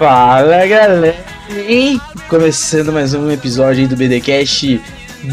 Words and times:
Fala 0.00 0.66
galera! 0.66 1.14
Começando 2.26 2.90
mais 2.90 3.12
um 3.12 3.30
episódio 3.30 3.82
aí 3.82 3.86
do 3.86 3.94
BDcast 3.94 4.80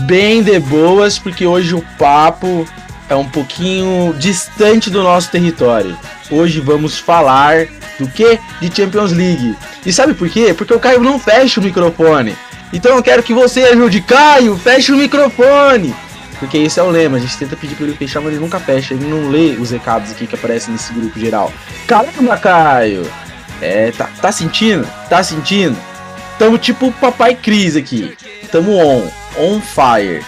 bem 0.05 0.43
de 0.43 0.59
boas, 0.59 1.17
porque 1.17 1.45
hoje 1.45 1.73
o 1.73 1.81
papo 1.97 2.67
é 3.07 3.15
um 3.15 3.29
pouquinho 3.29 4.13
distante 4.19 4.89
do 4.89 5.01
nosso 5.01 5.31
território. 5.31 5.97
Hoje 6.29 6.59
vamos 6.59 6.99
falar 6.99 7.67
do 7.97 8.09
que? 8.09 8.37
De 8.59 8.75
Champions 8.75 9.13
League. 9.13 9.55
E 9.85 9.93
sabe 9.93 10.13
por 10.13 10.27
quê? 10.27 10.53
Porque 10.53 10.73
o 10.73 10.79
Caio 10.81 10.99
não 10.99 11.17
fecha 11.17 11.61
o 11.61 11.63
microfone. 11.63 12.35
Então 12.73 12.93
eu 12.93 13.01
quero 13.01 13.23
que 13.23 13.33
você 13.33 13.63
ajude. 13.63 14.01
Caio, 14.01 14.57
feche 14.57 14.91
o 14.91 14.97
microfone! 14.97 15.95
Porque 16.41 16.57
esse 16.57 16.77
é 16.77 16.83
o 16.83 16.89
lema, 16.89 17.15
a 17.15 17.21
gente 17.21 17.37
tenta 17.37 17.55
pedir 17.55 17.75
pra 17.75 17.85
ele 17.85 17.95
fechar, 17.95 18.19
mas 18.19 18.33
ele 18.33 18.41
nunca 18.41 18.59
fecha, 18.59 18.93
ele 18.93 19.05
não 19.05 19.29
lê 19.29 19.51
os 19.51 19.71
recados 19.71 20.11
aqui 20.11 20.27
que 20.27 20.35
aparecem 20.35 20.73
nesse 20.73 20.91
grupo 20.91 21.17
geral. 21.17 21.53
Caramba, 21.87 22.35
Caio! 22.35 23.09
É, 23.61 23.91
tá, 23.91 24.09
tá 24.21 24.31
sentindo? 24.31 24.87
Tá 25.09 25.23
sentindo? 25.23 25.77
Tamo 26.37 26.57
tipo 26.57 26.91
Papai 26.93 27.35
Cris 27.35 27.75
aqui. 27.75 28.15
Tamo 28.51 28.77
on, 28.77 29.09
on 29.37 29.61
fire. 29.61 30.23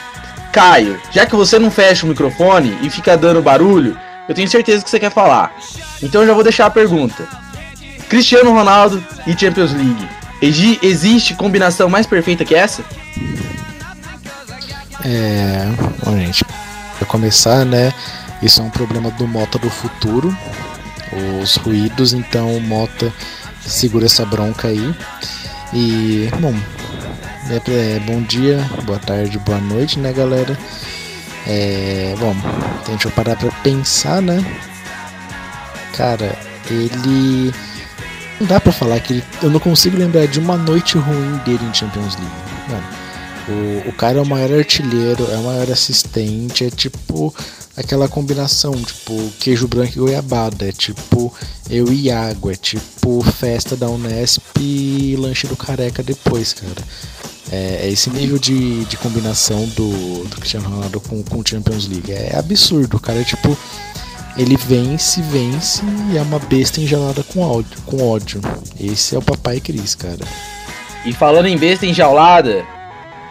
Caio, 0.51 0.99
já 1.11 1.25
que 1.25 1.35
você 1.35 1.59
não 1.59 1.69
fecha 1.69 2.05
o 2.05 2.09
microfone 2.09 2.75
e 2.81 2.89
fica 2.89 3.15
dando 3.15 3.41
barulho, 3.41 3.97
eu 4.27 4.33
tenho 4.33 4.49
certeza 4.49 4.83
que 4.83 4.89
você 4.89 4.99
quer 4.99 5.11
falar. 5.11 5.55
Então 6.01 6.21
eu 6.21 6.27
já 6.27 6.33
vou 6.33 6.43
deixar 6.43 6.65
a 6.65 6.71
pergunta. 6.71 7.27
Cristiano 8.09 8.51
Ronaldo 8.51 9.03
e 9.27 9.37
Champions 9.37 9.71
League. 9.73 10.09
Existe 10.41 11.35
combinação 11.35 11.89
mais 11.89 12.07
perfeita 12.07 12.43
que 12.43 12.55
essa? 12.55 12.83
É. 15.05 15.67
Bom, 16.03 16.17
gente, 16.17 16.43
pra 16.97 17.05
começar, 17.07 17.65
né? 17.65 17.93
Isso 18.41 18.61
é 18.61 18.63
um 18.63 18.69
problema 18.69 19.11
do 19.11 19.27
Mota 19.27 19.59
do 19.59 19.69
futuro. 19.69 20.35
Os 21.41 21.55
ruídos, 21.55 22.13
então 22.13 22.55
o 22.55 22.61
Mota 22.61 23.11
segura 23.61 24.05
essa 24.05 24.25
bronca 24.25 24.67
aí. 24.67 24.95
E, 25.73 26.29
bom, 26.39 26.53
é, 27.49 27.95
é, 27.95 27.99
bom 27.99 28.21
dia, 28.21 28.57
boa 28.85 28.99
tarde, 28.99 29.37
boa 29.39 29.59
noite, 29.59 29.99
né, 29.99 30.13
galera? 30.13 30.57
É, 31.47 32.15
bom, 32.19 32.35
deixa 32.87 33.07
eu 33.07 33.11
parar 33.11 33.35
pra 33.35 33.51
pensar, 33.63 34.21
né? 34.21 34.43
Cara, 35.93 36.37
ele. 36.69 37.53
Não 38.39 38.47
dá 38.47 38.59
pra 38.59 38.71
falar 38.71 38.99
que 38.99 39.13
ele. 39.13 39.23
Eu 39.41 39.49
não 39.49 39.59
consigo 39.59 39.97
lembrar 39.97 40.27
de 40.27 40.39
uma 40.39 40.57
noite 40.57 40.97
ruim 40.97 41.37
dele 41.45 41.65
em 41.65 41.73
Champions 41.73 42.15
League. 42.15 42.49
O, 43.47 43.89
o 43.89 43.93
cara 43.93 44.19
é 44.19 44.21
o 44.21 44.25
maior 44.25 44.59
artilheiro, 44.59 45.27
é 45.31 45.35
o 45.37 45.43
maior 45.43 45.71
assistente, 45.71 46.65
é 46.65 46.69
tipo 46.69 47.33
aquela 47.79 48.09
combinação, 48.09 48.73
tipo 48.73 49.15
queijo 49.39 49.67
branco 49.67 49.93
e 49.95 49.99
goiabada, 49.99 50.67
é 50.67 50.71
tipo 50.71 51.33
eu 51.69 51.91
e 51.91 52.11
água, 52.11 52.51
é 52.51 52.55
tipo 52.55 53.21
festa 53.23 53.75
da 53.75 53.87
Unesp 53.87 54.43
e 54.59 55.15
lanche 55.17 55.47
do 55.47 55.55
careca 55.55 56.03
depois, 56.03 56.51
cara. 56.53 56.83
É, 57.51 57.79
é 57.83 57.89
esse 57.89 58.09
nível 58.09 58.37
de, 58.37 58.83
de 58.85 58.97
combinação 58.97 59.65
do, 59.69 60.25
do 60.25 60.35
Cristiano 60.35 60.69
Ronaldo 60.69 60.99
com, 60.99 61.23
com 61.23 61.43
Champions 61.43 61.87
League. 61.87 62.11
É 62.11 62.35
absurdo, 62.37 62.97
o 62.97 62.99
cara 62.99 63.21
é 63.21 63.23
tipo. 63.23 63.57
Ele 64.37 64.55
vence, 64.55 65.21
vence 65.23 65.81
e 66.13 66.17
é 66.17 66.21
uma 66.21 66.39
besta 66.39 66.79
enjaulada 66.79 67.23
com 67.23 67.41
ódio, 67.41 67.81
com 67.85 68.07
ódio. 68.07 68.39
Esse 68.79 69.15
é 69.15 69.17
o 69.17 69.21
papai 69.21 69.59
Cris, 69.59 69.95
cara. 69.95 70.25
E 71.05 71.11
falando 71.11 71.47
em 71.47 71.57
besta 71.57 71.85
enjaulada, 71.85 72.65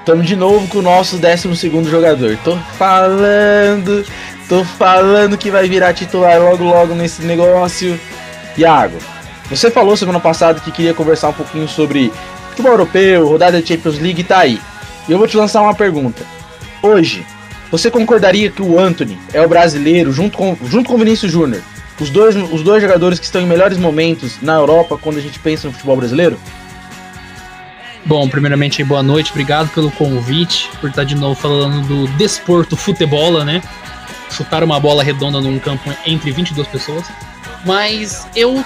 Estamos 0.08 0.26
de 0.26 0.36
novo 0.36 0.66
com 0.68 0.78
o 0.78 0.82
nosso 0.82 1.18
12 1.18 1.70
jogador. 1.84 2.38
Tô 2.42 2.56
falando, 2.78 4.02
tô 4.48 4.64
falando 4.64 5.36
que 5.36 5.50
vai 5.50 5.68
virar 5.68 5.92
titular 5.92 6.40
logo 6.40 6.64
logo 6.64 6.94
nesse 6.94 7.22
negócio. 7.22 8.00
Iago, 8.56 8.98
você 9.50 9.70
falou 9.70 9.96
semana 9.96 10.18
passada 10.18 10.60
que 10.60 10.72
queria 10.72 10.94
conversar 10.94 11.28
um 11.28 11.34
pouquinho 11.34 11.68
sobre 11.68 12.10
futebol 12.50 12.72
europeu, 12.72 13.28
rodada 13.28 13.60
de 13.60 13.68
Champions 13.68 13.98
League, 13.98 14.24
tá 14.24 14.38
aí. 14.38 14.58
E 15.08 15.12
eu 15.12 15.18
vou 15.18 15.28
te 15.28 15.36
lançar 15.36 15.60
uma 15.60 15.74
pergunta. 15.74 16.24
Hoje, 16.82 17.24
você 17.70 17.90
concordaria 17.90 18.50
que 18.50 18.62
o 18.62 18.80
Anthony 18.80 19.18
é 19.32 19.42
o 19.42 19.48
brasileiro, 19.48 20.12
junto 20.12 20.38
com, 20.38 20.56
junto 20.64 20.88
com 20.88 20.94
o 20.94 20.98
Vinícius 20.98 21.30
Júnior, 21.30 21.62
os 22.00 22.10
dois, 22.10 22.34
os 22.34 22.62
dois 22.62 22.82
jogadores 22.82 23.18
que 23.18 23.26
estão 23.26 23.42
em 23.42 23.46
melhores 23.46 23.76
momentos 23.76 24.38
na 24.40 24.54
Europa 24.54 24.98
quando 25.00 25.18
a 25.18 25.20
gente 25.20 25.38
pensa 25.38 25.66
no 25.66 25.74
futebol 25.74 25.96
brasileiro? 25.96 26.38
Bom, 28.06 28.26
primeiramente, 28.28 28.82
boa 28.82 29.02
noite, 29.02 29.30
obrigado 29.30 29.68
pelo 29.68 29.90
convite, 29.90 30.70
por 30.80 30.88
estar 30.88 31.04
de 31.04 31.14
novo 31.14 31.38
falando 31.38 31.86
do 31.86 32.06
desporto 32.16 32.76
futebol, 32.76 33.44
né? 33.44 33.60
Chutar 34.30 34.62
uma 34.62 34.78
bola 34.78 35.02
redonda 35.02 35.40
num 35.40 35.58
campo 35.58 35.92
entre 36.06 36.30
22 36.30 36.66
pessoas. 36.68 37.06
Mas 37.64 38.26
eu, 38.36 38.64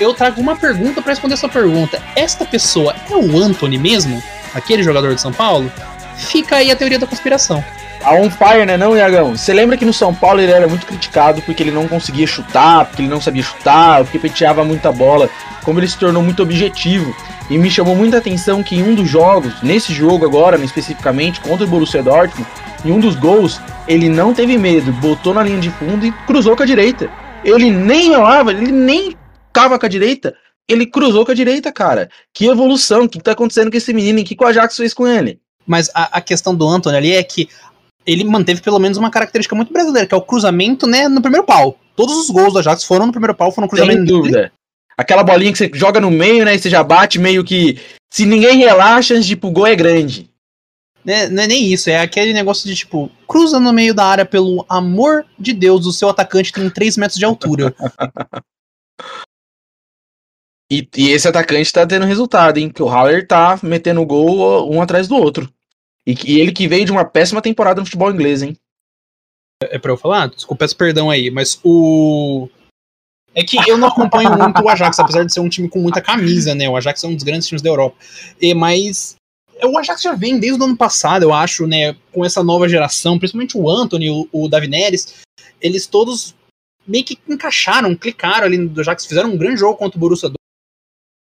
eu 0.00 0.14
trago 0.14 0.40
uma 0.40 0.56
pergunta 0.56 1.02
para 1.02 1.12
responder 1.12 1.34
essa 1.34 1.48
pergunta. 1.48 2.02
Esta 2.16 2.44
pessoa 2.44 2.94
é 3.10 3.14
o 3.14 3.38
Anthony 3.38 3.78
mesmo? 3.78 4.22
Aquele 4.54 4.82
jogador 4.82 5.14
de 5.14 5.20
São 5.20 5.32
Paulo? 5.32 5.70
Fica 6.16 6.56
aí 6.56 6.70
a 6.70 6.76
teoria 6.76 6.98
da 6.98 7.06
conspiração. 7.06 7.62
A 8.04 8.14
on 8.14 8.30
fire, 8.30 8.64
né, 8.64 8.76
não, 8.76 8.96
Iagão? 8.96 9.36
Você 9.36 9.52
lembra 9.52 9.76
que 9.76 9.84
no 9.84 9.92
São 9.92 10.14
Paulo 10.14 10.40
ele 10.40 10.52
era 10.52 10.68
muito 10.68 10.86
criticado 10.86 11.42
porque 11.42 11.62
ele 11.62 11.70
não 11.70 11.88
conseguia 11.88 12.26
chutar, 12.26 12.84
porque 12.84 13.02
ele 13.02 13.10
não 13.10 13.20
sabia 13.20 13.42
chutar, 13.42 14.04
porque 14.04 14.18
peteava 14.18 14.64
muita 14.64 14.92
bola, 14.92 15.28
como 15.64 15.80
ele 15.80 15.88
se 15.88 15.98
tornou 15.98 16.22
muito 16.22 16.42
objetivo. 16.42 17.14
E 17.50 17.58
me 17.58 17.70
chamou 17.70 17.96
muita 17.96 18.18
atenção 18.18 18.62
que 18.62 18.76
em 18.76 18.82
um 18.82 18.94
dos 18.94 19.08
jogos, 19.08 19.62
nesse 19.62 19.92
jogo 19.92 20.24
agora, 20.24 20.62
especificamente, 20.62 21.40
contra 21.40 21.64
o 21.64 21.68
Borussia 21.68 22.02
Dortmund, 22.02 22.46
em 22.84 22.92
um 22.92 23.00
dos 23.00 23.16
gols, 23.16 23.60
ele 23.86 24.08
não 24.08 24.32
teve 24.32 24.56
medo, 24.56 24.92
botou 24.92 25.34
na 25.34 25.42
linha 25.42 25.58
de 25.58 25.70
fundo 25.70 26.06
e 26.06 26.12
cruzou 26.26 26.56
com 26.56 26.62
a 26.62 26.66
direita. 26.66 27.10
Ele 27.44 27.70
nem 27.70 28.14
olhava, 28.14 28.52
ele 28.52 28.70
nem 28.70 29.16
cava 29.52 29.78
com 29.78 29.86
a 29.86 29.88
direita, 29.88 30.34
ele 30.68 30.86
cruzou 30.86 31.24
com 31.24 31.32
a 31.32 31.34
direita, 31.34 31.72
cara. 31.72 32.08
Que 32.32 32.46
evolução, 32.46 33.04
o 33.04 33.08
que 33.08 33.18
tá 33.18 33.32
acontecendo 33.32 33.70
com 33.70 33.76
esse 33.76 33.92
menino, 33.92 34.20
o 34.20 34.24
que 34.24 34.36
o 34.38 34.46
Ajax 34.46 34.76
fez 34.76 34.92
com 34.92 35.06
ele? 35.06 35.40
Mas 35.66 35.90
a, 35.94 36.18
a 36.18 36.20
questão 36.20 36.54
do 36.54 36.66
Anthony 36.68 36.96
ali 36.96 37.12
é 37.12 37.22
que 37.22 37.48
ele 38.10 38.24
manteve 38.24 38.60
pelo 38.60 38.78
menos 38.78 38.98
uma 38.98 39.10
característica 39.10 39.54
muito 39.54 39.72
brasileira, 39.72 40.06
que 40.06 40.14
é 40.14 40.18
o 40.18 40.22
cruzamento, 40.22 40.86
né, 40.86 41.08
no 41.08 41.20
primeiro 41.20 41.46
pau. 41.46 41.78
Todos 41.94 42.16
os 42.16 42.30
gols 42.30 42.52
do 42.52 42.58
Ajax 42.58 42.84
foram 42.84 43.06
no 43.06 43.12
primeiro 43.12 43.34
pau, 43.34 43.52
foram 43.52 43.68
cruzamento. 43.68 43.98
Sem 43.98 44.04
dúvida 44.06 44.52
aquela 44.98 45.22
bolinha 45.22 45.52
que 45.52 45.58
você 45.58 45.70
joga 45.72 46.00
no 46.00 46.10
meio, 46.10 46.44
né? 46.44 46.56
E 46.56 46.58
você 46.58 46.68
já 46.68 46.82
bate 46.82 47.20
meio 47.20 47.44
que. 47.44 47.78
Se 48.12 48.26
ninguém 48.26 48.58
relaxa, 48.58 48.98
a 48.98 49.02
chance 49.02 49.28
de 49.28 49.36
pro 49.36 49.52
gol 49.52 49.66
é 49.66 49.76
grande. 49.76 50.28
Né, 51.04 51.28
não 51.28 51.44
é 51.44 51.46
nem 51.46 51.72
isso, 51.72 51.88
é 51.88 52.00
aquele 52.00 52.34
negócio 52.34 52.68
de 52.68 52.74
tipo, 52.74 53.10
cruza 53.26 53.58
no 53.58 53.72
meio 53.72 53.94
da 53.94 54.04
área, 54.04 54.26
pelo 54.26 54.66
amor 54.68 55.24
de 55.38 55.54
Deus, 55.54 55.86
o 55.86 55.92
seu 55.92 56.10
atacante 56.10 56.52
tem 56.52 56.68
3 56.68 56.98
metros 56.98 57.18
de 57.18 57.24
altura. 57.24 57.74
e, 60.70 60.86
e, 60.96 61.10
esse 61.10 61.26
atacante 61.26 61.72
tá 61.72 61.86
tendo 61.86 62.04
resultado, 62.04 62.58
hein? 62.58 62.68
Que 62.68 62.82
o 62.82 62.88
Haller 62.88 63.26
tá 63.26 63.58
metendo 63.62 64.04
gol 64.04 64.70
um 64.70 64.82
atrás 64.82 65.08
do 65.08 65.16
outro. 65.16 65.50
E, 66.08 66.16
e 66.24 66.40
ele 66.40 66.52
que 66.52 66.66
veio 66.66 66.86
de 66.86 66.90
uma 66.90 67.04
péssima 67.04 67.42
temporada 67.42 67.80
no 67.80 67.84
futebol 67.84 68.10
inglês, 68.10 68.40
hein? 68.40 68.56
É, 69.62 69.76
é 69.76 69.78
pra 69.78 69.92
eu 69.92 69.96
falar? 69.96 70.28
Desculpa, 70.28 70.64
peço 70.64 70.74
perdão 70.74 71.10
aí, 71.10 71.30
mas 71.30 71.60
o. 71.62 72.48
É 73.34 73.44
que 73.44 73.58
eu 73.68 73.76
não 73.76 73.88
acompanho 73.88 74.30
muito 74.36 74.62
o 74.62 74.68
Ajax, 74.70 74.98
apesar 74.98 75.22
de 75.24 75.32
ser 75.32 75.40
um 75.40 75.50
time 75.50 75.68
com 75.68 75.78
muita 75.80 76.00
camisa, 76.00 76.54
né? 76.54 76.66
O 76.66 76.76
Ajax 76.76 77.04
é 77.04 77.06
um 77.06 77.14
dos 77.14 77.24
grandes 77.24 77.46
times 77.46 77.60
da 77.60 77.68
Europa. 77.68 77.94
E, 78.40 78.54
mas 78.54 79.16
o 79.62 79.78
Ajax 79.78 80.00
já 80.00 80.14
vem 80.14 80.40
desde 80.40 80.60
o 80.60 80.64
ano 80.64 80.76
passado, 80.76 81.24
eu 81.24 81.32
acho, 81.32 81.66
né? 81.66 81.94
Com 82.10 82.24
essa 82.24 82.42
nova 82.42 82.66
geração, 82.66 83.18
principalmente 83.18 83.58
o 83.58 83.68
Anthony, 83.68 84.10
o, 84.10 84.26
o 84.32 84.48
Davi 84.48 84.66
Neres, 84.66 85.20
eles 85.60 85.86
todos 85.86 86.34
meio 86.86 87.04
que 87.04 87.18
encaixaram, 87.28 87.94
clicaram 87.94 88.46
ali 88.46 88.56
no 88.56 88.80
Ajax, 88.80 89.04
fizeram 89.04 89.30
um 89.30 89.36
grande 89.36 89.60
jogo 89.60 89.76
contra 89.76 89.98
o 89.98 90.00
Borussia 90.00 90.32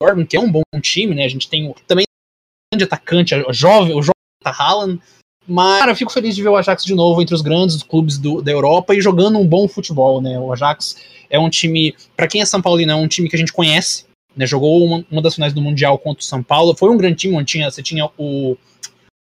Dortmund, 0.01 0.27
que 0.27 0.35
é 0.35 0.39
um 0.39 0.51
bom 0.51 0.63
time, 0.81 1.13
né? 1.13 1.23
A 1.23 1.29
gente 1.29 1.47
tem 1.47 1.71
também 1.85 2.03
um 2.03 2.75
grande 2.75 2.85
atacante, 2.85 3.35
o 3.35 3.53
jovem, 3.53 3.93
o 3.93 4.01
jovem 4.01 4.20
Haaland. 4.49 4.99
Mas, 5.47 5.79
cara, 5.79 5.91
eu 5.91 5.95
fico 5.95 6.11
feliz 6.11 6.35
de 6.35 6.43
ver 6.43 6.49
o 6.49 6.55
Ajax 6.55 6.83
de 6.83 6.93
novo 6.93 7.21
entre 7.21 7.33
os 7.33 7.41
grandes 7.41 7.81
clubes 7.83 8.17
do, 8.17 8.41
da 8.41 8.51
Europa 8.51 8.95
e 8.95 9.01
jogando 9.01 9.39
um 9.39 9.47
bom 9.47 9.67
futebol, 9.67 10.21
né? 10.21 10.39
O 10.39 10.53
Ajax 10.53 10.95
é 11.29 11.39
um 11.39 11.49
time, 11.49 11.95
para 12.15 12.27
quem 12.27 12.41
é 12.41 12.45
São 12.45 12.61
Paulino, 12.61 12.91
é 12.91 12.95
um 12.95 13.07
time 13.07 13.27
que 13.27 13.35
a 13.35 13.39
gente 13.39 13.51
conhece, 13.51 14.05
né? 14.35 14.45
Jogou 14.45 14.83
uma, 14.83 15.05
uma, 15.09 15.21
das 15.21 15.35
finais 15.35 15.53
do 15.53 15.61
Mundial 15.61 15.97
contra 15.97 16.21
o 16.21 16.25
São 16.25 16.43
Paulo. 16.43 16.75
Foi 16.75 16.89
um 16.89 16.97
grande 16.97 17.17
time, 17.17 17.35
onde 17.35 17.45
tinha, 17.45 17.69
você 17.69 17.81
tinha 17.81 18.09
o, 18.17 18.55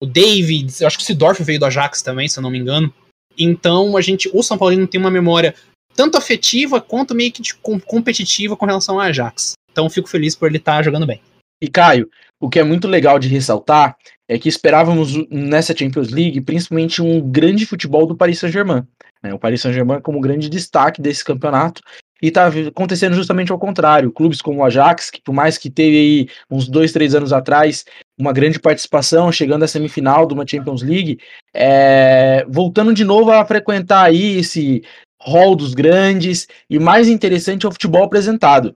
o 0.00 0.06
David, 0.06 0.72
eu 0.80 0.86
acho 0.86 0.96
que 0.96 1.02
o 1.02 1.06
Sidorf 1.06 1.42
veio 1.42 1.58
do 1.58 1.66
Ajax 1.66 2.00
também, 2.00 2.28
se 2.28 2.38
eu 2.38 2.42
não 2.42 2.50
me 2.50 2.58
engano. 2.58 2.92
Então, 3.36 3.96
a 3.96 4.00
gente, 4.00 4.30
o 4.32 4.42
São 4.42 4.56
Paulino 4.56 4.86
tem 4.86 5.00
uma 5.00 5.10
memória 5.10 5.54
tanto 5.96 6.16
afetiva 6.16 6.80
quanto 6.80 7.14
meio 7.14 7.32
que 7.32 7.42
de, 7.42 7.54
com, 7.54 7.78
competitiva 7.80 8.56
com 8.56 8.66
relação 8.66 8.96
ao 8.96 9.00
Ajax. 9.00 9.54
Então, 9.72 9.90
fico 9.90 10.08
feliz 10.08 10.36
por 10.36 10.46
ele 10.46 10.58
estar 10.58 10.76
tá 10.76 10.82
jogando 10.82 11.06
bem. 11.06 11.20
E 11.60 11.68
Caio, 11.68 12.08
o 12.40 12.48
que 12.48 12.58
é 12.58 12.64
muito 12.64 12.86
legal 12.86 13.18
de 13.18 13.28
ressaltar 13.28 13.96
é 14.28 14.38
que 14.38 14.48
esperávamos 14.48 15.14
nessa 15.30 15.76
Champions 15.76 16.10
League 16.10 16.40
principalmente 16.40 17.02
um 17.02 17.20
grande 17.20 17.66
futebol 17.66 18.06
do 18.06 18.16
Paris 18.16 18.38
Saint-Germain. 18.38 18.82
Né? 19.22 19.32
O 19.34 19.38
Paris 19.38 19.60
Saint-Germain 19.60 20.00
como 20.00 20.20
grande 20.20 20.48
destaque 20.48 21.00
desse 21.00 21.24
campeonato. 21.24 21.82
E 22.22 22.28
está 22.28 22.46
acontecendo 22.46 23.14
justamente 23.14 23.52
ao 23.52 23.58
contrário. 23.58 24.10
Clubes 24.10 24.40
como 24.40 24.60
o 24.60 24.64
Ajax, 24.64 25.10
que 25.10 25.20
por 25.20 25.34
mais 25.34 25.58
que 25.58 25.68
teve 25.68 25.96
aí 25.96 26.28
uns 26.50 26.68
dois, 26.68 26.90
três 26.90 27.14
anos 27.14 27.32
atrás 27.34 27.84
uma 28.18 28.32
grande 28.32 28.58
participação, 28.58 29.30
chegando 29.30 29.64
à 29.64 29.68
semifinal 29.68 30.26
de 30.26 30.32
uma 30.32 30.46
Champions 30.46 30.82
League, 30.82 31.18
é... 31.52 32.46
voltando 32.48 32.94
de 32.94 33.04
novo 33.04 33.30
a 33.30 33.44
frequentar 33.44 34.04
aí 34.04 34.38
esse 34.38 34.82
hall 35.20 35.56
dos 35.56 35.74
grandes, 35.74 36.46
e 36.68 36.78
mais 36.78 37.08
interessante 37.08 37.66
é 37.66 37.68
o 37.68 37.72
futebol 37.72 38.04
apresentado. 38.04 38.74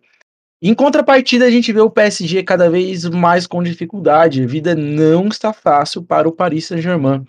Em 0.60 0.75
contrapartida, 0.75 1.44
a 1.44 1.50
gente 1.50 1.72
vê 1.72 1.81
o 1.81 1.90
PSG 1.90 2.43
cada 2.43 2.69
vez 2.69 3.05
mais 3.05 3.46
com 3.46 3.62
dificuldade. 3.62 4.43
A 4.43 4.46
vida 4.46 4.75
não 4.75 5.28
está 5.28 5.52
fácil 5.52 6.02
para 6.02 6.28
o 6.28 6.32
Paris 6.32 6.66
Saint-Germain. 6.66 7.25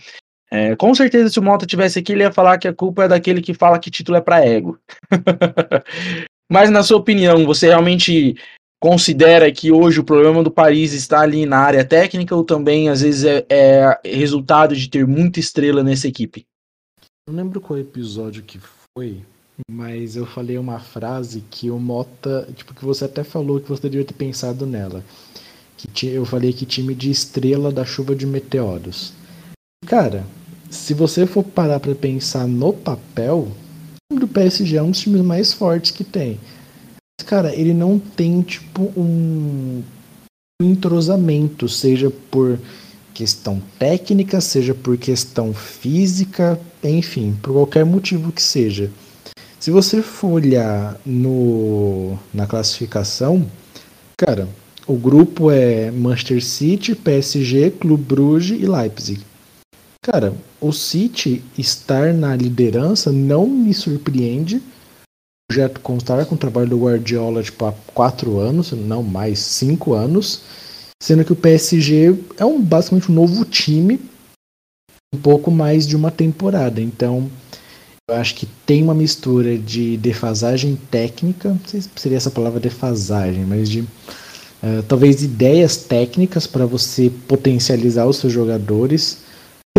É, 0.51 0.75
com 0.75 0.95
certeza, 0.95 1.29
se 1.29 1.39
o 1.39 1.43
Mota 1.43 1.65
tivesse 1.65 1.99
aqui, 1.99 2.11
ele 2.11 2.23
ia 2.23 2.31
falar 2.31 2.57
que 2.57 2.67
a 2.67 2.73
culpa 2.73 3.03
é 3.03 3.07
daquele 3.07 3.39
que 3.39 3.53
fala 3.53 3.77
que 3.77 3.91
título 3.91 4.17
é 4.17 4.21
para 4.21 4.43
ego. 4.43 4.79
Mas, 6.51 6.71
na 6.71 6.81
sua 6.81 6.97
opinião, 6.97 7.45
você 7.45 7.67
realmente 7.67 8.35
considera 8.81 9.51
que 9.51 9.71
hoje 9.71 9.99
o 9.99 10.03
problema 10.03 10.41
do 10.41 10.49
Paris 10.49 10.93
está 10.93 11.19
ali 11.19 11.45
na 11.45 11.59
área 11.59 11.85
técnica 11.85 12.35
ou 12.35 12.43
também, 12.43 12.89
às 12.89 13.01
vezes, 13.01 13.23
é, 13.25 13.45
é 13.47 14.15
resultado 14.15 14.75
de 14.75 14.89
ter 14.89 15.05
muita 15.05 15.39
estrela 15.39 15.83
nessa 15.83 16.07
equipe? 16.07 16.47
Não 17.27 17.35
lembro 17.35 17.61
qual 17.61 17.77
episódio 17.77 18.41
que 18.41 18.59
foi, 18.97 19.23
mas 19.69 20.15
eu 20.15 20.25
falei 20.25 20.57
uma 20.57 20.79
frase 20.79 21.43
que 21.49 21.69
o 21.69 21.79
Mota, 21.79 22.47
tipo, 22.55 22.73
que 22.73 22.85
você 22.85 23.05
até 23.05 23.23
falou 23.23 23.59
que 23.59 23.69
você 23.69 23.83
deveria 23.83 24.05
ter 24.05 24.13
pensado 24.13 24.65
nela. 24.65 25.03
Que 25.77 26.07
eu 26.07 26.25
falei 26.25 26.51
que 26.51 26.65
time 26.65 26.93
de 26.93 27.09
estrela 27.09 27.71
da 27.71 27.85
chuva 27.85 28.15
de 28.15 28.25
meteoros. 28.25 29.13
Cara, 29.85 30.25
se 30.69 30.93
você 30.93 31.25
for 31.25 31.43
parar 31.43 31.79
para 31.79 31.95
pensar 31.95 32.47
no 32.47 32.73
papel, 32.73 33.47
o 33.47 34.13
time 34.13 34.19
do 34.19 34.27
PSG 34.27 34.75
é 34.75 34.83
um 34.83 34.91
dos 34.91 34.99
times 34.99 35.21
mais 35.21 35.53
fortes 35.53 35.91
que 35.91 36.03
tem. 36.03 36.39
Mas, 37.19 37.27
cara, 37.27 37.55
ele 37.55 37.73
não 37.73 37.97
tem 37.97 38.41
tipo 38.41 38.91
um 38.95 39.81
entrosamento, 40.61 41.69
seja 41.69 42.11
por 42.29 42.59
questão 43.13 43.61
técnica, 43.77 44.39
seja 44.41 44.73
por 44.73 44.97
questão 44.97 45.53
física, 45.53 46.59
enfim, 46.83 47.37
por 47.41 47.53
qualquer 47.53 47.85
motivo 47.85 48.31
que 48.31 48.43
seja. 48.43 48.91
Se 49.59 49.71
você 49.71 50.01
for 50.01 50.29
olhar 50.29 50.97
no, 51.05 52.17
na 52.33 52.47
classificação, 52.47 53.45
cara, 54.17 54.47
o 54.87 54.95
grupo 54.95 55.51
é 55.51 55.91
Manchester 55.91 56.41
City, 56.41 56.95
PSG, 56.95 57.71
Clube 57.71 58.03
Bruges 58.03 58.57
e 58.61 58.65
Leipzig. 58.65 59.21
Cara, 60.01 60.33
o 60.61 60.71
City 60.71 61.43
estar 61.57 62.13
na 62.13 62.37
liderança 62.37 63.11
não 63.11 63.45
me 63.45 63.73
surpreende. 63.73 64.55
O 64.55 65.51
projeto 65.51 65.81
constar 65.81 66.25
com 66.25 66.35
o 66.35 66.37
trabalho 66.37 66.69
do 66.69 66.79
Guardiola 66.79 67.43
tipo, 67.43 67.65
há 67.65 67.73
quatro 67.93 68.39
anos, 68.39 68.71
não 68.71 69.03
mais, 69.03 69.39
cinco 69.39 69.93
anos. 69.93 70.41
Sendo 71.03 71.25
que 71.25 71.33
o 71.33 71.35
PSG 71.35 72.17
é 72.37 72.45
um, 72.45 72.61
basicamente 72.61 73.11
um 73.11 73.15
novo 73.15 73.43
time, 73.43 73.99
um 75.13 75.19
pouco 75.19 75.51
mais 75.51 75.85
de 75.85 75.97
uma 75.97 76.11
temporada. 76.11 76.79
Então, 76.79 77.29
eu 78.09 78.15
acho 78.15 78.35
que 78.35 78.45
tem 78.65 78.83
uma 78.83 78.93
mistura 78.93 79.57
de 79.57 79.97
defasagem 79.97 80.77
técnica, 80.89 81.49
não 81.49 81.59
sei 81.65 81.81
se 81.81 81.89
seria 81.95 82.17
essa 82.17 82.31
palavra 82.31 82.59
defasagem, 82.59 83.45
mas 83.45 83.69
de 83.69 83.81
uh, 83.81 84.83
talvez 84.87 85.23
ideias 85.23 85.77
técnicas 85.77 86.47
para 86.47 86.65
você 86.65 87.11
potencializar 87.27 88.05
os 88.05 88.17
seus 88.17 88.33
jogadores 88.33 89.29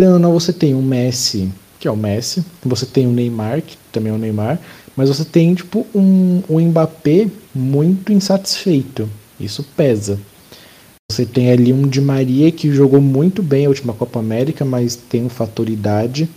Querendo 0.01 0.31
você 0.31 0.51
tem 0.51 0.73
um 0.73 0.81
Messi, 0.81 1.51
que 1.79 1.87
é 1.87 1.91
o 1.91 1.95
Messi, 1.95 2.43
você 2.63 2.87
tem 2.87 3.05
o 3.05 3.11
Neymar, 3.11 3.61
que 3.61 3.77
também 3.91 4.11
é 4.11 4.15
o 4.15 4.17
Neymar, 4.17 4.59
mas 4.95 5.09
você 5.09 5.23
tem 5.23 5.53
tipo 5.53 5.85
um, 5.93 6.41
um 6.49 6.59
Mbappé 6.59 7.27
muito 7.53 8.11
insatisfeito. 8.11 9.07
Isso 9.39 9.63
pesa. 9.77 10.19
Você 11.11 11.23
tem 11.23 11.51
ali 11.51 11.71
um 11.71 11.87
Di 11.87 12.01
Maria 12.01 12.51
que 12.51 12.73
jogou 12.73 12.99
muito 12.99 13.43
bem 13.43 13.67
a 13.67 13.69
última 13.69 13.93
Copa 13.93 14.17
América, 14.17 14.65
mas 14.65 14.95
tem 14.95 15.23
um 15.23 15.29
fator 15.29 15.69
idade. 15.69 16.27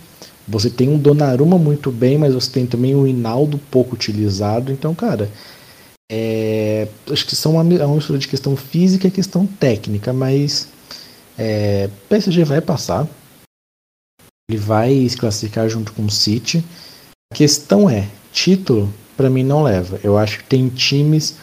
Você 0.47 0.69
tem 0.69 0.89
um 0.89 0.97
Donnarumma 0.97 1.57
muito 1.57 1.91
bem, 1.91 2.17
mas 2.17 2.33
você 2.33 2.51
tem 2.51 2.65
também 2.65 2.95
um 2.95 3.07
Hinaldo 3.07 3.57
pouco 3.71 3.95
utilizado. 3.95 4.71
Então, 4.71 4.93
cara, 4.93 5.29
é, 6.11 6.87
acho 7.09 7.25
que 7.25 7.35
são 7.35 7.53
uma, 7.53 7.73
é 7.73 7.85
uma 7.85 7.95
mistura 7.95 8.19
de 8.19 8.27
questão 8.27 8.55
física 8.55 9.07
e 9.07 9.11
questão 9.11 9.45
técnica, 9.45 10.13
mas 10.13 10.67
é, 11.37 11.89
PSG 12.07 12.43
vai 12.43 12.61
passar. 12.61 13.07
Ele 14.49 14.59
vai 14.59 15.09
se 15.09 15.17
classificar 15.17 15.67
junto 15.67 15.91
com 15.93 16.05
o 16.05 16.11
City. 16.11 16.63
A 17.33 17.35
questão 17.35 17.89
é, 17.89 18.07
título 18.31 18.93
para 19.17 19.29
mim 19.29 19.43
não 19.43 19.63
leva. 19.63 19.99
Eu 20.03 20.17
acho 20.17 20.39
que 20.39 20.43
tem 20.43 20.69
times 20.69 21.35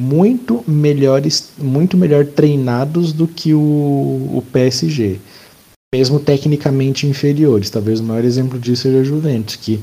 muito 0.00 0.64
melhores, 0.66 1.50
muito 1.58 1.96
melhor 1.96 2.24
treinados 2.24 3.12
do 3.12 3.26
que 3.26 3.52
o, 3.52 3.58
o 3.58 4.44
PSG. 4.52 5.20
Mesmo 5.94 6.20
tecnicamente 6.20 7.06
inferiores. 7.06 7.70
Talvez 7.70 8.00
o 8.00 8.04
maior 8.04 8.24
exemplo 8.24 8.58
disso 8.58 8.82
seja 8.82 9.00
a 9.00 9.04
Juventus, 9.04 9.56
que 9.56 9.80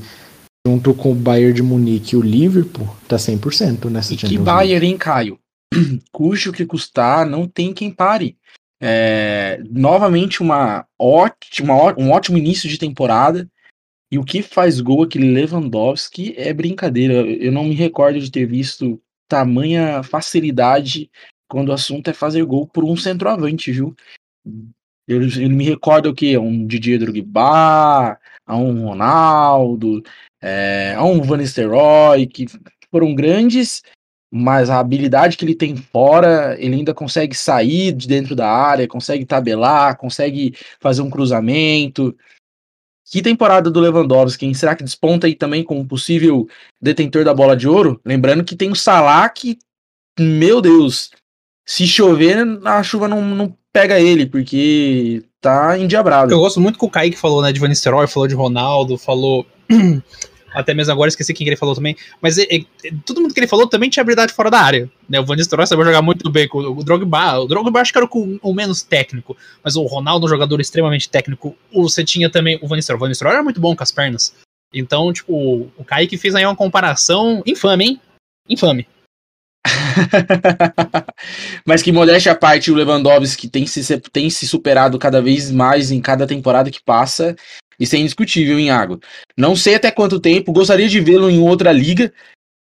junto 0.66 0.94
com 0.94 1.12
o 1.12 1.14
Bayern 1.14 1.52
de 1.52 1.62
Munique 1.62 2.14
e 2.14 2.18
o 2.18 2.22
Liverpool, 2.22 2.88
tá 3.06 3.16
100% 3.16 3.88
nessa 3.88 4.14
e 4.14 4.16
que 4.16 4.38
Bayern, 4.38 4.86
hein, 4.86 4.98
Caio? 4.98 5.38
Custe 6.10 6.48
o 6.48 6.52
que 6.52 6.66
custar, 6.66 7.24
não 7.24 7.46
tem 7.46 7.72
quem 7.72 7.90
pare. 7.90 8.36
É, 8.80 9.62
novamente 9.70 10.42
uma 10.42 10.84
ótima, 10.98 11.94
um 11.98 12.10
ótimo 12.10 12.36
início 12.36 12.68
de 12.68 12.78
temporada. 12.78 13.48
E 14.10 14.18
o 14.18 14.24
que 14.24 14.42
faz 14.42 14.80
gol 14.80 15.02
aquele 15.02 15.30
Lewandowski 15.30 16.34
é 16.36 16.52
brincadeira. 16.52 17.14
Eu 17.14 17.50
não 17.50 17.64
me 17.64 17.74
recordo 17.74 18.20
de 18.20 18.30
ter 18.30 18.46
visto 18.46 19.00
tamanha 19.28 20.02
facilidade 20.02 21.10
quando 21.48 21.70
o 21.70 21.72
assunto 21.72 22.08
é 22.08 22.12
fazer 22.12 22.44
gol 22.44 22.66
por 22.66 22.84
um 22.84 22.96
centroavante, 22.96 23.72
viu? 23.72 23.94
Eu, 25.06 25.20
eu 25.22 25.50
me 25.50 25.64
recordo 25.64 26.10
o 26.10 26.14
que? 26.14 26.34
A 26.34 26.40
um 26.40 26.66
Didier 26.66 26.98
Drogba, 26.98 28.18
a 28.46 28.56
um 28.56 28.86
Ronaldo, 28.86 30.02
é, 30.42 30.94
a 30.96 31.04
um 31.04 31.20
Van 31.22 31.36
Nistelrooy, 31.36 32.26
que 32.26 32.46
foram 32.90 33.14
grandes 33.14 33.82
mas 34.30 34.68
a 34.68 34.78
habilidade 34.78 35.36
que 35.36 35.44
ele 35.44 35.54
tem 35.54 35.76
fora, 35.76 36.56
ele 36.58 36.74
ainda 36.76 36.92
consegue 36.92 37.34
sair 37.34 37.92
de 37.92 38.08
dentro 38.08 38.34
da 38.34 38.48
área, 38.50 38.88
consegue 38.88 39.24
tabelar, 39.24 39.96
consegue 39.96 40.54
fazer 40.80 41.02
um 41.02 41.10
cruzamento. 41.10 42.16
Que 43.08 43.22
temporada 43.22 43.70
do 43.70 43.80
Lewandowski, 43.80 44.52
será 44.54 44.74
que 44.74 44.82
desponta 44.82 45.26
aí 45.26 45.34
também 45.34 45.62
como 45.62 45.86
possível 45.86 46.48
detentor 46.80 47.24
da 47.24 47.32
bola 47.32 47.56
de 47.56 47.68
ouro? 47.68 48.00
Lembrando 48.04 48.44
que 48.44 48.56
tem 48.56 48.70
o 48.70 48.76
Salah 48.76 49.28
que, 49.28 49.58
meu 50.18 50.60
Deus, 50.60 51.10
se 51.64 51.86
chover, 51.86 52.36
a 52.64 52.82
chuva 52.82 53.06
não, 53.06 53.22
não 53.22 53.56
pega 53.76 54.00
ele, 54.00 54.24
porque 54.24 55.22
tá 55.38 55.78
endiabrado. 55.78 56.32
Eu 56.32 56.38
gosto 56.38 56.58
muito 56.58 56.78
que 56.78 56.84
o 56.86 56.88
Kaique 56.88 57.18
falou, 57.18 57.42
né, 57.42 57.52
de 57.52 57.60
Van 57.60 57.68
Nistelrooy, 57.68 58.06
falou 58.06 58.26
de 58.26 58.34
Ronaldo, 58.34 58.96
falou 58.96 59.44
até 60.54 60.72
mesmo 60.72 60.94
agora 60.94 61.10
esqueci 61.10 61.34
quem 61.34 61.44
que 61.44 61.50
ele 61.50 61.58
falou 61.58 61.74
também, 61.74 61.94
mas 62.22 62.38
é, 62.38 62.44
é, 62.44 62.64
todo 63.04 63.20
mundo 63.20 63.34
que 63.34 63.38
ele 63.38 63.46
falou 63.46 63.66
também 63.66 63.90
tinha 63.90 64.00
habilidade 64.00 64.32
fora 64.32 64.50
da 64.50 64.58
área, 64.58 64.90
né, 65.06 65.20
o 65.20 65.26
Van 65.26 65.36
Nistelrooy 65.36 65.66
sabia 65.66 65.84
jogar 65.84 66.00
muito 66.00 66.30
bem 66.30 66.48
com 66.48 66.58
o 66.58 66.82
Drogba, 66.82 67.40
o 67.40 67.46
Drogba 67.46 67.80
acho 67.82 67.92
que 67.92 67.98
era 67.98 68.08
o, 68.10 68.38
o 68.42 68.54
menos 68.54 68.80
técnico, 68.80 69.36
mas 69.62 69.76
o 69.76 69.82
Ronaldo 69.82 70.24
um 70.24 70.28
jogador 70.30 70.58
extremamente 70.58 71.10
técnico, 71.10 71.54
você 71.70 72.02
tinha 72.02 72.30
também 72.30 72.58
o 72.62 72.66
Van 72.66 72.76
Nistelrooy, 72.76 72.98
o 72.98 73.04
Van 73.04 73.08
Nistelrooy 73.08 73.34
era 73.34 73.44
muito 73.44 73.60
bom 73.60 73.76
com 73.76 73.82
as 73.82 73.92
pernas, 73.92 74.32
então, 74.72 75.12
tipo, 75.12 75.70
o 75.76 75.84
Kaique 75.84 76.16
fez 76.16 76.34
aí 76.34 76.46
uma 76.46 76.56
comparação 76.56 77.42
infame, 77.44 77.84
hein, 77.84 78.00
infame. 78.48 78.86
Mas 81.66 81.82
que 81.82 81.92
modéstia 81.92 82.32
à 82.32 82.34
parte, 82.34 82.70
o 82.70 82.74
Lewandowski 82.74 83.48
tem 83.48 83.66
se, 83.66 84.00
tem 84.12 84.30
se 84.30 84.46
superado 84.46 84.98
cada 84.98 85.20
vez 85.20 85.50
mais 85.50 85.90
em 85.90 86.00
cada 86.00 86.26
temporada 86.26 86.70
que 86.70 86.82
passa. 86.82 87.36
Isso 87.78 87.94
é 87.96 87.98
indiscutível, 87.98 88.58
hein, 88.58 88.66
Iago? 88.66 89.00
Não 89.36 89.54
sei 89.54 89.74
até 89.74 89.90
quanto 89.90 90.20
tempo, 90.20 90.52
gostaria 90.52 90.88
de 90.88 91.00
vê-lo 91.00 91.28
em 91.28 91.40
outra 91.40 91.72
liga, 91.72 92.12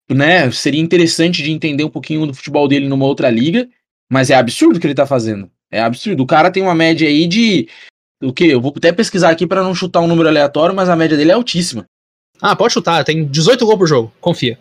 né? 0.09 0.49
Seria 0.51 0.81
interessante 0.81 1.43
de 1.43 1.51
entender 1.51 1.83
um 1.83 1.89
pouquinho 1.89 2.25
do 2.25 2.33
futebol 2.33 2.67
dele 2.67 2.87
numa 2.87 3.05
outra 3.05 3.29
liga, 3.29 3.67
mas 4.09 4.29
é 4.29 4.35
absurdo 4.35 4.77
o 4.77 4.79
que 4.79 4.87
ele 4.87 4.95
tá 4.95 5.05
fazendo. 5.05 5.49
É 5.71 5.81
absurdo. 5.81 6.23
O 6.23 6.27
cara 6.27 6.51
tem 6.51 6.63
uma 6.63 6.75
média 6.75 7.07
aí 7.07 7.27
de. 7.27 7.67
O 8.21 8.31
quê? 8.33 8.45
Eu 8.45 8.61
vou 8.61 8.73
até 8.75 8.91
pesquisar 8.91 9.29
aqui 9.29 9.47
para 9.47 9.63
não 9.63 9.73
chutar 9.73 10.01
um 10.01 10.07
número 10.07 10.29
aleatório, 10.29 10.75
mas 10.75 10.89
a 10.89 10.95
média 10.95 11.17
dele 11.17 11.31
é 11.31 11.33
altíssima. 11.33 11.85
Ah, 12.41 12.55
pode 12.55 12.73
chutar, 12.73 13.03
tem 13.03 13.25
18 13.25 13.65
gols 13.65 13.77
por 13.77 13.87
jogo, 13.87 14.13
confia. 14.19 14.57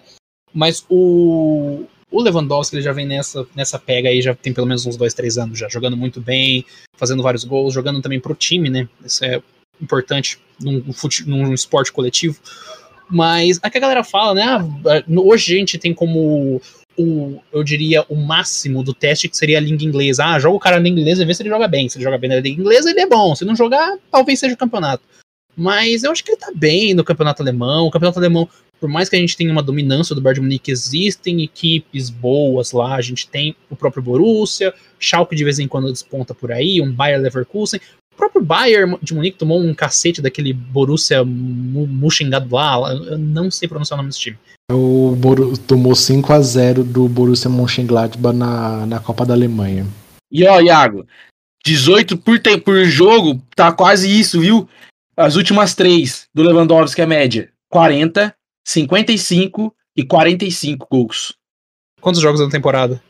Mas 0.52 0.84
o, 0.88 1.84
o 2.10 2.22
Lewandowski 2.22 2.76
ele 2.76 2.82
já 2.82 2.92
vem 2.92 3.06
nessa, 3.06 3.46
nessa 3.54 3.78
pega 3.78 4.08
aí, 4.08 4.20
já 4.20 4.34
tem 4.34 4.52
pelo 4.52 4.66
menos 4.66 4.84
uns 4.86 4.96
dois, 4.96 5.14
três 5.14 5.38
anos 5.38 5.58
já, 5.58 5.68
jogando 5.68 5.96
muito 5.96 6.20
bem, 6.20 6.64
fazendo 6.96 7.22
vários 7.22 7.44
gols, 7.44 7.74
jogando 7.74 8.02
também 8.02 8.20
pro 8.20 8.34
time, 8.34 8.68
né? 8.68 8.88
Isso 9.04 9.24
é 9.24 9.40
importante 9.80 10.38
num, 10.60 10.84
num 11.26 11.54
esporte 11.54 11.92
coletivo. 11.92 12.38
Mas 13.08 13.58
a 13.62 13.70
que 13.70 13.78
a 13.78 13.80
galera 13.80 14.04
fala, 14.04 14.34
né? 14.34 14.44
Ah, 14.44 15.04
hoje 15.20 15.54
a 15.54 15.58
gente 15.58 15.78
tem 15.78 15.92
como 15.92 16.60
o, 16.96 17.40
eu 17.52 17.64
diria, 17.64 18.04
o 18.08 18.14
máximo 18.14 18.82
do 18.82 18.92
teste 18.92 19.28
que 19.28 19.36
seria 19.36 19.58
a 19.58 19.60
língua 19.60 19.84
inglesa. 19.84 20.24
Ah, 20.24 20.38
joga 20.38 20.56
o 20.56 20.60
cara 20.60 20.76
na 20.76 20.82
língua 20.82 21.00
inglesa 21.00 21.22
e 21.22 21.26
vê 21.26 21.34
se 21.34 21.42
ele 21.42 21.48
joga 21.48 21.66
bem. 21.66 21.88
Se 21.88 21.96
ele 21.96 22.04
joga 22.04 22.18
bem 22.18 22.30
na 22.30 22.40
língua 22.40 22.60
inglesa, 22.60 22.90
ele 22.90 23.00
é 23.00 23.06
bom. 23.06 23.34
Se 23.34 23.44
não 23.44 23.56
jogar, 23.56 23.96
talvez 24.10 24.38
seja 24.38 24.54
o 24.54 24.58
campeonato. 24.58 25.02
Mas 25.56 26.04
eu 26.04 26.12
acho 26.12 26.22
que 26.22 26.30
ele 26.30 26.38
tá 26.38 26.52
bem 26.54 26.94
no 26.94 27.04
campeonato 27.04 27.42
alemão. 27.42 27.86
O 27.86 27.90
campeonato 27.90 28.18
alemão, 28.18 28.48
por 28.80 28.88
mais 28.88 29.08
que 29.08 29.16
a 29.16 29.18
gente 29.18 29.36
tenha 29.36 29.52
uma 29.52 29.62
dominância 29.62 30.14
do 30.14 30.20
Bayern 30.20 30.40
de 30.40 30.44
Munique, 30.46 30.70
existem 30.70 31.42
equipes 31.42 32.08
boas 32.08 32.72
lá. 32.72 32.94
A 32.94 33.00
gente 33.02 33.28
tem 33.28 33.54
o 33.68 33.76
próprio 33.76 34.02
Borussia, 34.02 34.72
Schalke 34.98 35.36
de 35.36 35.44
vez 35.44 35.58
em 35.58 35.68
quando 35.68 35.92
desponta 35.92 36.34
por 36.34 36.50
aí, 36.50 36.80
um 36.80 36.90
Bayer 36.90 37.20
Leverkusen 37.20 37.80
próprio 38.20 38.42
Bayern 38.42 38.98
de 39.02 39.14
Munique 39.14 39.38
tomou 39.38 39.58
um 39.58 39.72
cacete 39.72 40.20
daquele 40.20 40.52
Borussia 40.52 41.24
Mönchengladbach, 41.24 42.94
eu 43.06 43.16
não 43.16 43.50
sei 43.50 43.66
pronunciar 43.66 43.96
o 43.96 44.02
nome 44.02 44.10
desse 44.10 44.20
time. 44.20 44.38
O 44.70 45.16
Boru 45.16 45.56
tomou 45.56 45.94
5 45.94 46.30
a 46.32 46.40
0 46.40 46.84
do 46.84 47.08
Borussia 47.08 47.50
Mönchengladbach 47.50 48.36
na, 48.36 48.84
na 48.86 49.00
Copa 49.00 49.24
da 49.24 49.32
Alemanha. 49.32 49.86
E 50.30 50.46
ó, 50.46 50.60
Iago, 50.60 51.06
18 51.64 52.18
por, 52.18 52.38
por 52.62 52.84
jogo, 52.84 53.40
tá 53.56 53.72
quase 53.72 54.08
isso, 54.08 54.38
viu? 54.38 54.68
As 55.16 55.36
últimas 55.36 55.74
três 55.74 56.26
do 56.34 56.42
Lewandowski 56.42 57.00
é 57.00 57.06
média: 57.06 57.48
40, 57.70 58.34
55 58.70 59.74
e 59.96 60.04
45 60.04 60.86
gols. 60.88 61.34
Quantos 62.00 62.20
jogos 62.20 62.40
na 62.40 62.48
temporada? 62.48 63.02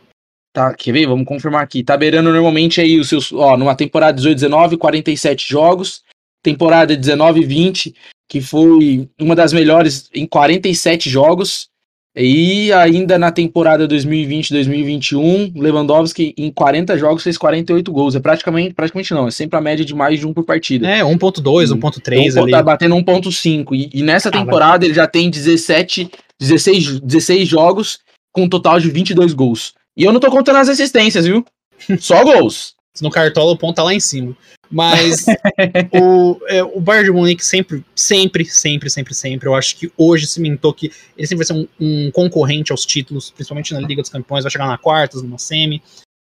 Tá, 0.54 0.74
quer 0.74 0.92
ver? 0.92 1.06
Vamos 1.06 1.26
confirmar 1.26 1.62
aqui. 1.62 1.84
Tá 1.84 1.96
beirando 1.98 2.32
normalmente 2.32 2.80
aí 2.80 2.98
os 2.98 3.10
seus. 3.10 3.30
Ó, 3.30 3.56
numa 3.58 3.76
temporada 3.76 4.16
18, 4.16 4.36
19, 4.36 4.76
47 4.78 5.46
jogos. 5.46 6.02
Temporada 6.42 6.96
19 6.96 7.44
20, 7.44 7.94
que 8.26 8.40
foi 8.40 9.10
uma 9.20 9.36
das 9.36 9.52
melhores 9.52 10.08
em 10.14 10.26
47 10.26 11.10
jogos. 11.10 11.68
E 12.16 12.72
ainda 12.72 13.18
na 13.18 13.30
temporada 13.30 13.86
2020-2021, 13.86 15.52
Lewandowski 15.54 16.34
em 16.36 16.50
40 16.50 16.98
jogos 16.98 17.22
fez 17.22 17.38
48 17.38 17.92
gols. 17.92 18.16
É 18.16 18.20
praticamente, 18.20 18.74
praticamente 18.74 19.14
não, 19.14 19.28
é 19.28 19.30
sempre 19.30 19.56
a 19.56 19.60
média 19.60 19.84
de 19.84 19.94
mais 19.94 20.18
de 20.18 20.26
um 20.26 20.32
por 20.32 20.44
partida. 20.44 20.88
É, 20.88 21.02
1.2, 21.02 21.68
1.3 21.68 22.42
ali. 22.42 22.50
Tá 22.50 22.62
batendo 22.62 22.96
1.5. 22.96 23.68
E, 23.72 23.90
e, 23.94 24.02
nessa 24.02 24.28
ah, 24.28 24.32
temporada 24.32 24.84
ele 24.84 24.94
já 24.94 25.06
tem 25.06 25.30
17, 25.30 26.10
16, 26.40 27.00
16 27.00 27.48
jogos 27.48 28.00
com 28.32 28.42
um 28.42 28.48
total 28.48 28.80
de 28.80 28.90
22 28.90 29.32
gols. 29.32 29.74
E 29.96 30.02
eu 30.02 30.12
não 30.12 30.20
tô 30.20 30.30
contando 30.30 30.56
as 30.56 30.68
assistências, 30.68 31.26
viu? 31.26 31.44
Só 32.00 32.24
gols. 32.24 32.74
No 33.00 33.08
cartola 33.08 33.52
o 33.52 33.56
ponto 33.56 33.76
tá 33.76 33.84
lá 33.84 33.94
em 33.94 34.00
cima. 34.00 34.36
Mas 34.70 35.26
o, 35.92 36.40
é, 36.46 36.62
o 36.62 36.80
Bayern 36.80 37.06
de 37.06 37.12
Munique 37.12 37.44
sempre, 37.44 37.84
sempre, 37.94 38.44
sempre, 38.44 38.88
sempre, 38.88 39.14
sempre, 39.14 39.48
eu 39.48 39.54
acho 39.54 39.76
que 39.76 39.90
hoje 39.96 40.28
cimentou 40.28 40.72
que 40.72 40.92
ele 41.16 41.26
sempre 41.26 41.44
vai 41.44 41.46
ser 41.46 41.54
um, 41.54 41.66
um, 41.80 42.10
concorrente 42.12 42.70
aos 42.70 42.86
títulos, 42.86 43.30
principalmente 43.30 43.74
na 43.74 43.80
Liga 43.80 44.00
dos 44.00 44.10
Campeões, 44.10 44.44
vai 44.44 44.50
chegar 44.50 44.68
na 44.68 44.78
quartas, 44.78 45.22
numa 45.22 45.38
semi. 45.38 45.82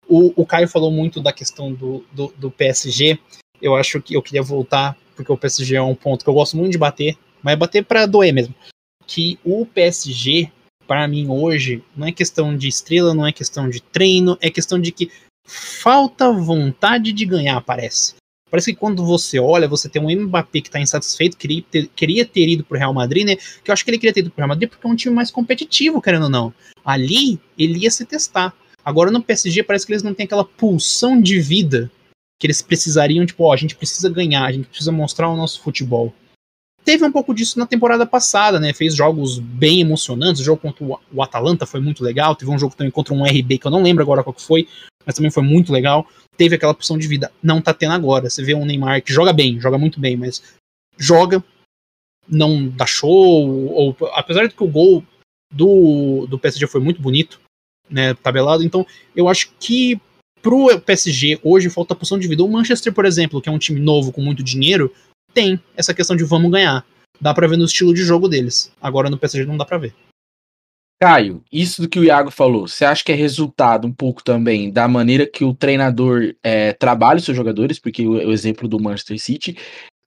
O, 0.08 0.42
o 0.42 0.46
Caio 0.46 0.68
falou 0.68 0.90
muito 0.90 1.20
da 1.22 1.34
questão 1.34 1.74
do, 1.74 2.04
do, 2.14 2.34
do 2.38 2.50
PSG. 2.50 3.20
Eu 3.62 3.76
acho 3.76 4.02
que 4.02 4.16
eu 4.16 4.22
queria 4.22 4.42
voltar, 4.42 4.98
porque 5.16 5.32
o 5.32 5.38
PSG 5.38 5.76
é 5.76 5.82
um 5.82 5.94
ponto 5.94 6.24
que 6.24 6.30
eu 6.30 6.34
gosto 6.34 6.56
muito 6.56 6.72
de 6.72 6.78
bater, 6.78 7.18
mas 7.44 7.54
é 7.54 7.58
bater 7.58 7.84
para 7.84 8.06
doer 8.06 8.34
mesmo. 8.34 8.56
Que 9.06 9.38
o 9.44 9.66
PSG, 9.66 10.50
para 10.88 11.08
mim 11.08 11.28
hoje, 11.28 11.84
não 11.96 12.08
é 12.08 12.12
questão 12.14 12.56
de 12.56 12.70
estrela, 12.70 13.14
não 13.14 13.28
é 13.28 13.34
questão 13.34 13.70
de 13.70 13.82
treino, 13.82 14.38
é 14.40 14.50
questão 14.50 14.80
de 14.80 14.94
que 14.94 15.12
falta 15.46 16.32
vontade 16.32 17.12
de 17.12 17.26
ganhar, 17.26 17.60
parece. 17.62 18.16
Parece 18.50 18.74
que 18.74 18.80
quando 18.80 19.06
você 19.06 19.40
olha, 19.40 19.68
você 19.68 19.88
tem 19.88 20.02
um 20.02 20.10
Mbappé 20.26 20.62
que 20.62 20.70
tá 20.70 20.80
insatisfeito, 20.80 21.38
queria 21.38 21.64
ter, 21.70 21.88
queria 21.96 22.26
ter 22.26 22.48
ido 22.48 22.64
pro 22.64 22.78
Real 22.78 22.94
Madrid, 22.94 23.26
né? 23.26 23.36
Que 23.36 23.70
eu 23.70 23.74
acho 23.74 23.84
que 23.84 23.92
ele 23.92 23.98
queria 23.98 24.14
ter 24.14 24.22
ido 24.22 24.32
pro 24.32 24.40
Real 24.40 24.50
Madrid 24.50 24.70
porque 24.70 24.86
é 24.86 24.90
um 24.90 24.96
time 24.96 25.14
mais 25.14 25.30
competitivo, 25.30 26.02
querendo 26.02 26.24
ou 26.24 26.30
não. 26.30 26.54
Ali, 26.84 27.40
ele 27.58 27.80
ia 27.80 27.92
se 27.92 28.06
testar. 28.06 28.54
Agora 28.84 29.12
no 29.12 29.22
PSG 29.22 29.64
parece 29.64 29.86
que 29.86 29.92
eles 29.92 30.04
não 30.04 30.14
têm 30.14 30.26
aquela 30.26 30.46
pulsão 30.46 31.22
de 31.22 31.40
vida 31.40 31.92
que 32.40 32.48
eles 32.48 32.62
precisariam, 32.62 33.26
tipo, 33.26 33.44
ó, 33.44 33.54
a 33.54 33.58
gente 33.58 33.76
precisa 33.76 34.10
ganhar, 34.10 34.46
a 34.46 34.52
gente 34.52 34.68
precisa 34.68 34.92
mostrar 34.92 35.30
o 35.30 35.36
nosso 35.36 35.62
futebol. 35.62 36.14
Teve 36.84 37.06
um 37.06 37.12
pouco 37.12 37.34
disso 37.34 37.60
na 37.60 37.68
temporada 37.68 38.06
passada, 38.06 38.60
né? 38.60 38.74
Fez 38.74 38.96
jogos 38.96 39.38
bem 39.38 39.82
emocionantes. 39.82 40.42
O 40.42 40.46
jogo 40.46 40.62
contra 40.62 40.84
o 41.12 41.24
Atalanta 41.24 41.66
foi 41.66 41.80
muito 41.80 42.04
legal. 42.04 42.36
Teve 42.36 42.52
um 42.52 42.58
jogo 42.58 42.76
também 42.76 42.92
contra 42.92 43.14
um 43.14 43.24
RB 43.24 43.58
que 43.60 43.68
eu 43.68 43.72
não 43.72 43.84
lembro 43.84 44.02
agora 44.02 44.24
qual 44.24 44.34
que 44.34 44.42
foi, 44.42 44.68
mas 45.06 45.16
também 45.16 45.32
foi 45.32 45.44
muito 45.44 45.72
legal. 45.72 46.08
Teve 46.38 46.56
aquela 46.56 46.72
opção 46.72 46.98
de 46.98 47.08
vida. 47.08 47.32
Não 47.44 47.62
tá 47.62 47.74
tendo 47.74 47.94
agora. 47.94 48.30
Você 48.30 48.44
vê 48.44 48.56
um 48.56 48.66
Neymar 48.66 49.04
que 49.04 49.14
joga 49.14 49.34
bem, 49.34 49.60
joga 49.60 49.78
muito 49.78 50.00
bem, 50.00 50.18
mas 50.18 50.42
joga, 50.98 51.44
não 52.28 52.68
dá 52.68 52.86
show. 52.86 53.12
Ou, 53.72 53.96
apesar 54.14 54.48
de 54.48 54.56
que 54.56 54.64
o 54.64 54.68
gol 54.68 55.04
do, 55.54 56.26
do 56.28 56.40
PSG 56.40 56.66
foi 56.68 56.82
muito 56.82 57.02
bonito, 57.02 57.40
né? 57.90 58.14
Tabelado. 58.14 58.64
Então, 58.64 58.86
eu 59.16 59.28
acho 59.28 59.52
que 59.60 60.00
pro 60.42 60.80
PSG 60.80 61.40
hoje 61.44 61.70
falta 61.70 61.94
a 61.94 62.18
de 62.18 62.28
vida. 62.28 62.44
O 62.44 62.48
Manchester, 62.48 62.94
por 62.94 63.06
exemplo, 63.06 63.42
que 63.42 63.50
é 63.50 63.52
um 63.52 63.60
time 63.60 63.80
novo 63.80 64.12
com 64.12 64.22
muito 64.22 64.44
dinheiro, 64.44 64.94
tem 65.34 65.60
essa 65.76 65.94
questão 65.94 66.16
de 66.16 66.24
vamos 66.24 66.52
ganhar. 66.52 66.86
Dá 67.22 67.34
pra 67.34 67.48
ver 67.48 67.58
no 67.58 67.66
estilo 67.66 67.94
de 67.94 68.04
jogo 68.04 68.28
deles. 68.28 68.72
Agora 68.82 69.10
no 69.10 69.18
PSG 69.18 69.46
não 69.46 69.58
dá 69.58 69.66
pra 69.66 69.78
ver. 69.78 69.94
Caio, 71.02 71.42
isso 71.50 71.82
do 71.82 71.88
que 71.88 71.98
o 71.98 72.04
Iago 72.04 72.30
falou, 72.30 72.68
você 72.68 72.84
acha 72.84 73.02
que 73.06 73.12
é 73.12 73.16
resultado 73.16 73.88
um 73.88 73.92
pouco 73.92 74.22
também 74.22 74.70
da 74.70 74.86
maneira 74.86 75.26
que 75.26 75.46
o 75.46 75.54
treinador 75.54 76.36
é, 76.44 76.74
trabalha 76.74 77.20
os 77.20 77.24
seus 77.24 77.38
jogadores? 77.38 77.80
Porque 77.80 78.06
o, 78.06 78.12
o, 78.12 78.32
exemplo 78.34 78.68
do 78.68 78.82
Manchester 78.82 79.18
City 79.18 79.58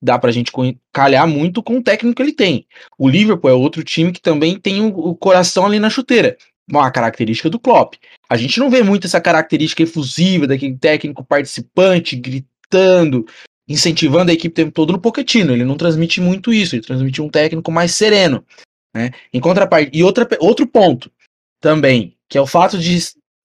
dá 0.02 0.18
pra 0.18 0.30
gente 0.30 0.52
calhar 0.92 1.26
muito 1.26 1.62
com 1.62 1.78
o 1.78 1.82
técnico 1.82 2.16
que 2.16 2.22
ele 2.22 2.34
tem. 2.34 2.66
O 2.98 3.08
Liverpool 3.08 3.50
é 3.50 3.54
outro 3.54 3.82
time 3.82 4.12
que 4.12 4.20
também 4.20 4.60
tem 4.60 4.82
o, 4.82 4.88
o 4.88 5.16
coração 5.16 5.64
ali 5.64 5.78
na 5.78 5.88
chuteira. 5.88 6.36
Uma 6.70 6.90
característica 6.90 7.48
do 7.48 7.58
Klopp. 7.58 7.94
A 8.28 8.36
gente 8.36 8.60
não 8.60 8.68
vê 8.68 8.82
muito 8.82 9.06
essa 9.06 9.20
característica 9.20 9.82
efusiva 9.82 10.46
daquele 10.46 10.76
técnico 10.76 11.24
participante, 11.24 12.16
gritando, 12.16 13.26
incentivando 13.68 14.30
a 14.30 14.34
equipe 14.34 14.52
o 14.52 14.64
tempo 14.64 14.72
todo 14.72 14.92
no 14.92 15.00
Pochettino. 15.00 15.52
Ele 15.52 15.64
não 15.64 15.76
transmite 15.76 16.20
muito 16.20 16.52
isso, 16.52 16.74
ele 16.74 16.82
transmite 16.82 17.20
um 17.22 17.28
técnico 17.28 17.70
mais 17.70 17.94
sereno. 17.94 18.44
Né? 18.94 19.10
Em 19.32 19.40
contraparte, 19.40 19.90
e 19.92 20.02
outra, 20.02 20.28
outro 20.40 20.66
ponto 20.66 21.10
também, 21.60 22.16
que 22.28 22.36
é 22.36 22.40
o 22.40 22.46
fato 22.46 22.78
de 22.78 22.98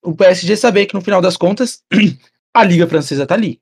o 0.03 0.15
PSG 0.15 0.55
saber 0.55 0.85
que 0.85 0.93
no 0.93 1.01
final 1.01 1.21
das 1.21 1.37
contas 1.37 1.83
a 2.53 2.63
Liga 2.63 2.87
Francesa 2.87 3.25
tá 3.25 3.35
ali. 3.35 3.59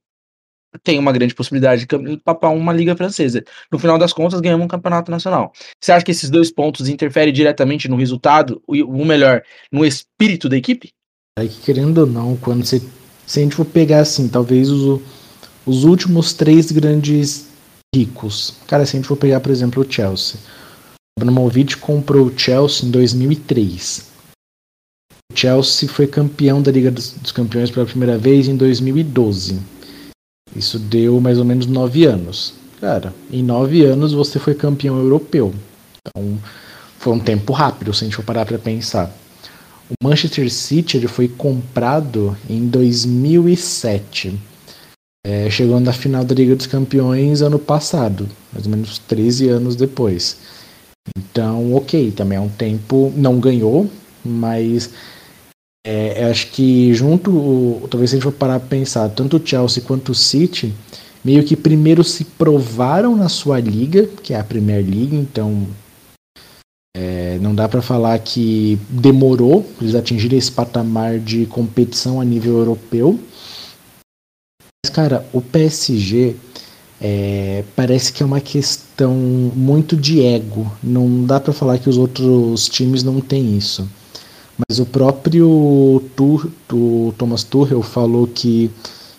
Tem 0.83 0.99
uma 0.99 1.13
grande 1.13 1.33
possibilidade 1.33 1.85
de 1.85 2.17
papar 2.17 2.51
uma 2.51 2.73
Liga 2.73 2.97
Francesa. 2.97 3.43
No 3.71 3.79
final 3.79 3.97
das 3.97 4.11
contas, 4.11 4.41
ganhamos 4.41 4.65
um 4.65 4.67
campeonato 4.67 5.09
nacional. 5.09 5.53
Você 5.81 5.91
acha 5.93 6.03
que 6.03 6.11
esses 6.11 6.29
dois 6.29 6.51
pontos 6.51 6.89
interferem 6.89 7.33
diretamente 7.33 7.87
no 7.87 7.95
resultado, 7.95 8.61
ou 8.67 9.05
melhor, 9.05 9.41
no 9.71 9.85
espírito 9.85 10.49
da 10.49 10.57
equipe? 10.57 10.91
É 11.39 11.47
que 11.47 11.61
querendo 11.61 11.99
ou 11.99 12.07
não, 12.07 12.35
quando 12.35 12.65
você. 12.65 12.81
Se 13.25 13.39
a 13.39 13.43
gente 13.43 13.55
for 13.55 13.65
pegar 13.65 13.99
assim, 13.99 14.27
talvez 14.27 14.69
os, 14.69 15.01
os 15.65 15.83
últimos 15.83 16.33
três 16.33 16.71
grandes 16.71 17.47
ricos. 17.93 18.53
Cara, 18.67 18.85
se 18.85 18.95
a 18.95 18.99
gente 18.99 19.07
for 19.07 19.17
pegar, 19.17 19.39
por 19.39 19.51
exemplo, 19.51 19.83
o 19.83 19.91
Chelsea. 19.91 20.39
Abramovich 21.17 21.77
comprou 21.77 22.27
o 22.27 22.37
Chelsea 22.37 22.87
em 22.87 22.91
2003. 22.91 24.11
O 25.31 25.37
Chelsea 25.37 25.87
foi 25.87 26.05
campeão 26.05 26.61
da 26.61 26.71
Liga 26.71 26.91
dos, 26.91 27.11
dos 27.11 27.31
Campeões 27.31 27.71
pela 27.71 27.85
primeira 27.85 28.17
vez 28.17 28.47
em 28.47 28.55
2012. 28.55 29.59
Isso 30.55 30.77
deu 30.77 31.19
mais 31.19 31.39
ou 31.39 31.45
menos 31.45 31.65
nove 31.65 32.05
anos. 32.05 32.53
Cara, 32.79 33.13
em 33.31 33.41
nove 33.41 33.83
anos 33.85 34.13
você 34.13 34.37
foi 34.39 34.53
campeão 34.53 34.97
europeu. 34.99 35.53
Então, 35.99 36.37
foi 36.99 37.13
um 37.13 37.19
tempo 37.19 37.53
rápido, 37.53 37.93
se 37.93 38.03
a 38.03 38.05
gente 38.05 38.15
for 38.15 38.25
parar 38.25 38.45
para 38.45 38.59
pensar. 38.59 39.15
O 39.89 40.07
Manchester 40.07 40.51
City 40.51 40.97
ele 40.97 41.07
foi 41.07 41.27
comprado 41.27 42.35
em 42.49 42.67
2007 42.67 44.37
é, 45.25 45.49
chegando 45.49 45.85
na 45.85 45.91
final 45.91 46.23
da 46.23 46.35
Liga 46.35 46.55
dos 46.55 46.67
Campeões 46.67 47.41
ano 47.41 47.57
passado, 47.57 48.29
mais 48.53 48.67
ou 48.67 48.71
menos 48.71 48.99
13 48.99 49.49
anos 49.49 49.75
depois. 49.75 50.37
Então, 51.17 51.73
ok, 51.73 52.11
também 52.11 52.37
é 52.37 52.41
um 52.41 52.47
tempo. 52.47 53.11
Não 53.15 53.39
ganhou, 53.39 53.89
mas 54.23 54.91
é, 55.85 56.25
acho 56.29 56.51
que 56.51 56.93
junto, 56.93 57.81
talvez 57.89 58.11
se 58.11 58.15
a 58.15 58.19
gente 58.19 58.23
for 58.23 58.31
parar 58.31 58.59
para 58.59 58.69
pensar, 58.69 59.09
tanto 59.09 59.37
o 59.37 59.41
Chelsea 59.43 59.83
quanto 59.83 60.11
o 60.11 60.15
City, 60.15 60.71
meio 61.23 61.43
que 61.43 61.55
primeiro 61.55 62.03
se 62.03 62.23
provaram 62.23 63.15
na 63.15 63.27
sua 63.27 63.59
liga, 63.59 64.07
que 64.21 64.31
é 64.31 64.39
a 64.39 64.43
Premier 64.43 64.83
League, 64.83 65.15
então 65.15 65.65
é, 66.95 67.39
não 67.41 67.55
dá 67.55 67.67
para 67.67 67.81
falar 67.81 68.19
que 68.19 68.77
demorou 68.87 69.67
eles 69.81 69.95
atingirem 69.95 70.37
esse 70.37 70.51
patamar 70.51 71.17
de 71.17 71.47
competição 71.47 72.21
a 72.21 72.25
nível 72.25 72.59
europeu. 72.59 73.19
Cara, 74.89 75.25
o 75.33 75.41
PSG 75.41 76.35
é, 76.99 77.63
parece 77.75 78.11
que 78.13 78.23
é 78.23 78.25
uma 78.25 78.39
questão 78.39 79.13
muito 79.13 79.95
de 79.95 80.23
ego. 80.23 80.71
Não 80.81 81.23
dá 81.25 81.39
para 81.39 81.53
falar 81.53 81.77
que 81.77 81.89
os 81.89 81.97
outros 81.97 82.67
times 82.67 83.03
não 83.03 83.19
têm 83.19 83.57
isso. 83.57 83.87
Mas 84.67 84.79
o 84.79 84.85
próprio 84.85 86.01
Tur, 86.15 86.49
o 86.71 87.13
Thomas 87.17 87.43
Tuchel 87.43 87.81
falou 87.81 88.25
que 88.25 88.71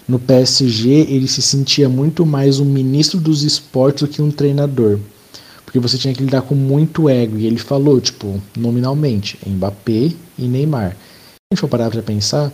no 0.08 0.18
PSG 0.18 0.88
ele 0.88 1.28
se 1.28 1.42
sentia 1.42 1.88
muito 1.88 2.24
mais 2.24 2.58
um 2.58 2.64
ministro 2.64 3.20
dos 3.20 3.42
esportes 3.42 4.02
do 4.02 4.08
que 4.08 4.22
um 4.22 4.30
treinador. 4.30 4.98
Porque 5.64 5.78
você 5.78 5.98
tinha 5.98 6.14
que 6.14 6.22
lidar 6.22 6.42
com 6.42 6.54
muito 6.54 7.08
ego. 7.08 7.36
E 7.36 7.46
ele 7.46 7.58
falou, 7.58 8.00
tipo, 8.00 8.40
nominalmente, 8.56 9.38
Mbappé 9.46 10.12
e 10.38 10.46
Neymar. 10.46 10.92
Se 10.92 10.96
a 11.52 11.54
gente 11.54 11.60
for 11.60 11.68
parar 11.68 11.90
para 11.90 12.02
pensar, 12.02 12.50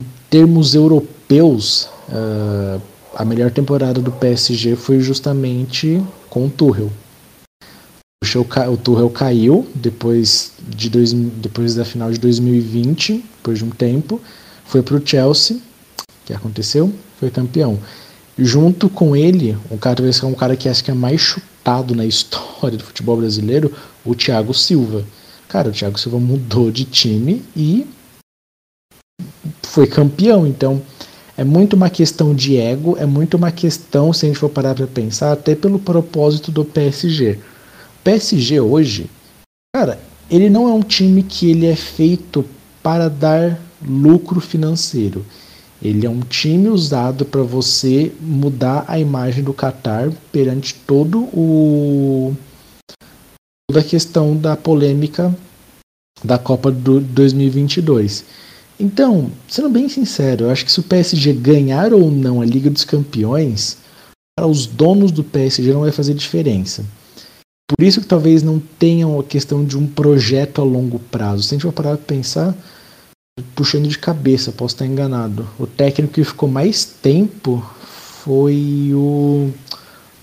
em 0.00 0.06
termos 0.30 0.74
europeus, 0.74 1.88
Uh, 2.08 2.80
a 3.14 3.24
melhor 3.24 3.50
temporada 3.50 4.00
do 4.00 4.12
PSG 4.12 4.76
foi 4.76 5.00
justamente 5.00 6.02
com 6.30 6.46
o 6.46 6.50
Tuchel. 6.50 6.90
O 8.70 8.76
Tuchel 8.76 9.10
caiu 9.10 9.66
depois, 9.74 10.52
de 10.68 10.90
dois, 10.90 11.12
depois 11.12 11.74
da 11.74 11.84
final 11.84 12.10
de 12.10 12.18
2020, 12.18 13.24
depois 13.36 13.58
de 13.58 13.64
um 13.64 13.70
tempo, 13.70 14.20
foi 14.64 14.82
para 14.82 14.96
o 14.96 15.06
Chelsea, 15.06 15.58
que 16.26 16.32
aconteceu, 16.32 16.92
foi 17.18 17.30
campeão. 17.30 17.78
Junto 18.38 18.88
com 18.88 19.16
ele, 19.16 19.56
um 19.70 19.76
cara 19.76 19.96
talvez 19.96 20.22
um 20.22 20.34
cara 20.34 20.56
que 20.56 20.68
acho 20.68 20.84
que 20.84 20.90
é 20.90 20.94
mais 20.94 21.20
chutado 21.20 21.94
na 21.94 22.04
história 22.06 22.76
do 22.76 22.84
futebol 22.84 23.16
brasileiro, 23.16 23.72
o 24.04 24.14
Thiago 24.14 24.54
Silva. 24.54 25.04
Cara, 25.48 25.70
o 25.70 25.72
Thiago 25.72 25.98
Silva 25.98 26.18
mudou 26.18 26.70
de 26.70 26.84
time 26.84 27.42
e 27.56 27.86
foi 29.62 29.86
campeão, 29.86 30.46
então 30.46 30.82
é 31.38 31.44
muito 31.44 31.74
uma 31.74 31.88
questão 31.88 32.34
de 32.34 32.56
ego, 32.56 32.96
é 32.98 33.06
muito 33.06 33.36
uma 33.36 33.52
questão, 33.52 34.12
se 34.12 34.26
a 34.26 34.28
gente 34.28 34.40
for 34.40 34.48
parar 34.48 34.74
para 34.74 34.88
pensar, 34.88 35.30
até 35.30 35.54
pelo 35.54 35.78
propósito 35.78 36.50
do 36.50 36.64
PSG. 36.64 37.38
O 38.00 38.02
PSG 38.02 38.60
hoje, 38.60 39.08
cara, 39.72 40.00
ele 40.28 40.50
não 40.50 40.68
é 40.68 40.72
um 40.72 40.82
time 40.82 41.22
que 41.22 41.48
ele 41.48 41.66
é 41.66 41.76
feito 41.76 42.44
para 42.82 43.08
dar 43.08 43.56
lucro 43.80 44.40
financeiro. 44.40 45.24
Ele 45.80 46.04
é 46.04 46.10
um 46.10 46.18
time 46.22 46.68
usado 46.70 47.24
para 47.24 47.42
você 47.42 48.10
mudar 48.20 48.84
a 48.88 48.98
imagem 48.98 49.44
do 49.44 49.54
Qatar 49.54 50.10
perante 50.32 50.74
todo 50.74 51.20
o 51.32 52.34
toda 53.70 53.78
a 53.78 53.88
questão 53.88 54.36
da 54.36 54.56
polêmica 54.56 55.32
da 56.24 56.36
Copa 56.36 56.72
do 56.72 56.98
2022. 56.98 58.24
Então, 58.80 59.30
sendo 59.48 59.68
bem 59.68 59.88
sincero, 59.88 60.44
eu 60.44 60.50
acho 60.50 60.64
que 60.64 60.70
se 60.70 60.78
o 60.78 60.84
PSG 60.84 61.32
ganhar 61.32 61.92
ou 61.92 62.10
não 62.10 62.40
a 62.40 62.44
Liga 62.44 62.70
dos 62.70 62.84
Campeões, 62.84 63.78
para 64.38 64.46
os 64.46 64.66
donos 64.66 65.10
do 65.10 65.24
PSG 65.24 65.72
não 65.72 65.80
vai 65.80 65.90
fazer 65.90 66.14
diferença. 66.14 66.84
Por 67.68 67.84
isso 67.84 68.00
que 68.00 68.06
talvez 68.06 68.42
não 68.42 68.60
tenham 68.78 69.18
a 69.18 69.24
questão 69.24 69.64
de 69.64 69.76
um 69.76 69.86
projeto 69.86 70.60
a 70.60 70.64
longo 70.64 70.98
prazo. 70.98 71.42
Se 71.42 71.48
a 71.48 71.56
gente 71.56 71.62
for 71.62 71.72
parar 71.72 71.96
para 71.96 72.06
pensar, 72.06 72.54
puxando 73.54 73.88
de 73.88 73.98
cabeça, 73.98 74.52
posso 74.52 74.74
estar 74.74 74.86
enganado. 74.86 75.46
O 75.58 75.66
técnico 75.66 76.14
que 76.14 76.24
ficou 76.24 76.48
mais 76.48 76.84
tempo 76.84 77.60
foi 78.22 78.90
o. 78.94 79.50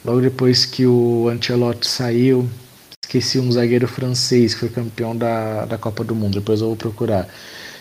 Logo 0.03 0.21
depois 0.21 0.65
que 0.65 0.85
o 0.85 1.27
Ancelotti 1.29 1.87
saiu, 1.87 2.47
esqueci 3.03 3.39
um 3.39 3.51
zagueiro 3.51 3.87
francês 3.87 4.53
que 4.53 4.61
foi 4.61 4.69
campeão 4.69 5.15
da, 5.15 5.65
da 5.65 5.77
Copa 5.77 6.03
do 6.03 6.15
Mundo, 6.15 6.35
depois 6.35 6.61
eu 6.61 6.67
vou 6.67 6.75
procurar. 6.75 7.27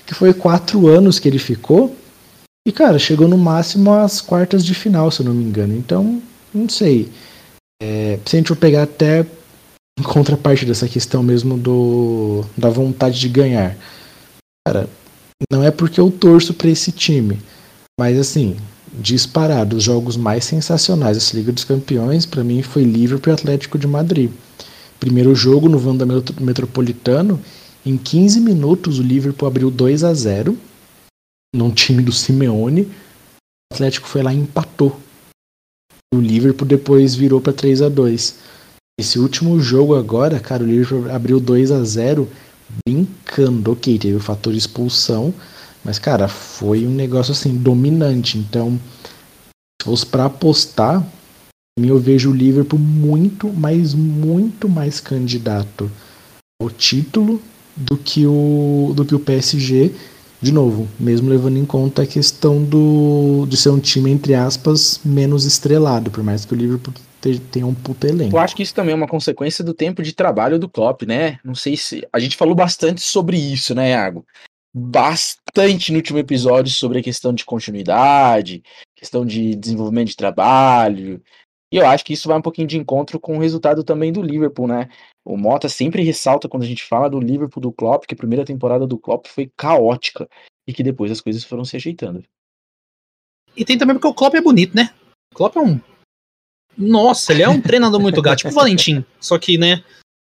Que 0.06 0.14
foi 0.14 0.34
quatro 0.34 0.86
anos 0.86 1.18
que 1.18 1.28
ele 1.28 1.38
ficou. 1.38 1.94
E, 2.66 2.72
cara, 2.72 2.98
chegou 2.98 3.28
no 3.28 3.36
máximo 3.36 3.92
às 3.92 4.20
quartas 4.20 4.64
de 4.64 4.74
final, 4.74 5.10
se 5.10 5.20
eu 5.20 5.26
não 5.26 5.34
me 5.34 5.44
engano. 5.44 5.74
Então, 5.76 6.22
não 6.52 6.68
sei. 6.68 7.10
É, 7.82 8.18
se 8.24 8.36
a 8.36 8.38
gente 8.38 8.48
for 8.48 8.56
pegar 8.56 8.84
até 8.84 9.26
em 9.98 10.02
contraparte 10.02 10.64
dessa 10.64 10.88
questão 10.88 11.22
mesmo 11.22 11.56
do 11.56 12.44
da 12.56 12.68
vontade 12.68 13.18
de 13.20 13.28
ganhar. 13.28 13.76
Cara, 14.66 14.88
não 15.50 15.62
é 15.62 15.70
porque 15.70 16.00
eu 16.00 16.10
torço 16.10 16.54
para 16.54 16.70
esse 16.70 16.90
time, 16.90 17.38
mas 17.98 18.18
assim, 18.18 18.56
disparado, 18.92 19.76
os 19.76 19.84
jogos 19.84 20.16
mais 20.16 20.44
sensacionais 20.44 21.16
dessa 21.16 21.36
Liga 21.36 21.52
dos 21.52 21.64
Campeões, 21.64 22.24
para 22.24 22.44
mim, 22.44 22.62
foi 22.62 22.82
Liverpool 22.82 23.32
e 23.32 23.34
Atlético 23.34 23.78
de 23.78 23.86
Madrid. 23.86 24.30
Primeiro 24.98 25.34
jogo 25.34 25.68
no 25.68 25.78
Vanda 25.78 26.06
Metropolitano, 26.40 27.40
em 27.86 27.98
15 27.98 28.40
minutos 28.40 28.98
o 28.98 29.02
Liverpool 29.02 29.46
abriu 29.46 29.70
2 29.70 30.04
a 30.04 30.14
0 30.14 30.58
num 31.54 31.70
time 31.70 32.02
do 32.02 32.12
Simeone. 32.12 32.82
O 32.82 33.74
Atlético 33.74 34.08
foi 34.08 34.22
lá 34.22 34.32
e 34.32 34.38
empatou. 34.38 34.98
O 36.14 36.18
Liverpool 36.18 36.66
depois 36.66 37.14
virou 37.14 37.40
para 37.40 37.52
3 37.52 37.82
a 37.82 37.88
2 37.88 38.38
Esse 38.98 39.18
último 39.18 39.60
jogo 39.60 39.94
agora, 39.94 40.40
cara, 40.40 40.62
o 40.62 40.66
Liverpool 40.66 41.10
abriu 41.10 41.38
2 41.38 41.70
a 41.72 41.84
0 41.84 42.28
brincando. 42.86 43.72
Ok, 43.72 43.98
teve 43.98 44.16
o 44.16 44.20
fator 44.20 44.54
expulsão, 44.54 45.34
mas, 45.84 45.98
cara, 45.98 46.26
foi 46.28 46.86
um 46.86 46.94
negócio 46.94 47.32
assim, 47.32 47.56
dominante. 47.56 48.38
Então, 48.38 48.80
se 49.82 49.84
fosse 49.84 50.06
para 50.06 50.24
apostar, 50.24 51.06
eu 51.78 51.98
vejo 51.98 52.30
o 52.30 52.34
Liverpool 52.34 52.78
muito, 52.78 53.52
mas 53.52 53.92
muito 53.92 54.68
mais 54.68 55.00
candidato 55.00 55.90
ao 56.62 56.70
título 56.70 57.42
do 57.76 57.96
que 57.96 58.26
o, 58.26 58.92
do 58.94 59.04
que 59.04 59.14
o 59.14 59.20
PSG. 59.20 59.92
De 60.40 60.52
novo, 60.52 60.86
mesmo 61.00 61.30
levando 61.30 61.56
em 61.56 61.64
conta 61.64 62.02
a 62.02 62.06
questão 62.06 62.62
do, 62.62 63.46
de 63.48 63.56
ser 63.56 63.70
um 63.70 63.80
time, 63.80 64.10
entre 64.10 64.34
aspas, 64.34 65.00
menos 65.02 65.46
estrelado, 65.46 66.10
por 66.10 66.22
mais 66.22 66.44
que 66.44 66.52
o 66.52 66.56
Liverpool 66.56 66.92
tem 67.50 67.64
um 67.64 67.74
puto 67.74 68.06
elenco. 68.06 68.36
Eu 68.36 68.40
acho 68.40 68.54
que 68.54 68.62
isso 68.62 68.74
também 68.74 68.92
é 68.92 68.96
uma 68.96 69.08
consequência 69.08 69.64
do 69.64 69.72
tempo 69.72 70.02
de 70.02 70.12
trabalho 70.12 70.58
do 70.58 70.68
Klopp, 70.68 71.02
né? 71.02 71.38
Não 71.42 71.54
sei 71.54 71.76
se. 71.76 72.06
A 72.12 72.18
gente 72.18 72.36
falou 72.36 72.54
bastante 72.54 73.00
sobre 73.00 73.38
isso, 73.38 73.74
né, 73.74 73.92
Iago? 73.92 74.26
Bastante 74.74 75.92
no 75.92 75.98
último 75.98 76.18
episódio 76.18 76.72
sobre 76.72 76.98
a 76.98 77.02
questão 77.02 77.32
de 77.32 77.44
continuidade, 77.44 78.62
questão 78.94 79.24
de 79.24 79.54
desenvolvimento 79.54 80.08
de 80.08 80.16
trabalho. 80.16 81.22
E 81.72 81.76
eu 81.76 81.86
acho 81.86 82.04
que 82.04 82.12
isso 82.12 82.28
vai 82.28 82.36
um 82.36 82.42
pouquinho 82.42 82.68
de 82.68 82.76
encontro 82.76 83.18
com 83.18 83.36
o 83.36 83.40
resultado 83.40 83.82
também 83.82 84.12
do 84.12 84.22
Liverpool, 84.22 84.66
né? 84.66 84.88
O 85.24 85.36
Mota 85.36 85.68
sempre 85.68 86.02
ressalta 86.02 86.48
quando 86.48 86.64
a 86.64 86.66
gente 86.66 86.84
fala 86.84 87.08
do 87.08 87.18
Liverpool 87.18 87.60
do 87.60 87.72
Klopp 87.72 88.04
que 88.06 88.14
a 88.14 88.16
primeira 88.16 88.44
temporada 88.44 88.86
do 88.86 88.98
Klopp 88.98 89.26
foi 89.26 89.50
caótica 89.56 90.28
e 90.66 90.72
que 90.72 90.82
depois 90.82 91.10
as 91.10 91.20
coisas 91.20 91.44
foram 91.44 91.64
se 91.64 91.76
ajeitando. 91.76 92.22
E 93.56 93.64
tem 93.64 93.78
também 93.78 93.94
porque 93.96 94.08
o 94.08 94.14
Klopp 94.14 94.34
é 94.34 94.40
bonito, 94.40 94.74
né? 94.76 94.92
O 95.32 95.36
Klopp 95.36 95.56
é 95.56 95.60
um 95.60 95.80
nossa, 96.76 97.32
ele 97.32 97.42
é 97.42 97.48
um 97.48 97.60
treinador 97.60 98.00
muito 98.00 98.20
gato, 98.20 98.38
tipo 98.38 98.50
o 98.50 98.54
Valentim. 98.54 99.04
Só 99.20 99.38
que, 99.38 99.56
né, 99.56 99.82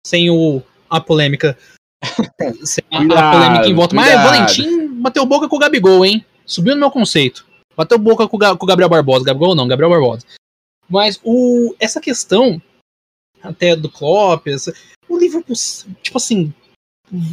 sem 0.05 0.29
o, 0.29 0.61
a 0.89 0.99
polêmica. 0.99 1.57
Sem 2.63 2.83
a, 2.91 2.97
a 2.99 3.31
polêmica 3.31 3.67
em 3.67 3.73
volta. 3.73 3.95
Mas 3.95 4.13
Valentim 4.13 4.87
bateu 5.01 5.25
boca 5.25 5.49
com 5.49 5.55
o 5.55 5.59
Gabigol, 5.59 6.05
hein? 6.05 6.23
Subiu 6.45 6.75
no 6.75 6.79
meu 6.79 6.91
conceito. 6.91 7.45
Bateu 7.75 7.97
boca 7.97 8.27
com, 8.27 8.37
com 8.37 8.65
o 8.65 8.67
Gabriel 8.67 8.89
Barbosa. 8.89 9.25
Gabigol 9.25 9.55
não, 9.55 9.67
Gabriel 9.67 9.89
Barbosa. 9.89 10.25
Mas 10.87 11.19
o, 11.23 11.75
essa 11.79 11.99
questão 11.99 12.61
até 13.41 13.75
do 13.75 13.89
Klopp, 13.89 14.47
o 15.07 15.17
Liverpool, 15.17 15.55
tipo 16.01 16.17
assim, 16.17 16.53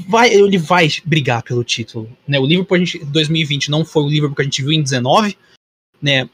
vai, 0.08 0.32
ele 0.32 0.58
vai 0.58 0.88
brigar 1.04 1.42
pelo 1.42 1.64
título. 1.64 2.10
Né? 2.26 2.38
O 2.38 2.46
Liverpool 2.46 2.76
a 2.76 2.78
gente, 2.78 3.04
2020 3.04 3.70
não 3.70 3.84
foi 3.84 4.04
o 4.04 4.08
Liverpool 4.08 4.36
que 4.36 4.42
a 4.42 4.44
gente 4.44 4.62
viu 4.62 4.72
em 4.72 4.82
19, 4.82 5.36
né? 6.00 6.28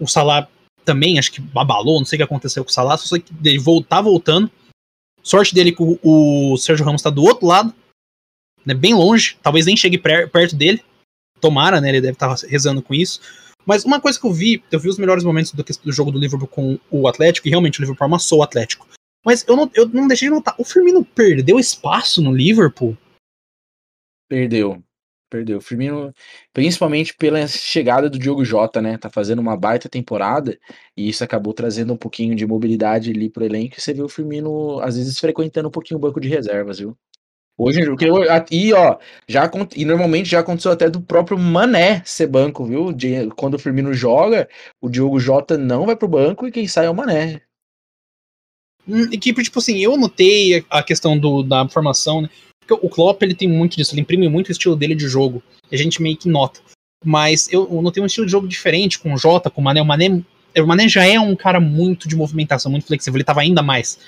O 0.00 0.06
Salah 0.06 0.48
também, 0.84 1.18
acho 1.18 1.32
que 1.32 1.42
abalou, 1.54 1.98
não 1.98 2.06
sei 2.06 2.16
o 2.16 2.20
que 2.20 2.22
aconteceu 2.22 2.64
com 2.64 2.70
o 2.70 2.72
Salah, 2.72 2.96
só 2.96 3.06
sei 3.06 3.20
que 3.20 3.32
ele 3.44 3.58
voltar 3.58 4.00
voltando. 4.00 4.50
Sorte 5.22 5.54
dele 5.54 5.72
que 5.72 5.82
o, 5.82 5.98
o 6.02 6.56
Sérgio 6.56 6.84
Ramos 6.84 7.00
está 7.00 7.10
do 7.10 7.22
outro 7.22 7.46
lado, 7.46 7.74
né, 8.64 8.74
bem 8.74 8.94
longe, 8.94 9.36
talvez 9.42 9.66
nem 9.66 9.76
chegue 9.76 9.98
perto 9.98 10.56
dele. 10.56 10.82
Tomara, 11.40 11.80
né? 11.80 11.90
Ele 11.90 12.00
deve 12.00 12.14
estar 12.14 12.34
tá 12.34 12.46
rezando 12.48 12.80
com 12.80 12.94
isso. 12.94 13.20
Mas 13.66 13.84
uma 13.84 14.00
coisa 14.00 14.18
que 14.18 14.24
eu 14.24 14.32
vi, 14.32 14.62
eu 14.70 14.78
vi 14.78 14.88
os 14.88 14.98
melhores 14.98 15.24
momentos 15.24 15.52
do, 15.52 15.62
do 15.62 15.92
jogo 15.92 16.12
do 16.12 16.18
Liverpool 16.18 16.48
com 16.48 16.78
o 16.90 17.08
Atlético, 17.08 17.48
e 17.48 17.50
realmente 17.50 17.80
o 17.80 17.82
Liverpool 17.82 18.06
amassou 18.06 18.38
o 18.38 18.42
Atlético. 18.42 18.86
Mas 19.24 19.44
eu 19.48 19.56
não, 19.56 19.68
eu 19.74 19.88
não 19.88 20.06
deixei 20.06 20.28
de 20.28 20.34
notar. 20.34 20.54
O 20.56 20.64
Firmino 20.64 21.04
perdeu 21.04 21.58
espaço 21.58 22.22
no 22.22 22.32
Liverpool? 22.32 22.96
Perdeu. 24.28 24.80
Perdeu. 25.28 25.60
Firmino, 25.60 26.14
principalmente 26.52 27.12
pela 27.12 27.44
chegada 27.48 28.08
do 28.08 28.20
Diogo 28.20 28.44
Jota, 28.44 28.80
né? 28.80 28.96
Tá 28.96 29.10
fazendo 29.10 29.40
uma 29.40 29.56
baita 29.56 29.88
temporada 29.88 30.56
e 30.96 31.08
isso 31.08 31.24
acabou 31.24 31.52
trazendo 31.52 31.92
um 31.92 31.96
pouquinho 31.96 32.36
de 32.36 32.46
mobilidade 32.46 33.10
ali 33.10 33.28
pro 33.28 33.44
elenco. 33.44 33.74
E 33.76 33.80
você 33.80 33.92
viu 33.92 34.04
o 34.04 34.08
Firmino, 34.08 34.78
às 34.78 34.96
vezes, 34.96 35.18
frequentando 35.18 35.66
um 35.66 35.72
pouquinho 35.72 35.98
o 35.98 36.00
banco 36.00 36.20
de 36.20 36.28
reservas, 36.28 36.78
viu? 36.78 36.96
Hoje, 37.58 37.80
e 38.50 38.72
ó, 38.74 38.98
já 39.26 39.50
e 39.74 39.84
normalmente 39.86 40.28
já 40.28 40.40
aconteceu 40.40 40.72
até 40.72 40.90
do 40.90 41.00
próprio 41.00 41.38
Mané 41.38 42.02
ser 42.04 42.26
banco, 42.26 42.66
viu? 42.66 42.92
De, 42.92 43.28
quando 43.30 43.54
o 43.54 43.58
Firmino 43.58 43.94
joga, 43.94 44.46
o 44.78 44.90
Diogo 44.90 45.18
Jota 45.18 45.56
não 45.56 45.86
vai 45.86 45.96
pro 45.96 46.06
banco 46.06 46.46
e 46.46 46.52
quem 46.52 46.68
sai 46.68 46.84
é 46.84 46.90
o 46.90 46.94
Mané. 46.94 47.40
Hum, 48.86 49.08
que, 49.08 49.32
tipo 49.32 49.58
assim, 49.58 49.78
eu 49.78 49.96
notei 49.96 50.64
a 50.68 50.82
questão 50.82 51.18
do, 51.18 51.42
da 51.42 51.66
formação, 51.68 52.20
né? 52.20 52.30
Porque 52.60 52.86
o 52.86 52.90
Klopp 52.90 53.22
ele 53.22 53.34
tem 53.34 53.48
muito 53.48 53.76
disso, 53.76 53.94
ele 53.94 54.02
imprime 54.02 54.28
muito 54.28 54.48
o 54.48 54.52
estilo 54.52 54.76
dele 54.76 54.94
de 54.94 55.08
jogo. 55.08 55.42
A 55.72 55.76
gente 55.76 56.02
meio 56.02 56.16
que 56.16 56.28
nota. 56.28 56.60
Mas 57.04 57.50
eu, 57.50 57.66
eu 57.70 57.80
notei 57.80 58.02
um 58.02 58.06
estilo 58.06 58.26
de 58.26 58.32
jogo 58.32 58.46
diferente 58.46 58.98
com 58.98 59.14
o 59.14 59.18
Jota, 59.18 59.48
com 59.48 59.60
o 59.60 59.64
Mané. 59.64 59.80
O 59.80 59.84
Mané, 59.84 60.22
o 60.58 60.66
Mané 60.66 60.88
já 60.88 61.06
é 61.06 61.18
um 61.18 61.34
cara 61.34 61.60
muito 61.60 62.08
de 62.08 62.16
movimentação, 62.16 62.70
muito 62.70 62.86
flexível. 62.86 63.16
Ele 63.16 63.24
tava 63.24 63.40
ainda 63.40 63.62
mais. 63.62 64.00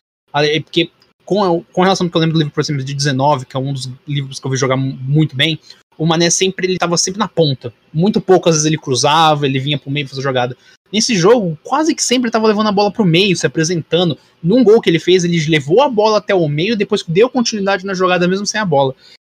Porque 0.64 0.90
com, 1.28 1.44
a, 1.44 1.62
com 1.74 1.82
relação 1.82 2.06
ao 2.06 2.10
que 2.10 2.16
eu 2.16 2.22
lembro 2.22 2.36
do 2.36 2.38
livro, 2.38 2.54
por 2.54 2.62
exemplo, 2.62 2.82
de 2.82 2.94
19, 2.94 3.44
que 3.44 3.54
é 3.54 3.60
um 3.60 3.70
dos 3.70 3.90
livros 4.06 4.40
que 4.40 4.46
eu 4.46 4.50
vi 4.50 4.56
jogar 4.56 4.78
muito 4.78 5.36
bem, 5.36 5.60
o 5.98 6.06
Mané 6.06 6.30
sempre 6.30 6.66
ele 6.66 6.78
tava 6.78 6.96
sempre 6.96 7.18
na 7.18 7.28
ponta. 7.28 7.70
Muito 7.92 8.18
pouco, 8.18 8.48
às 8.48 8.54
vezes 8.54 8.64
ele 8.64 8.78
cruzava, 8.78 9.44
ele 9.44 9.58
vinha 9.58 9.78
pro 9.78 9.90
meio 9.90 10.08
fazer 10.08 10.22
jogada. 10.22 10.56
Nesse 10.90 11.14
jogo, 11.14 11.58
quase 11.62 11.94
que 11.94 12.02
sempre 12.02 12.30
estava 12.30 12.46
levando 12.46 12.68
a 12.68 12.72
bola 12.72 12.90
pro 12.90 13.04
meio, 13.04 13.36
se 13.36 13.46
apresentando. 13.46 14.16
Num 14.42 14.64
gol 14.64 14.80
que 14.80 14.88
ele 14.88 14.98
fez, 14.98 15.22
ele 15.22 15.38
levou 15.50 15.82
a 15.82 15.88
bola 15.90 16.16
até 16.16 16.34
o 16.34 16.48
meio, 16.48 16.74
depois 16.74 17.04
deu 17.06 17.28
continuidade 17.28 17.84
na 17.84 17.92
jogada 17.92 18.26
mesmo 18.26 18.46
sem 18.46 18.58
a 18.58 18.64
bola. 18.64 18.94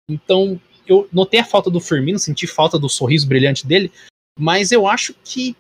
Então, 0.09 0.57
eu 0.87 1.09
notei 1.11 1.41
a 1.41 1.45
falta 1.45 1.69
do 1.69 1.81
Firmino, 1.81 2.17
senti 2.17 2.47
falta 2.47 2.79
do 2.79 2.87
sorriso 2.87 3.27
brilhante 3.27 3.67
dele, 3.67 3.91
mas 4.39 4.71
eu 4.71 4.87
acho 4.87 5.13
que 5.25 5.57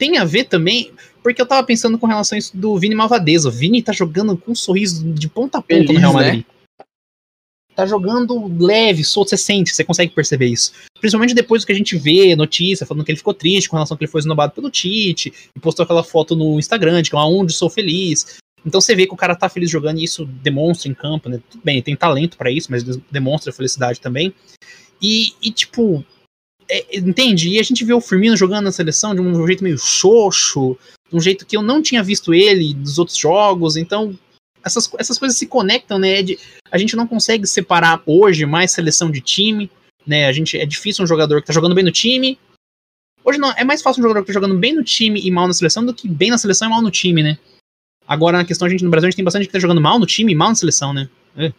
tem 0.00 0.16
a 0.16 0.24
ver 0.24 0.44
também, 0.44 0.90
porque 1.22 1.42
eu 1.42 1.46
tava 1.46 1.62
pensando 1.66 1.98
com 1.98 2.06
relação 2.06 2.34
a 2.34 2.38
isso 2.38 2.56
do 2.56 2.78
Vini 2.78 2.94
Malvadeza. 2.94 3.50
O 3.50 3.52
Vini 3.52 3.82
tá 3.82 3.92
jogando 3.92 4.34
com 4.34 4.52
um 4.52 4.54
sorriso 4.54 5.04
de 5.12 5.28
ponta 5.28 5.58
a 5.58 5.60
ponta 5.60 5.74
Feliz, 5.74 5.92
no 5.92 6.00
Real 6.00 6.14
Madrid. 6.14 6.38
Né? 6.38 6.44
tá 7.72 7.86
jogando 7.86 8.50
leve, 8.58 9.02
solto, 9.04 9.30
você 9.30 9.36
sente, 9.36 9.74
você 9.74 9.84
consegue 9.84 10.12
perceber 10.12 10.46
isso. 10.46 10.72
Principalmente 11.00 11.34
depois 11.34 11.62
do 11.62 11.66
que 11.66 11.72
a 11.72 11.76
gente 11.76 11.96
vê 11.96 12.34
notícia 12.36 12.84
falando 12.84 13.04
que 13.04 13.10
ele 13.10 13.16
ficou 13.18 13.32
triste 13.32 13.68
com 13.68 13.76
relação 13.76 13.94
a 13.94 13.98
que 13.98 14.04
ele 14.04 14.10
foi 14.10 14.18
esnobado 14.18 14.52
pelo 14.52 14.70
Tite, 14.70 15.32
e 15.54 15.60
postou 15.60 15.84
aquela 15.84 16.02
foto 16.02 16.34
no 16.34 16.58
Instagram, 16.58 17.00
de 17.00 17.10
que 17.10 17.16
é 17.16 17.18
onde 17.20 17.52
sou 17.52 17.70
feliz. 17.70 18.38
Então 18.66 18.80
você 18.80 18.94
vê 18.94 19.06
que 19.06 19.14
o 19.14 19.16
cara 19.16 19.34
tá 19.34 19.48
feliz 19.48 19.70
jogando 19.70 19.98
e 19.98 20.04
isso 20.04 20.26
demonstra 20.26 20.90
em 20.90 20.94
campo, 20.94 21.28
né? 21.28 21.40
Tudo 21.48 21.62
bem, 21.64 21.80
tem 21.80 21.96
talento 21.96 22.36
para 22.36 22.50
isso, 22.50 22.68
mas 22.70 22.82
demonstra 23.10 23.52
felicidade 23.52 24.00
também. 24.00 24.34
E, 25.00 25.32
e 25.40 25.50
tipo, 25.50 26.04
é, 26.70 26.98
entende? 26.98 27.48
E 27.48 27.58
a 27.58 27.62
gente 27.62 27.84
vê 27.84 27.92
o 27.92 28.00
Firmino 28.00 28.36
jogando 28.36 28.64
na 28.64 28.72
seleção 28.72 29.14
de 29.14 29.20
um 29.20 29.46
jeito 29.46 29.64
meio 29.64 29.78
xoxo, 29.78 30.78
de 31.10 31.16
um 31.16 31.20
jeito 31.20 31.44
que 31.44 31.56
eu 31.56 31.62
não 31.62 31.82
tinha 31.82 32.02
visto 32.02 32.32
ele 32.32 32.72
dos 32.74 32.98
outros 32.98 33.18
jogos, 33.18 33.76
então 33.76 34.16
essas, 34.64 34.90
essas 34.98 35.18
coisas 35.18 35.36
se 35.36 35.46
conectam, 35.46 35.98
né? 35.98 36.22
De, 36.22 36.38
a 36.70 36.78
gente 36.78 36.94
não 36.94 37.06
consegue 37.06 37.46
separar 37.46 38.02
hoje 38.06 38.46
mais 38.46 38.70
seleção 38.70 39.10
de 39.10 39.20
time, 39.20 39.70
né? 40.06 40.26
A 40.26 40.32
gente, 40.32 40.56
é 40.56 40.64
difícil 40.64 41.04
um 41.04 41.08
jogador 41.08 41.40
que 41.40 41.46
tá 41.46 41.52
jogando 41.52 41.74
bem 41.74 41.84
no 41.84 41.92
time. 41.92 42.38
Hoje 43.24 43.38
não, 43.38 43.52
é 43.52 43.64
mais 43.64 43.82
fácil 43.82 44.00
um 44.00 44.02
jogador 44.04 44.22
que 44.22 44.28
tá 44.28 44.32
jogando 44.32 44.56
bem 44.56 44.74
no 44.74 44.84
time 44.84 45.20
e 45.20 45.30
mal 45.30 45.46
na 45.46 45.52
seleção 45.52 45.84
do 45.84 45.92
que 45.92 46.08
bem 46.08 46.30
na 46.30 46.38
seleção 46.38 46.68
e 46.68 46.70
mal 46.70 46.82
no 46.82 46.90
time, 46.90 47.22
né? 47.22 47.38
Agora, 48.06 48.38
na 48.38 48.44
questão, 48.44 48.66
a 48.66 48.68
gente 48.70 48.82
no 48.82 48.90
Brasil, 48.90 49.06
a 49.06 49.10
gente 49.10 49.16
tem 49.16 49.24
bastante 49.24 49.46
que 49.46 49.52
tá 49.52 49.58
jogando 49.58 49.80
mal 49.80 49.98
no 49.98 50.06
time 50.06 50.32
e 50.32 50.34
mal 50.34 50.48
na 50.48 50.54
seleção, 50.54 50.92
né? 50.92 51.08
É. 51.36 51.52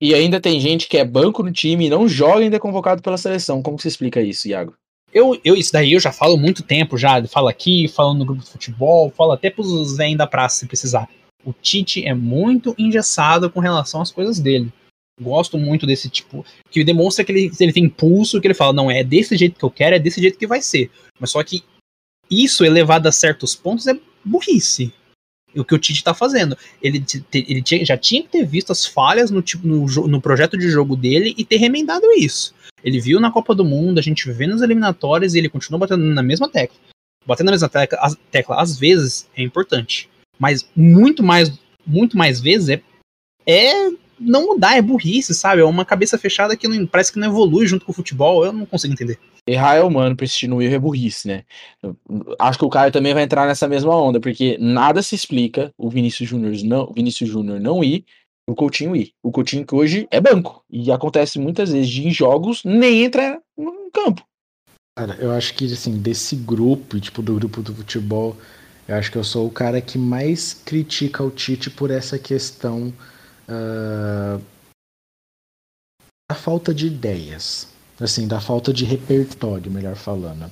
E 0.00 0.14
ainda 0.14 0.40
tem 0.40 0.58
gente 0.58 0.88
que 0.88 0.96
é 0.96 1.04
banco 1.04 1.42
no 1.42 1.52
time 1.52 1.86
e 1.86 1.90
não 1.90 2.08
joga 2.08 2.40
ainda 2.40 2.56
é 2.56 2.60
convocado 2.60 3.02
pela 3.02 3.18
seleção. 3.18 3.62
Como 3.62 3.78
você 3.78 3.88
explica 3.88 4.22
isso, 4.22 4.48
Iago? 4.48 4.74
Eu, 5.12 5.38
eu, 5.44 5.56
isso 5.56 5.72
daí 5.72 5.92
eu 5.92 6.00
já 6.00 6.10
falo 6.10 6.38
muito 6.38 6.62
tempo 6.62 6.96
já. 6.96 7.22
Falo 7.26 7.48
aqui, 7.48 7.86
falo 7.88 8.14
no 8.14 8.24
grupo 8.24 8.42
de 8.42 8.50
futebol, 8.50 9.10
falo 9.10 9.32
até 9.32 9.50
pros 9.50 9.96
vem 9.96 10.16
da 10.16 10.26
praça 10.26 10.60
se 10.60 10.66
precisar. 10.66 11.08
O 11.44 11.52
Tite 11.52 12.06
é 12.06 12.14
muito 12.14 12.74
engessado 12.78 13.50
com 13.50 13.60
relação 13.60 14.00
às 14.00 14.10
coisas 14.10 14.38
dele. 14.38 14.72
Gosto 15.20 15.58
muito 15.58 15.86
desse 15.86 16.08
tipo. 16.08 16.46
Que 16.70 16.82
demonstra 16.82 17.24
que 17.24 17.32
ele, 17.32 17.50
ele 17.60 17.72
tem 17.72 17.84
impulso, 17.84 18.40
que 18.40 18.46
ele 18.46 18.54
fala, 18.54 18.72
não, 18.72 18.90
é 18.90 19.04
desse 19.04 19.36
jeito 19.36 19.58
que 19.58 19.64
eu 19.64 19.70
quero, 19.70 19.96
é 19.96 19.98
desse 19.98 20.20
jeito 20.20 20.38
que 20.38 20.46
vai 20.46 20.62
ser. 20.62 20.90
Mas 21.18 21.30
só 21.30 21.42
que 21.42 21.62
isso 22.30 22.64
elevado 22.64 23.06
a 23.06 23.12
certos 23.12 23.54
pontos 23.54 23.86
é 23.86 23.98
burrice. 24.24 24.92
O 25.56 25.64
que 25.64 25.74
o 25.74 25.78
Tite 25.78 26.04
tá 26.04 26.14
fazendo. 26.14 26.56
Ele, 26.82 27.04
ele 27.34 27.62
tinha, 27.62 27.84
já 27.84 27.96
tinha 27.96 28.22
que 28.22 28.28
ter 28.28 28.44
visto 28.44 28.70
as 28.70 28.86
falhas 28.86 29.30
no, 29.30 29.42
tipo, 29.42 29.66
no, 29.66 29.86
no 29.86 30.20
projeto 30.20 30.56
de 30.56 30.68
jogo 30.70 30.96
dele 30.96 31.34
e 31.36 31.44
ter 31.44 31.56
remendado 31.56 32.06
isso. 32.12 32.54
Ele 32.84 33.00
viu 33.00 33.20
na 33.20 33.30
Copa 33.30 33.54
do 33.54 33.64
Mundo, 33.64 33.98
a 33.98 34.02
gente 34.02 34.30
vê 34.30 34.46
nas 34.46 34.62
eliminatórias 34.62 35.34
e 35.34 35.38
ele 35.38 35.48
continua 35.48 35.80
batendo 35.80 36.04
na 36.04 36.22
mesma 36.22 36.48
tecla. 36.48 36.76
Batendo 37.26 37.46
na 37.46 37.52
mesma 37.52 37.68
tecla, 37.68 37.98
tecla 38.30 38.60
às 38.60 38.78
vezes 38.78 39.28
é 39.36 39.42
importante 39.42 40.08
mas 40.40 40.66
muito 40.74 41.22
mais, 41.22 41.52
muito 41.86 42.16
mais 42.16 42.40
vezes 42.40 42.70
é, 42.70 42.82
é 43.46 43.90
não 44.20 44.46
mudar, 44.46 44.76
é 44.76 44.82
burrice, 44.82 45.34
sabe? 45.34 45.62
É 45.62 45.64
uma 45.64 45.84
cabeça 45.84 46.18
fechada 46.18 46.56
que 46.56 46.68
não, 46.68 46.86
parece 46.86 47.12
que 47.12 47.18
não 47.18 47.28
evolui 47.28 47.66
junto 47.66 47.84
com 47.84 47.92
o 47.92 47.94
futebol. 47.94 48.44
Eu 48.44 48.52
não 48.52 48.66
consigo 48.66 48.92
entender. 48.92 49.18
Errar 49.46 49.76
é 49.76 49.82
humano, 49.82 50.14
persistir 50.14 50.48
no 50.48 50.60
erro 50.60 50.74
é 50.74 50.78
burrice, 50.78 51.26
né? 51.26 51.44
Eu 51.82 51.96
acho 52.38 52.58
que 52.58 52.64
o 52.64 52.68
Caio 52.68 52.92
também 52.92 53.14
vai 53.14 53.22
entrar 53.22 53.46
nessa 53.46 53.66
mesma 53.66 53.96
onda, 53.96 54.20
porque 54.20 54.58
nada 54.60 55.02
se 55.02 55.14
explica 55.14 55.72
o 55.78 55.88
Vinícius 55.88 56.28
Júnior 56.28 56.54
não, 56.62 56.92
Vinícius 56.92 57.30
Júnior 57.30 57.58
não 57.58 57.82
ir 57.82 58.04
o 58.50 58.54
Coutinho 58.54 58.96
ir. 58.96 59.12
O 59.22 59.30
Coutinho 59.30 59.64
que 59.64 59.74
hoje 59.74 60.08
é 60.10 60.20
banco. 60.20 60.64
E 60.68 60.90
acontece 60.90 61.38
muitas 61.38 61.70
vezes 61.70 61.88
de 61.88 62.06
em 62.06 62.10
jogos 62.10 62.62
nem 62.64 63.04
entra 63.04 63.40
no 63.56 63.90
campo. 63.92 64.24
Cara, 64.98 65.16
eu 65.20 65.30
acho 65.30 65.54
que 65.54 65.72
assim, 65.72 65.98
desse 65.98 66.36
grupo, 66.36 66.98
tipo, 66.98 67.22
do 67.22 67.34
grupo 67.34 67.62
do 67.62 67.74
futebol, 67.74 68.36
eu 68.88 68.96
acho 68.96 69.10
que 69.10 69.16
eu 69.16 69.24
sou 69.24 69.46
o 69.46 69.50
cara 69.50 69.80
que 69.80 69.96
mais 69.96 70.52
critica 70.52 71.22
o 71.22 71.30
Tite 71.30 71.70
por 71.70 71.90
essa 71.90 72.18
questão 72.18 72.92
uh, 73.50 74.40
da 76.30 76.36
falta 76.36 76.72
de 76.72 76.86
ideias, 76.86 77.66
assim, 77.98 78.28
da 78.28 78.40
falta 78.40 78.72
de 78.72 78.84
repertório, 78.84 79.70
melhor 79.70 79.96
falando. 79.96 80.50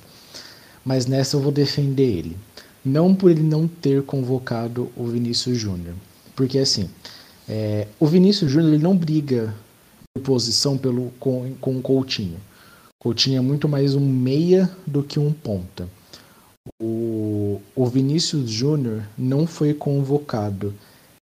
Mas 0.83 1.05
nessa 1.05 1.37
eu 1.37 1.41
vou 1.41 1.51
defender 1.51 2.17
ele. 2.17 2.37
Não 2.83 3.15
por 3.15 3.31
ele 3.31 3.43
não 3.43 3.67
ter 3.67 4.03
convocado 4.03 4.91
o 4.95 5.05
Vinícius 5.07 5.57
Júnior. 5.57 5.95
Porque 6.35 6.57
assim, 6.57 6.89
é, 7.47 7.87
o 7.99 8.05
Vinícius 8.05 8.51
Júnior 8.51 8.79
não 8.79 8.95
briga 8.95 9.53
por 10.13 10.23
posição 10.23 10.77
pelo, 10.77 11.11
com, 11.19 11.53
com 11.59 11.77
o 11.77 11.81
Coutinho. 11.81 12.39
Coutinho 13.01 13.37
é 13.37 13.41
muito 13.41 13.67
mais 13.67 13.95
um 13.95 14.05
meia 14.05 14.69
do 14.85 15.03
que 15.03 15.19
um 15.19 15.31
ponta. 15.31 15.87
O, 16.81 17.61
o 17.75 17.85
Vinícius 17.87 18.49
Júnior 18.49 19.03
não 19.17 19.47
foi 19.47 19.73
convocado 19.73 20.73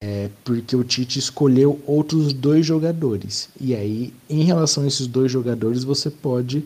é, 0.07 0.29
porque 0.45 0.77
o 0.77 0.85
Tite 0.85 1.19
escolheu 1.19 1.81
outros 1.87 2.35
dois 2.35 2.67
jogadores. 2.67 3.49
E 3.59 3.75
aí, 3.75 4.12
em 4.29 4.45
relação 4.45 4.85
a 4.85 4.87
esses 4.87 5.07
dois 5.07 5.33
jogadores, 5.33 5.83
você 5.83 6.11
pode 6.11 6.62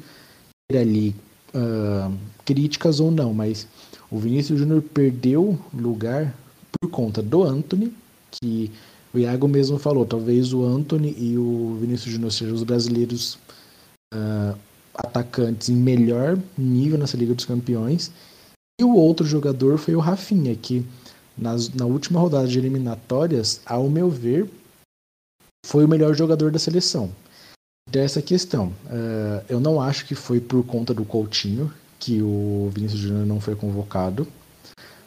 ter 0.69 0.79
ali 0.79 1.15
uh, 1.55 2.13
críticas 2.45 2.99
ou 2.99 3.13
não, 3.13 3.33
mas 3.33 3.69
o 4.11 4.19
Vinícius 4.19 4.59
Júnior 4.59 4.83
perdeu 4.83 5.57
lugar 5.73 6.35
por 6.81 6.91
conta 6.91 7.23
do 7.23 7.45
Anthony, 7.45 7.93
que 8.33 8.73
o 9.15 9.19
Iago 9.21 9.47
mesmo 9.47 9.79
falou, 9.79 10.05
talvez 10.05 10.53
o 10.53 10.65
Anthony 10.65 11.15
e 11.17 11.39
o 11.39 11.79
Vinícius 11.81 12.15
Júnior 12.15 12.33
sejam 12.33 12.57
os 12.57 12.65
brasileiros 12.65 13.39
uh, 14.13 14.59
atacantes 14.93 15.69
em 15.69 15.77
melhor 15.77 16.37
nível 16.57 16.99
nessa 16.99 17.17
Liga 17.17 17.35
dos 17.35 17.45
Campeões. 17.45 18.11
E 18.81 18.85
o 18.85 18.97
outro 18.97 19.25
jogador 19.25 19.79
foi 19.79 19.95
o 19.95 20.01
Rafinha, 20.01 20.57
que 20.57 20.85
nas, 21.39 21.69
na 21.71 21.87
última 21.87 22.21
rodada 22.21 22.47
de 22.49 22.59
eliminatórias, 22.59 23.61
ao 23.65 23.89
meu 23.89 24.11
ver, 24.11 24.49
foi 25.65 25.85
o 25.85 25.89
melhor 25.89 26.15
jogador 26.15 26.51
da 26.51 26.59
seleção. 26.59 27.11
Então, 27.89 28.03
essa 28.03 28.21
questão, 28.21 28.67
uh, 28.87 29.45
eu 29.49 29.61
não 29.61 29.81
acho 29.81 30.05
que 30.07 30.15
foi 30.15 30.41
por 30.41 30.65
conta 30.65 30.93
do 30.93 31.05
Coutinho 31.05 31.73
que 31.99 32.23
o 32.23 32.71
Vinícius 32.75 33.01
Júnior 33.01 33.27
não 33.27 33.41
foi 33.41 33.57
convocado, 33.57 34.27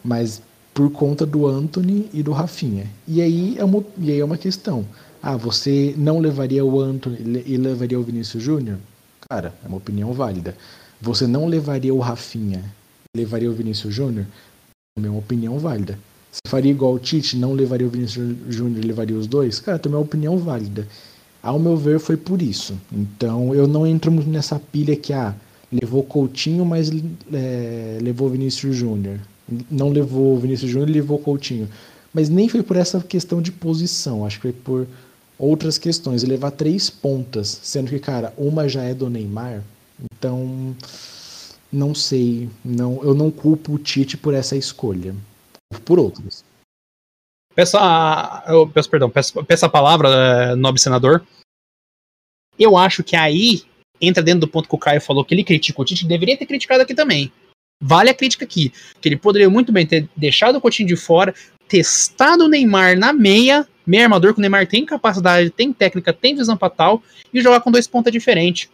mas 0.03 0.41
por 0.73 0.91
conta 0.91 1.25
do 1.25 1.47
Anthony 1.47 2.09
e 2.13 2.23
do 2.23 2.31
Rafinha. 2.31 2.89
E 3.07 3.21
aí 3.21 3.57
é 3.57 3.63
uma, 3.63 3.83
e 3.97 4.11
aí 4.11 4.19
é 4.19 4.25
uma 4.25 4.37
questão. 4.37 4.85
Ah, 5.21 5.37
você 5.37 5.93
não 5.97 6.19
levaria 6.19 6.65
o 6.65 6.81
Anthony 6.81 7.43
e 7.45 7.55
levaria 7.57 7.99
o 7.99 8.03
Vinícius 8.03 8.43
Júnior? 8.43 8.79
Cara, 9.29 9.53
é 9.63 9.67
uma 9.67 9.77
opinião 9.77 10.11
válida. 10.11 10.55
Você 10.99 11.27
não 11.27 11.45
levaria 11.45 11.93
o 11.93 11.99
Rafinha 11.99 12.63
levaria 13.15 13.49
o 13.49 13.53
Vinícius 13.53 13.93
Júnior? 13.93 14.25
Também 14.95 15.09
é 15.09 15.11
uma 15.11 15.19
opinião 15.19 15.59
válida. 15.59 15.99
Se 16.31 16.39
faria 16.47 16.71
igual 16.71 16.93
o 16.93 16.99
Tite, 16.99 17.35
não 17.35 17.53
levaria 17.53 17.85
o 17.85 17.89
Vinícius 17.89 18.35
Júnior 18.47 18.85
levaria 18.85 19.17
os 19.17 19.27
dois? 19.27 19.59
Cara, 19.59 19.77
também 19.77 19.95
é 19.95 19.99
uma 19.99 20.05
opinião 20.05 20.37
válida. 20.37 20.87
Ao 21.43 21.59
meu 21.59 21.75
ver, 21.75 21.99
foi 21.99 22.15
por 22.15 22.41
isso. 22.41 22.77
Então, 22.91 23.53
eu 23.53 23.67
não 23.67 23.85
entro 23.85 24.11
muito 24.11 24.29
nessa 24.29 24.57
pilha 24.59 24.95
que, 24.95 25.11
ah, 25.11 25.35
levou 25.71 26.03
Coutinho, 26.03 26.63
mas 26.65 26.91
é, 27.33 27.97
levou 28.01 28.29
Vinícius 28.29 28.75
Júnior. 28.75 29.19
Não 29.69 29.89
levou 29.89 30.39
Vinícius 30.39 30.71
Júnior, 30.71 30.89
levou 30.89 31.19
Coutinho. 31.19 31.67
Mas 32.13 32.29
nem 32.29 32.47
foi 32.47 32.63
por 32.63 32.77
essa 32.77 32.99
questão 33.01 33.41
de 33.41 33.51
posição. 33.51 34.25
Acho 34.25 34.37
que 34.37 34.43
foi 34.43 34.53
por 34.53 34.87
outras 35.37 35.77
questões. 35.77 36.23
Levar 36.23 36.51
três 36.51 36.89
pontas, 36.89 37.59
sendo 37.63 37.89
que, 37.89 37.99
cara, 37.99 38.33
uma 38.37 38.69
já 38.69 38.83
é 38.83 38.93
do 38.93 39.09
Neymar. 39.09 39.63
Então, 40.13 40.75
não 41.71 41.95
sei, 41.95 42.49
não, 42.63 43.01
eu 43.03 43.13
não 43.13 43.31
culpo 43.31 43.73
o 43.73 43.77
Tite 43.77 44.17
por 44.17 44.33
essa 44.33 44.55
escolha, 44.55 45.15
por 45.85 45.99
outras. 45.99 46.43
Peço 47.53 47.77
a, 47.77 48.43
eu 48.47 48.67
peço 48.67 48.89
perdão, 48.89 49.09
peço, 49.09 49.43
peço 49.43 49.65
a 49.65 49.69
palavra, 49.69 50.09
é, 50.09 50.55
nobre 50.55 50.81
senador. 50.81 51.25
Eu 52.57 52.77
acho 52.77 53.03
que 53.03 53.15
aí 53.15 53.63
entra 53.99 54.23
dentro 54.23 54.41
do 54.41 54.47
ponto 54.47 54.67
que 54.69 54.75
o 54.75 54.79
Caio 54.79 55.01
falou 55.01 55.25
que 55.25 55.33
ele 55.33 55.43
critica 55.43 55.81
o 55.81 55.85
Tite, 55.85 56.07
deveria 56.07 56.37
ter 56.37 56.45
criticado 56.45 56.81
aqui 56.81 56.95
também. 56.95 57.31
Vale 57.83 58.09
a 58.09 58.13
crítica 58.13 58.45
aqui, 58.45 58.71
que 59.01 59.09
ele 59.09 59.17
poderia 59.17 59.49
muito 59.49 59.71
bem 59.71 59.85
ter 59.85 60.07
deixado 60.15 60.57
o 60.57 60.61
Coutinho 60.61 60.87
de 60.87 60.95
fora, 60.95 61.33
testado 61.67 62.45
o 62.45 62.47
Neymar 62.47 62.97
na 62.97 63.11
meia, 63.11 63.67
meio 63.85 64.03
armador 64.03 64.33
que 64.33 64.39
o 64.39 64.41
Neymar 64.41 64.67
tem 64.67 64.85
capacidade, 64.85 65.49
tem 65.49 65.73
técnica, 65.73 66.13
tem 66.13 66.35
visão 66.35 66.55
para 66.55 66.69
tal, 66.69 67.03
e 67.33 67.41
jogar 67.41 67.61
com 67.61 67.71
dois 67.71 67.87
pontas 67.87 68.13
diferentes 68.13 68.69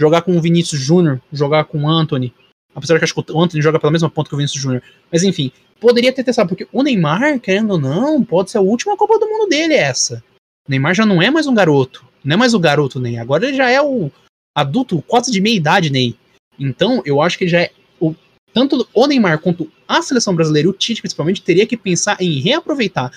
jogar 0.00 0.22
com 0.22 0.34
o 0.34 0.40
Vinícius 0.40 0.80
Júnior, 0.80 1.20
jogar 1.30 1.64
com 1.64 1.82
o 1.82 1.88
Anthony. 1.88 2.32
Apesar 2.80 2.98
que 2.98 3.04
acho 3.04 3.14
que 3.14 3.32
o 3.32 3.40
Anthony 3.40 3.62
joga 3.62 3.78
pela 3.78 3.92
mesma 3.92 4.08
ponta 4.08 4.30
que 4.30 4.34
o 4.34 4.38
Vinícius 4.38 4.62
Júnior. 4.62 4.82
Mas 5.12 5.22
enfim, 5.22 5.52
poderia 5.78 6.12
ter 6.12 6.24
testado, 6.24 6.48
porque 6.48 6.66
o 6.72 6.82
Neymar, 6.82 7.38
querendo 7.38 7.72
ou 7.72 7.78
não, 7.78 8.24
pode 8.24 8.50
ser 8.50 8.58
a 8.58 8.62
última 8.62 8.96
Copa 8.96 9.18
do 9.18 9.28
Mundo 9.28 9.48
dele 9.48 9.74
essa. 9.74 10.24
O 10.66 10.70
Neymar 10.70 10.94
já 10.94 11.04
não 11.04 11.20
é 11.20 11.30
mais 11.30 11.46
um 11.46 11.54
garoto. 11.54 12.04
Não 12.24 12.34
é 12.34 12.36
mais 12.38 12.54
o 12.54 12.58
garoto 12.58 12.98
Ney. 12.98 13.18
Agora 13.18 13.46
ele 13.46 13.56
já 13.56 13.68
é 13.68 13.82
o 13.82 14.10
adulto 14.56 15.02
quase 15.02 15.30
de 15.30 15.40
meia 15.40 15.56
idade 15.56 15.90
Ney. 15.90 16.16
Então, 16.58 17.02
eu 17.04 17.20
acho 17.20 17.36
que 17.36 17.46
já 17.46 17.60
é. 17.60 17.70
O, 18.00 18.14
tanto 18.54 18.88
o 18.94 19.06
Neymar 19.06 19.38
quanto 19.40 19.70
a 19.86 20.00
seleção 20.00 20.34
brasileira, 20.34 20.68
o 20.68 20.72
Tite 20.72 21.02
principalmente, 21.02 21.42
teria 21.42 21.66
que 21.66 21.76
pensar 21.76 22.16
em 22.20 22.40
reaproveitar 22.40 23.10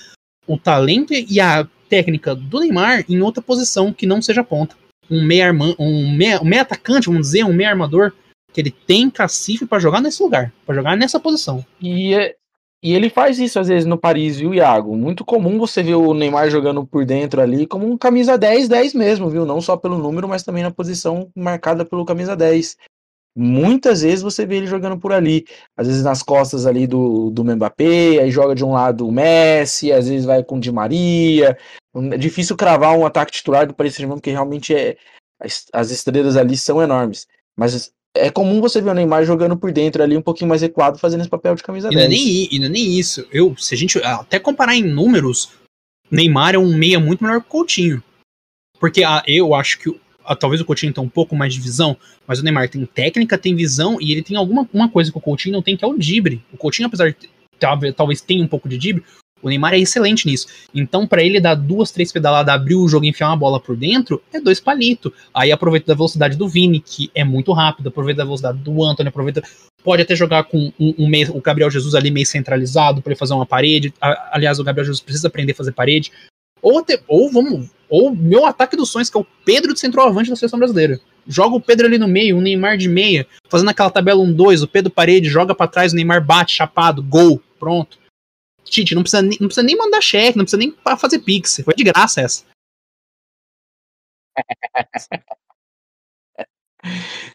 o 0.45 0.57
talento 0.57 1.13
e 1.13 1.39
a 1.39 1.65
técnica 1.87 2.35
do 2.35 2.59
Neymar 2.59 3.05
em 3.07 3.21
outra 3.21 3.41
posição 3.41 3.93
que 3.93 4.05
não 4.05 4.21
seja 4.21 4.43
ponta 4.43 4.75
um 5.09 5.23
meia, 5.23 5.51
um 5.79 6.15
meia, 6.15 6.41
um 6.41 6.45
meia 6.45 6.61
atacante, 6.61 7.07
vamos 7.07 7.27
dizer, 7.27 7.43
um 7.43 7.53
meia 7.53 7.69
armador, 7.69 8.13
que 8.53 8.61
ele 8.61 8.71
tem 8.71 9.09
cacife 9.09 9.65
para 9.65 9.79
jogar 9.79 10.01
nesse 10.01 10.21
lugar, 10.21 10.53
para 10.65 10.75
jogar 10.75 10.95
nessa 10.95 11.19
posição. 11.19 11.65
E, 11.81 12.13
é, 12.13 12.35
E 12.83 12.93
ele 12.93 13.09
faz 13.09 13.39
isso 13.39 13.59
às 13.59 13.69
vezes 13.69 13.85
no 13.85 13.97
Paris, 13.97 14.37
viu, 14.37 14.53
Iago? 14.53 14.95
Muito 14.95 15.23
comum 15.23 15.57
você 15.57 15.81
ver 15.81 15.95
o 15.95 16.13
Neymar 16.13 16.49
jogando 16.49 16.85
por 16.85 17.05
dentro 17.05 17.41
ali 17.41 17.65
como 17.65 17.89
um 17.89 17.97
camisa 17.97 18.37
10, 18.37 18.67
10 18.67 18.93
mesmo, 18.93 19.29
viu? 19.29 19.45
Não 19.45 19.61
só 19.61 19.77
pelo 19.77 19.97
número, 19.97 20.27
mas 20.27 20.43
também 20.43 20.63
na 20.63 20.71
posição 20.71 21.29
marcada 21.35 21.85
pelo 21.85 22.05
camisa 22.05 22.35
10. 22.35 22.77
Muitas 23.35 24.01
vezes 24.01 24.21
você 24.21 24.45
vê 24.45 24.57
ele 24.57 24.67
jogando 24.67 24.99
por 24.99 25.11
ali, 25.11 25.45
às 25.75 25.87
vezes 25.87 26.03
nas 26.03 26.21
costas 26.21 26.67
ali 26.67 26.85
do, 26.85 27.31
do 27.31 27.43
Mbappé, 27.43 28.19
aí 28.19 28.29
joga 28.29 28.53
de 28.53 28.63
um 28.63 28.73
lado 28.73 29.07
o 29.07 29.11
Messi, 29.11 29.91
às 29.91 30.07
vezes 30.07 30.25
vai 30.25 30.43
com 30.43 30.57
o 30.57 30.59
Di 30.59 30.71
Maria. 30.71 31.57
É 32.11 32.17
difícil 32.17 32.55
cravar 32.55 32.95
um 32.95 33.05
ataque 33.05 33.31
titular 33.31 33.65
do 33.65 33.73
Paris 33.73 33.93
Saint-Germain, 33.93 34.17
porque 34.17 34.29
realmente 34.29 34.75
é, 34.75 34.97
as 35.73 35.89
estrelas 35.89 36.37
ali 36.37 36.55
são 36.57 36.81
enormes. 36.81 37.27
Mas 37.55 37.91
é 38.15 38.29
comum 38.29 38.61
você 38.61 38.81
ver 38.81 38.91
o 38.91 38.93
Neymar 38.93 39.25
jogando 39.25 39.57
por 39.57 39.71
dentro 39.71 40.03
ali, 40.03 40.15
um 40.15 40.21
pouquinho 40.21 40.49
mais 40.49 40.61
recuado, 40.61 40.99
fazendo 40.99 41.21
esse 41.21 41.29
papel 41.29 41.55
de 41.55 41.63
camisa 41.63 41.87
e 41.87 41.95
10. 41.95 41.99
Não 41.99 42.05
é 42.05 42.07
nem, 42.07 42.47
e 42.51 42.59
não 42.59 42.65
é 42.67 42.69
nem 42.69 42.99
isso. 42.99 43.27
Eu, 43.31 43.55
se 43.57 43.73
a 43.73 43.77
gente 43.77 43.97
até 44.03 44.39
comparar 44.39 44.75
em 44.75 44.83
números, 44.83 45.51
Neymar 46.11 46.55
é 46.55 46.59
um 46.59 46.75
meia 46.75 46.99
muito 46.99 47.23
melhor 47.23 47.41
que 47.41 47.47
o 47.47 47.49
Coutinho. 47.49 48.03
Porque 48.79 49.03
a, 49.03 49.23
eu 49.25 49.55
acho 49.55 49.79
que 49.79 49.99
a, 50.23 50.35
talvez 50.35 50.61
o 50.61 50.65
Coutinho 50.65 50.93
tenha 50.93 51.05
um 51.05 51.09
pouco 51.09 51.35
mais 51.35 51.53
de 51.53 51.59
visão, 51.59 51.97
mas 52.27 52.39
o 52.39 52.43
Neymar 52.43 52.69
tem 52.69 52.85
técnica, 52.85 53.37
tem 53.37 53.55
visão 53.55 53.97
e 53.99 54.11
ele 54.11 54.21
tem 54.21 54.37
alguma 54.37 54.67
uma 54.71 54.89
coisa 54.89 55.11
que 55.11 55.17
o 55.17 55.21
Coutinho 55.21 55.53
não 55.53 55.63
tem, 55.63 55.75
que 55.75 55.83
é 55.83 55.87
o 55.87 55.97
drible. 55.97 56.43
O 56.51 56.57
Coutinho, 56.57 56.87
apesar 56.87 57.11
de 57.11 57.29
talvez 57.95 58.21
tenha 58.21 58.43
um 58.43 58.47
pouco 58.47 58.67
de 58.67 58.77
drible, 58.77 59.03
o 59.43 59.49
Neymar 59.49 59.73
é 59.73 59.79
excelente 59.79 60.25
nisso. 60.25 60.47
Então, 60.73 61.05
para 61.05 61.21
ele 61.21 61.39
dar 61.39 61.53
duas, 61.53 61.91
três 61.91 62.11
pedaladas, 62.11 62.55
abrir 62.55 62.75
o 62.75 62.87
jogo 62.87 63.05
e 63.05 63.09
enfiar 63.09 63.27
uma 63.27 63.37
bola 63.37 63.59
por 63.59 63.75
dentro, 63.75 64.21
é 64.33 64.39
dois 64.39 64.59
palitos. 64.59 65.11
Aí 65.33 65.51
aproveita 65.51 65.87
da 65.87 65.93
velocidade 65.93 66.37
do 66.37 66.47
Vini, 66.47 66.79
que 66.79 67.11
é 67.13 67.25
muito 67.25 67.51
rápido, 67.51 67.89
aproveita 67.89 68.19
da 68.19 68.23
velocidade 68.23 68.57
do 68.59 68.83
Antônio, 68.83 69.09
aproveita. 69.09 69.43
Pode 69.83 70.01
até 70.01 70.15
jogar 70.15 70.45
com 70.45 70.71
um, 70.79 70.95
um 70.97 71.07
meio, 71.07 71.35
o 71.35 71.41
Gabriel 71.41 71.69
Jesus 71.69 71.93
ali 71.93 72.09
meio 72.09 72.25
centralizado 72.25 73.01
para 73.01 73.11
ele 73.11 73.19
fazer 73.19 73.33
uma 73.33 73.45
parede. 73.45 73.93
Aliás, 74.31 74.57
o 74.57 74.63
Gabriel 74.63 74.85
Jesus 74.85 75.01
precisa 75.01 75.27
aprender 75.27 75.51
a 75.51 75.55
fazer 75.55 75.73
parede. 75.73 76.09
Ou, 76.61 76.81
ou 77.09 77.29
vamos. 77.29 77.69
Ou 77.89 78.15
meu 78.15 78.45
ataque 78.45 78.77
dos 78.77 78.89
sonhos, 78.89 79.09
que 79.09 79.17
é 79.17 79.19
o 79.19 79.27
Pedro 79.43 79.73
de 79.73 79.79
centroavante 79.79 80.29
da 80.29 80.37
seleção 80.37 80.57
brasileira. 80.57 80.99
Joga 81.27 81.57
o 81.57 81.61
Pedro 81.61 81.85
ali 81.85 81.97
no 81.97 82.07
meio, 82.07 82.37
o 82.37 82.41
Neymar 82.41 82.77
de 82.77 82.87
meia, 82.87 83.27
fazendo 83.49 83.69
aquela 83.69 83.89
tabela 83.89 84.23
1-2, 84.23 84.63
o 84.63 84.67
Pedro 84.67 84.89
parede, 84.91 85.29
joga 85.29 85.53
para 85.53 85.67
trás, 85.67 85.93
o 85.93 85.95
Neymar 85.95 86.25
bate, 86.25 86.55
chapado, 86.55 87.03
gol, 87.03 87.41
pronto. 87.59 87.97
Tite, 88.63 88.95
não 88.95 89.01
precisa, 89.01 89.21
nem, 89.21 89.37
não 89.39 89.47
precisa 89.47 89.65
nem 89.65 89.77
mandar 89.77 90.01
cheque, 90.01 90.37
não 90.37 90.45
precisa 90.45 90.59
nem 90.59 90.75
fazer 90.97 91.19
pix. 91.19 91.61
Foi 91.63 91.73
de 91.73 91.83
graça 91.83 92.21
essa. 92.21 92.43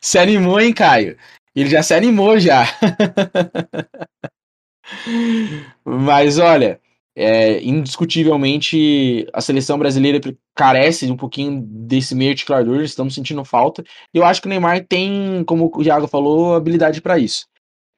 se 0.00 0.18
animou, 0.18 0.60
hein, 0.60 0.72
Caio? 0.72 1.16
Ele 1.54 1.70
já 1.70 1.82
se 1.82 1.94
animou 1.94 2.38
já. 2.38 2.64
Mas 5.84 6.38
olha, 6.38 6.80
é, 7.16 7.60
indiscutivelmente 7.64 9.26
a 9.32 9.40
seleção 9.40 9.76
brasileira 9.76 10.20
carece 10.54 11.10
um 11.10 11.16
pouquinho 11.16 11.62
desse 11.62 12.14
meio 12.14 12.30
articulador, 12.30 12.82
estamos 12.82 13.14
sentindo 13.14 13.44
falta. 13.44 13.82
E 14.14 14.18
eu 14.18 14.24
acho 14.24 14.40
que 14.40 14.46
o 14.46 14.48
Neymar 14.48 14.86
tem, 14.86 15.42
como 15.44 15.66
o 15.66 15.82
Thiago 15.82 16.06
falou, 16.06 16.54
habilidade 16.54 17.00
para 17.00 17.18
isso. 17.18 17.46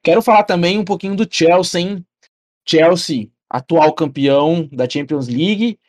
Quero 0.03 0.23
falar 0.23 0.43
também 0.43 0.79
um 0.79 0.83
pouquinho 0.83 1.15
do 1.15 1.27
Chelsea, 1.29 1.81
hein? 1.81 2.05
Chelsea, 2.67 3.29
atual 3.49 3.93
campeão 3.93 4.67
da 4.71 4.89
Champions 4.89 5.27
League, 5.27 5.79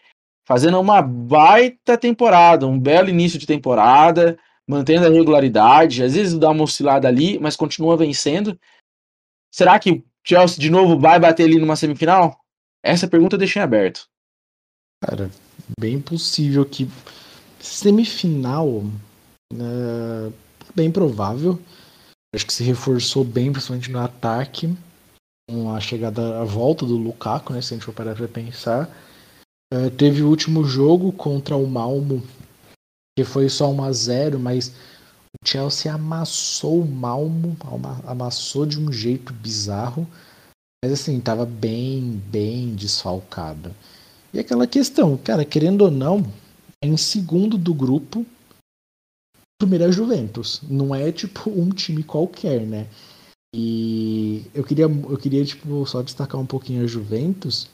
fazendo 0.47 0.81
uma 0.81 1.01
baita 1.01 1.97
temporada, 1.97 2.67
um 2.67 2.79
belo 2.79 3.09
início 3.09 3.39
de 3.39 3.47
temporada, 3.47 4.39
mantendo 4.69 5.07
a 5.07 5.11
regularidade, 5.11 6.03
às 6.03 6.15
vezes 6.15 6.39
dá 6.39 6.51
uma 6.51 6.65
oscilada 6.65 7.09
ali, 7.09 7.39
mas 7.39 7.57
continua 7.57 7.97
vencendo. 7.97 8.59
Será 9.53 9.79
que 9.79 9.91
o 9.93 10.05
Chelsea 10.25 10.59
de 10.59 10.71
novo 10.71 10.99
vai 10.99 11.19
bater 11.21 11.45
ali 11.45 11.59
numa 11.59 11.77
semifinal? 11.77 12.39
Essa 12.83 13.07
pergunta 13.07 13.37
eu 13.37 13.39
deixei 13.39 13.63
aberto. 13.63 14.09
Cara, 15.05 15.31
bem 15.79 16.01
possível 16.01 16.65
que 16.65 16.89
semifinal 17.61 18.85
é 19.53 20.33
bem 20.75 20.91
provável. 20.91 21.61
Acho 22.35 22.47
que 22.47 22.53
se 22.53 22.65
reforçou 22.65 23.25
bem, 23.25 23.53
principalmente 23.53 23.91
no 23.91 23.99
ataque 23.99 24.75
com 25.53 25.75
a 25.75 25.79
chegada, 25.81 26.41
a 26.41 26.45
volta 26.45 26.87
do 26.87 26.97
Lukaku, 26.97 27.53
né, 27.53 27.61
se 27.61 27.75
a 27.75 27.77
gente 27.77 27.85
for 27.85 27.93
parar 27.93 28.15
para 28.15 28.27
pensar. 28.27 28.89
Uh, 29.73 29.91
teve 29.91 30.23
o 30.23 30.29
último 30.29 30.65
jogo 30.65 31.13
contra 31.13 31.55
o 31.57 31.67
Malmo, 31.67 32.23
que 33.17 33.25
foi 33.25 33.49
só 33.49 33.71
1 33.71 33.85
a 33.85 33.93
0 33.93 34.39
mas 34.39 34.69
o 34.69 35.47
Chelsea 35.47 35.93
amassou 35.93 36.81
o 36.81 36.91
Malmo, 36.91 37.57
amassou 38.07 38.65
de 38.65 38.81
um 38.81 38.91
jeito 38.91 39.33
bizarro, 39.33 40.07
mas 40.83 40.93
assim, 40.93 41.21
tava 41.21 41.45
bem, 41.45 42.23
bem 42.31 42.75
desfalcada. 42.75 43.75
E 44.33 44.39
aquela 44.39 44.67
questão, 44.67 45.17
cara, 45.19 45.45
querendo 45.45 45.83
ou 45.83 45.91
não, 45.91 46.25
é 46.83 46.87
em 46.87 46.97
segundo 46.97 47.59
do 47.59 47.75
grupo, 47.75 48.27
primeiro 49.59 49.85
é 49.85 49.93
Juventus. 49.93 50.61
Não 50.69 50.95
é 50.95 51.13
tipo 51.13 51.51
um 51.51 51.69
time 51.71 52.03
qualquer, 52.03 52.63
né? 52.63 52.89
E 53.55 54.45
eu 54.55 54.65
queria, 54.65 54.85
eu 54.85 55.19
queria 55.19 55.45
tipo, 55.45 55.87
só 55.87 56.03
destacar 56.03 56.41
um 56.41 56.47
pouquinho 56.47 56.83
a 56.83 56.87
Juventus, 56.87 57.69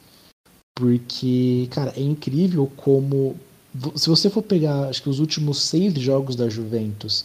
porque, 0.75 1.69
cara, 1.71 1.93
é 1.97 2.01
incrível 2.01 2.71
como. 2.77 3.37
Se 3.95 4.09
você 4.09 4.29
for 4.29 4.43
pegar, 4.43 4.89
acho 4.89 5.03
que 5.03 5.09
os 5.09 5.21
últimos 5.21 5.63
seis 5.63 5.95
jogos 5.95 6.35
da 6.35 6.49
Juventus, 6.49 7.25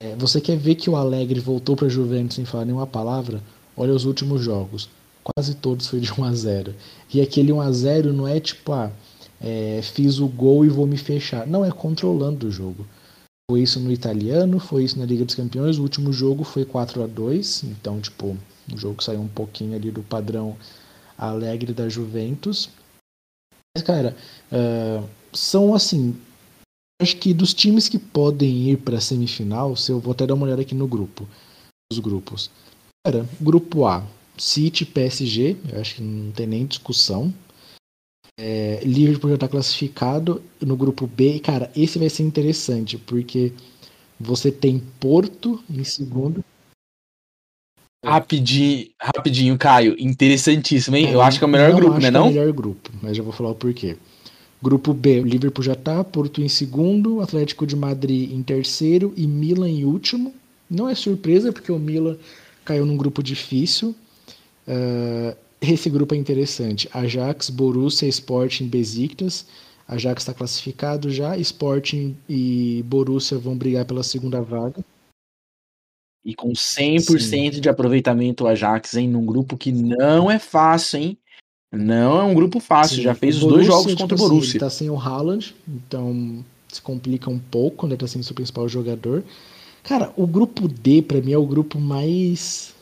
é, 0.00 0.16
você 0.16 0.40
quer 0.40 0.56
ver 0.56 0.74
que 0.74 0.90
o 0.90 0.96
Alegre 0.96 1.38
voltou 1.38 1.76
para 1.76 1.86
a 1.86 1.90
Juventus 1.90 2.36
sem 2.36 2.44
falar 2.44 2.64
nenhuma 2.64 2.86
palavra? 2.86 3.42
Olha 3.76 3.94
os 3.94 4.04
últimos 4.04 4.42
jogos. 4.42 4.88
Quase 5.22 5.54
todos 5.54 5.86
foi 5.86 6.00
de 6.00 6.12
1 6.12 6.24
a 6.24 6.34
0 6.34 6.74
E 7.12 7.20
aquele 7.20 7.52
1 7.52 7.60
a 7.60 7.70
0 7.70 8.12
não 8.12 8.26
é 8.26 8.40
tipo, 8.40 8.72
ah, 8.72 8.90
é, 9.40 9.80
fiz 9.82 10.18
o 10.18 10.28
gol 10.28 10.64
e 10.64 10.68
vou 10.68 10.86
me 10.86 10.96
fechar. 10.96 11.46
Não, 11.46 11.64
é 11.64 11.70
controlando 11.70 12.48
o 12.48 12.50
jogo. 12.50 12.86
Foi 13.50 13.62
isso 13.62 13.80
no 13.80 13.90
italiano, 13.90 14.60
foi 14.60 14.84
isso 14.84 14.96
na 14.96 15.04
Liga 15.04 15.24
dos 15.24 15.34
Campeões. 15.34 15.76
O 15.76 15.82
último 15.82 16.12
jogo 16.12 16.44
foi 16.44 16.64
4 16.64 17.02
a 17.02 17.06
2 17.08 17.64
então, 17.64 18.00
tipo, 18.00 18.38
o 18.72 18.78
jogo 18.78 19.02
saiu 19.02 19.20
um 19.20 19.26
pouquinho 19.26 19.74
ali 19.74 19.90
do 19.90 20.04
padrão 20.04 20.56
alegre 21.18 21.72
da 21.72 21.88
Juventus. 21.88 22.70
Mas, 23.76 23.82
cara, 23.84 24.16
uh, 24.52 25.04
são 25.32 25.74
assim. 25.74 26.16
Acho 27.02 27.16
que 27.16 27.34
dos 27.34 27.52
times 27.52 27.88
que 27.88 27.98
podem 27.98 28.70
ir 28.70 28.76
para 28.76 29.00
semifinal, 29.00 29.74
se 29.74 29.90
eu 29.90 29.98
vou 29.98 30.12
até 30.12 30.28
dar 30.28 30.34
uma 30.34 30.46
olhada 30.46 30.62
aqui 30.62 30.76
no 30.76 30.86
grupo, 30.86 31.28
os 31.92 31.98
grupos. 31.98 32.52
Cara, 33.04 33.28
grupo 33.40 33.84
A, 33.84 34.06
City, 34.38 34.84
PSG, 34.84 35.56
eu 35.72 35.80
acho 35.80 35.96
que 35.96 36.02
não 36.02 36.30
tem 36.30 36.46
nem 36.46 36.66
discussão. 36.66 37.34
É, 38.42 38.80
Liverpool 38.82 39.28
já 39.28 39.34
está 39.34 39.46
classificado 39.46 40.42
no 40.58 40.74
grupo 40.74 41.06
B. 41.06 41.36
E, 41.36 41.40
cara, 41.40 41.70
esse 41.76 41.98
vai 41.98 42.08
ser 42.08 42.22
interessante, 42.22 42.96
porque 42.96 43.52
você 44.18 44.50
tem 44.50 44.82
Porto 44.98 45.62
em 45.68 45.84
segundo. 45.84 46.42
Rapidinho, 48.02 48.88
rapidinho, 48.98 49.58
Caio. 49.58 49.94
Interessantíssimo, 49.98 50.96
hein? 50.96 51.08
É, 51.08 51.14
eu 51.14 51.20
acho 51.20 51.38
que 51.38 51.44
é 51.44 51.46
o 51.46 51.50
melhor 51.50 51.74
grupo, 51.74 51.98
né? 51.98 52.10
Não? 52.10 52.28
É 52.28 52.28
o 52.28 52.32
melhor 52.32 52.52
grupo, 52.52 52.90
mas 53.02 53.14
já 53.14 53.22
vou 53.22 53.32
falar 53.32 53.50
o 53.50 53.54
porquê. 53.54 53.98
Grupo 54.62 54.94
B, 54.94 55.20
Liverpool 55.20 55.62
já 55.62 55.74
tá, 55.74 56.02
Porto 56.02 56.42
em 56.42 56.48
segundo, 56.48 57.20
Atlético 57.20 57.66
de 57.66 57.76
Madrid 57.76 58.32
em 58.32 58.42
terceiro 58.42 59.12
e 59.18 59.26
Milan 59.26 59.68
em 59.68 59.84
último. 59.84 60.34
Não 60.68 60.88
é 60.88 60.94
surpresa, 60.94 61.52
porque 61.52 61.70
o 61.70 61.78
Milan 61.78 62.16
caiu 62.64 62.86
num 62.86 62.96
grupo 62.96 63.22
difícil. 63.22 63.94
Uh, 64.66 65.36
esse 65.60 65.90
grupo 65.90 66.14
é 66.14 66.18
interessante. 66.18 66.88
Ajax, 66.92 67.50
Borussia, 67.50 68.08
Sporting, 68.08 68.66
Besiktas. 68.66 69.46
Ajax 69.86 70.22
está 70.22 70.32
classificado 70.32 71.10
já. 71.10 71.36
Sporting 71.36 72.16
e 72.28 72.82
Borussia 72.86 73.38
vão 73.38 73.56
brigar 73.56 73.84
pela 73.84 74.02
segunda 74.02 74.40
vaga. 74.40 74.84
E 76.24 76.34
com 76.34 76.52
100% 76.52 77.18
Sim. 77.18 77.50
de 77.60 77.68
aproveitamento 77.68 78.44
o 78.44 78.46
Ajax, 78.46 78.94
hein? 78.94 79.08
Num 79.08 79.24
grupo 79.24 79.56
que 79.56 79.72
não 79.72 80.30
é 80.30 80.38
fácil, 80.38 81.00
hein? 81.00 81.18
Não 81.72 82.20
é 82.20 82.24
um 82.24 82.34
grupo 82.34 82.60
fácil. 82.60 82.96
Sim. 82.96 83.02
Já 83.02 83.14
fez 83.14 83.36
os 83.36 83.48
dois 83.48 83.66
jogos 83.66 83.86
tipo 83.86 83.98
contra 84.02 84.16
o 84.16 84.18
assim, 84.18 84.28
Borussia. 84.28 84.48
Assim, 84.48 84.56
ele 84.56 84.60
tá 84.60 84.70
sem 84.70 84.90
o 84.90 84.98
Haaland, 84.98 85.54
então 85.68 86.44
se 86.68 86.80
complica 86.80 87.30
um 87.30 87.38
pouco 87.38 87.78
quando 87.78 87.92
ele 87.92 88.00
tá 88.00 88.06
sem 88.06 88.22
seu 88.22 88.34
principal 88.34 88.68
jogador. 88.68 89.24
Cara, 89.82 90.12
o 90.16 90.26
grupo 90.26 90.68
D, 90.68 91.02
para 91.02 91.20
mim, 91.20 91.32
é 91.32 91.38
o 91.38 91.46
grupo 91.46 91.80
mais 91.80 92.74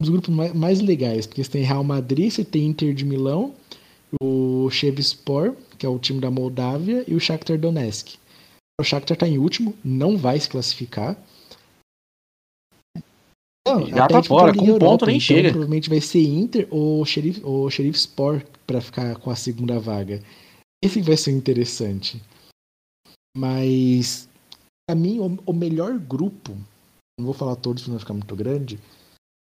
dos 0.00 0.08
grupos 0.08 0.34
mais, 0.34 0.54
mais 0.54 0.80
legais, 0.80 1.26
porque 1.26 1.44
você 1.44 1.50
tem 1.50 1.62
Real 1.62 1.84
Madrid, 1.84 2.30
você 2.30 2.44
tem 2.44 2.66
Inter 2.66 2.94
de 2.94 3.04
Milão, 3.04 3.54
o 4.20 4.70
Chevspor, 4.70 5.54
que 5.78 5.84
é 5.84 5.88
o 5.88 5.98
time 5.98 6.20
da 6.20 6.30
Moldávia, 6.30 7.04
e 7.06 7.14
o 7.14 7.20
Shakhtar 7.20 7.58
Donetsk. 7.58 8.16
O 8.80 8.84
Shakhtar 8.84 9.14
está 9.14 9.28
em 9.28 9.38
último, 9.38 9.74
não 9.84 10.16
vai 10.16 10.40
se 10.40 10.48
classificar. 10.48 11.16
Não, 13.68 13.86
já 13.86 14.08
tá 14.08 14.22
fora, 14.22 14.54
com 14.54 14.64
um 14.64 14.78
ponto 14.78 15.04
nem 15.04 15.16
então, 15.16 15.26
chega. 15.26 15.50
Provavelmente 15.50 15.90
vai 15.90 16.00
ser 16.00 16.22
Inter 16.22 16.66
ou 16.70 17.04
Sheriff, 17.04 17.40
ou 17.44 17.70
Sheriff 17.70 17.98
Sport 17.98 18.46
para 18.66 18.80
ficar 18.80 19.16
com 19.16 19.30
a 19.30 19.36
segunda 19.36 19.78
vaga. 19.78 20.22
Esse 20.82 21.02
vai 21.02 21.16
ser 21.16 21.32
interessante. 21.32 22.20
Mas, 23.36 24.28
para 24.88 24.98
mim, 24.98 25.20
o, 25.20 25.38
o 25.46 25.52
melhor 25.52 25.98
grupo, 25.98 26.52
não 27.18 27.26
vou 27.26 27.34
falar 27.34 27.54
todos 27.56 27.82
para 27.82 27.92
não 27.92 28.00
ficar 28.00 28.14
muito 28.14 28.34
grande, 28.34 28.78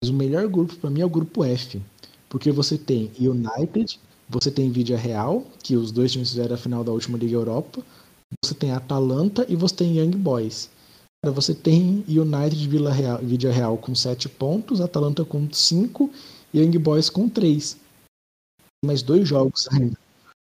mas 0.01 0.10
o 0.10 0.13
melhor 0.13 0.47
grupo 0.47 0.75
para 0.75 0.89
mim 0.89 1.01
é 1.01 1.05
o 1.05 1.10
grupo 1.10 1.43
F. 1.43 1.81
Porque 2.29 2.51
você 2.51 2.77
tem 2.77 3.12
United, 3.19 3.99
você 4.27 4.51
tem 4.51 4.71
Vídea 4.71 4.97
Real, 4.97 5.43
que 5.63 5.75
os 5.75 5.91
dois 5.91 6.12
times 6.12 6.29
fizeram 6.29 6.55
a 6.55 6.58
final 6.58 6.84
da 6.84 6.91
última 6.91 7.17
Liga 7.17 7.36
Europa, 7.36 7.84
você 8.43 8.53
tem 8.53 8.71
Atalanta 8.71 9.45
e 9.47 9.55
você 9.55 9.75
tem 9.75 9.97
Young 9.97 10.17
Boys. 10.17 10.69
Você 11.34 11.55
tem 11.55 12.03
United 12.08 12.67
Vila 12.67 12.91
Real, 12.91 13.19
Vídea 13.19 13.51
Real 13.51 13.77
com 13.77 13.95
7 13.95 14.29
pontos, 14.29 14.79
Atalanta 14.79 15.25
com 15.25 15.51
5 15.51 16.12
e 16.53 16.60
Young 16.60 16.77
Boys 16.77 17.10
com 17.10 17.27
3. 17.27 17.77
Mais 18.86 19.01
dois 19.01 19.27
jogos 19.27 19.67
ainda. 19.73 19.97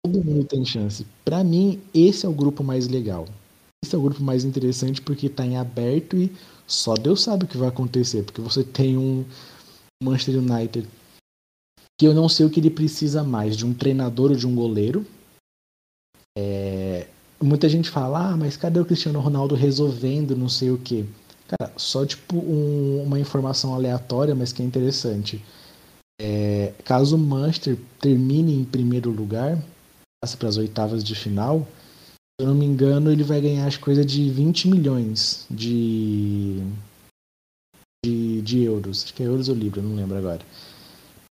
Todo 0.05 0.23
mundo 0.23 0.45
tem 0.45 0.65
chance. 0.65 1.05
Para 1.23 1.43
mim, 1.43 1.79
esse 1.93 2.25
é 2.25 2.29
o 2.29 2.33
grupo 2.33 2.63
mais 2.63 2.87
legal. 2.87 3.27
Esse 3.85 3.95
é 3.95 3.97
o 3.97 4.01
grupo 4.01 4.23
mais 4.23 4.43
interessante 4.43 5.01
porque 5.01 5.29
tá 5.29 5.45
em 5.45 5.57
aberto 5.57 6.17
e 6.17 6.31
só 6.67 6.93
Deus 6.95 7.21
sabe 7.21 7.45
o 7.45 7.47
que 7.47 7.57
vai 7.57 7.69
acontecer. 7.69 8.23
Porque 8.23 8.41
você 8.41 8.63
tem 8.63 8.97
um 8.97 9.25
Manchester 10.03 10.37
United 10.39 10.87
que 11.99 12.07
eu 12.07 12.13
não 12.13 12.27
sei 12.27 12.45
o 12.45 12.49
que 12.49 12.59
ele 12.59 12.69
precisa 12.69 13.23
mais, 13.23 13.55
de 13.55 13.65
um 13.65 13.73
treinador 13.73 14.31
ou 14.31 14.37
de 14.37 14.47
um 14.47 14.55
goleiro. 14.55 15.05
É... 16.37 17.07
Muita 17.41 17.67
gente 17.69 17.89
fala, 17.89 18.29
ah, 18.29 18.37
mas 18.37 18.57
cadê 18.57 18.79
o 18.79 18.85
Cristiano 18.85 19.19
Ronaldo 19.19 19.53
resolvendo 19.53 20.35
não 20.35 20.47
sei 20.47 20.71
o 20.71 20.77
que? 20.77 21.05
Cara, 21.47 21.71
só 21.75 22.05
tipo 22.05 22.37
um, 22.37 23.03
uma 23.03 23.19
informação 23.19 23.73
aleatória, 23.73 24.33
mas 24.33 24.53
que 24.53 24.61
é 24.61 24.65
interessante. 24.65 25.43
É, 26.19 26.73
caso 26.85 27.15
o 27.15 27.19
Manchester 27.19 27.77
termine 27.99 28.53
em 28.53 28.63
primeiro 28.63 29.09
lugar, 29.09 29.61
passe 30.21 30.37
para 30.37 30.47
as 30.47 30.57
oitavas 30.57 31.03
de 31.03 31.15
final, 31.15 31.67
eu 32.39 32.47
não 32.47 32.55
me 32.55 32.65
engano, 32.65 33.11
ele 33.11 33.23
vai 33.23 33.39
ganhar 33.39 33.67
as 33.67 33.77
coisa 33.77 34.03
de 34.03 34.29
20 34.29 34.67
milhões 34.67 35.45
de, 35.49 36.61
de, 38.03 38.41
de 38.41 38.63
euros. 38.63 39.03
Acho 39.03 39.13
que 39.13 39.23
é 39.23 39.27
euros 39.27 39.49
ou 39.49 39.55
libra, 39.55 39.81
não 39.81 39.95
lembro 39.95 40.17
agora 40.17 40.43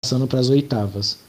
passando 0.08 0.28
para 0.28 0.40
as 0.40 0.50
oitavas. 0.50 1.20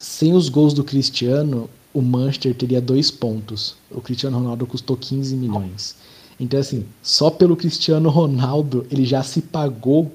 Sem 0.00 0.32
os 0.32 0.48
gols 0.48 0.74
do 0.74 0.84
Cristiano, 0.84 1.68
o 1.92 2.00
Manchester 2.00 2.54
teria 2.54 2.80
dois 2.80 3.10
pontos. 3.10 3.76
O 3.90 4.00
Cristiano 4.00 4.38
Ronaldo 4.38 4.66
custou 4.66 4.96
15 4.96 5.36
milhões. 5.36 5.96
Então, 6.38 6.60
assim, 6.60 6.86
só 7.02 7.30
pelo 7.30 7.56
Cristiano 7.56 8.10
Ronaldo 8.10 8.86
ele 8.90 9.04
já 9.04 9.22
se 9.22 9.40
pagou 9.40 10.12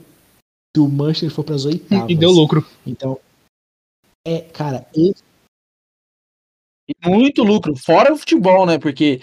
se 0.76 0.82
o 0.82 0.88
Manchester 0.88 1.32
for 1.32 1.44
para 1.44 1.56
as 1.56 1.66
oitavas. 1.66 2.10
E 2.10 2.16
deu 2.16 2.32
lucro. 2.32 2.66
Então, 2.86 3.20
é, 4.26 4.40
cara, 4.42 4.88
esse... 4.94 5.24
muito 7.06 7.44
lucro, 7.44 7.76
fora 7.76 8.14
o 8.14 8.18
futebol, 8.18 8.66
né? 8.66 8.78
Porque 8.78 9.22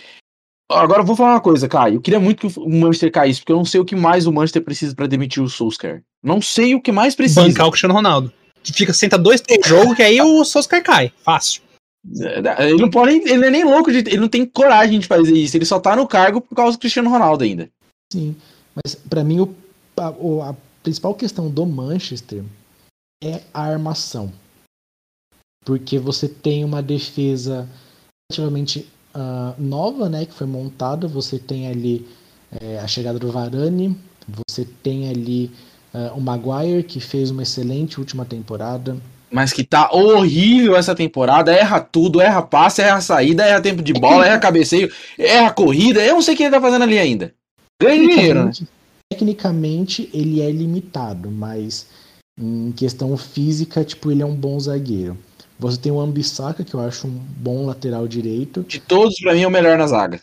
Agora 0.68 1.00
eu 1.00 1.06
vou 1.06 1.14
falar 1.14 1.34
uma 1.34 1.40
coisa, 1.40 1.68
Caio. 1.68 1.94
Eu 1.94 2.00
queria 2.00 2.18
muito 2.18 2.48
que 2.48 2.58
o 2.58 2.68
Manchester 2.68 3.12
caísse, 3.12 3.40
porque 3.40 3.52
eu 3.52 3.56
não 3.56 3.64
sei 3.64 3.80
o 3.80 3.84
que 3.84 3.94
mais 3.94 4.26
o 4.26 4.32
Manchester 4.32 4.62
precisa 4.62 4.94
para 4.96 5.06
demitir 5.06 5.42
o 5.42 5.48
Solskjaer. 5.48 6.02
Não 6.22 6.42
sei 6.42 6.74
o 6.74 6.80
que 6.80 6.90
mais 6.90 7.14
precisa. 7.14 7.42
Bancar 7.42 7.68
o 7.68 7.70
Cristiano 7.70 7.94
Ronaldo. 7.94 8.32
Que 8.64 8.72
fica, 8.72 8.92
senta 8.92 9.16
dois, 9.16 9.40
três 9.40 9.64
jogos, 9.64 9.94
que 9.94 10.02
aí 10.02 10.20
o 10.20 10.44
Solskjaer 10.44 10.82
cai. 10.82 11.12
Fácil. 11.22 11.62
É, 12.20 12.68
ele 12.68 12.82
não 12.82 12.90
pode, 12.90 13.14
ele 13.14 13.36
não 13.36 13.46
é 13.46 13.50
nem 13.50 13.64
louco, 13.64 13.92
de, 13.92 13.98
ele 13.98 14.18
não 14.18 14.28
tem 14.28 14.44
coragem 14.44 14.98
de 14.98 15.06
fazer 15.06 15.34
isso. 15.34 15.56
Ele 15.56 15.64
só 15.64 15.78
tá 15.78 15.94
no 15.94 16.06
cargo 16.06 16.40
por 16.40 16.56
causa 16.56 16.76
do 16.76 16.80
Cristiano 16.80 17.10
Ronaldo 17.10 17.44
ainda. 17.44 17.70
Sim, 18.12 18.34
mas 18.74 18.96
para 18.96 19.22
mim 19.22 19.40
o, 19.40 19.54
a, 19.96 20.50
a 20.50 20.54
principal 20.82 21.14
questão 21.14 21.48
do 21.48 21.64
Manchester 21.64 22.42
é 23.22 23.40
a 23.54 23.62
armação. 23.62 24.32
Porque 25.66 25.98
você 25.98 26.28
tem 26.28 26.64
uma 26.64 26.80
defesa 26.80 27.68
relativamente 28.30 28.86
uh, 29.12 29.60
nova, 29.60 30.08
né, 30.08 30.24
que 30.24 30.32
foi 30.32 30.46
montada. 30.46 31.08
Você 31.08 31.40
tem 31.40 31.66
ali 31.66 32.06
é, 32.60 32.78
a 32.78 32.86
chegada 32.86 33.18
do 33.18 33.32
Varane, 33.32 33.98
você 34.46 34.64
tem 34.64 35.10
ali 35.10 35.50
uh, 35.92 36.16
o 36.16 36.20
Maguire, 36.20 36.84
que 36.84 37.00
fez 37.00 37.32
uma 37.32 37.42
excelente 37.42 37.98
última 37.98 38.24
temporada. 38.24 38.96
Mas 39.28 39.52
que 39.52 39.64
tá 39.64 39.90
horrível 39.90 40.76
essa 40.76 40.94
temporada, 40.94 41.52
erra 41.52 41.80
tudo, 41.80 42.20
erra 42.20 42.42
passe, 42.42 42.80
erra 42.80 43.00
saída, 43.00 43.44
erra 43.44 43.60
tempo 43.60 43.82
de 43.82 43.92
bola, 43.92 44.24
erra 44.24 44.38
cabeceio, 44.38 44.88
erra 45.18 45.50
corrida, 45.50 46.00
eu 46.00 46.14
não 46.14 46.22
sei 46.22 46.34
o 46.34 46.36
que 46.36 46.44
ele 46.44 46.52
tá 46.52 46.60
fazendo 46.60 46.82
ali 46.82 46.96
ainda. 46.96 47.34
Ganha 47.82 48.08
dinheiro, 48.08 48.44
né? 48.44 48.52
Tecnicamente 49.10 50.08
ele 50.14 50.40
é 50.40 50.50
limitado, 50.50 51.28
mas 51.28 51.88
em 52.38 52.70
questão 52.70 53.16
física, 53.16 53.84
tipo, 53.84 54.12
ele 54.12 54.22
é 54.22 54.26
um 54.26 54.34
bom 54.34 54.58
zagueiro. 54.60 55.18
Você 55.58 55.78
tem 55.78 55.90
o 55.90 56.00
Ambissaca, 56.00 56.64
que 56.64 56.74
eu 56.74 56.80
acho 56.80 57.06
um 57.06 57.10
bom 57.10 57.66
lateral 57.66 58.06
direito. 58.06 58.62
De 58.62 58.78
todos, 58.80 59.18
para 59.20 59.34
mim, 59.34 59.42
é 59.42 59.46
o 59.46 59.50
melhor 59.50 59.78
na 59.78 59.86
zaga. 59.86 60.20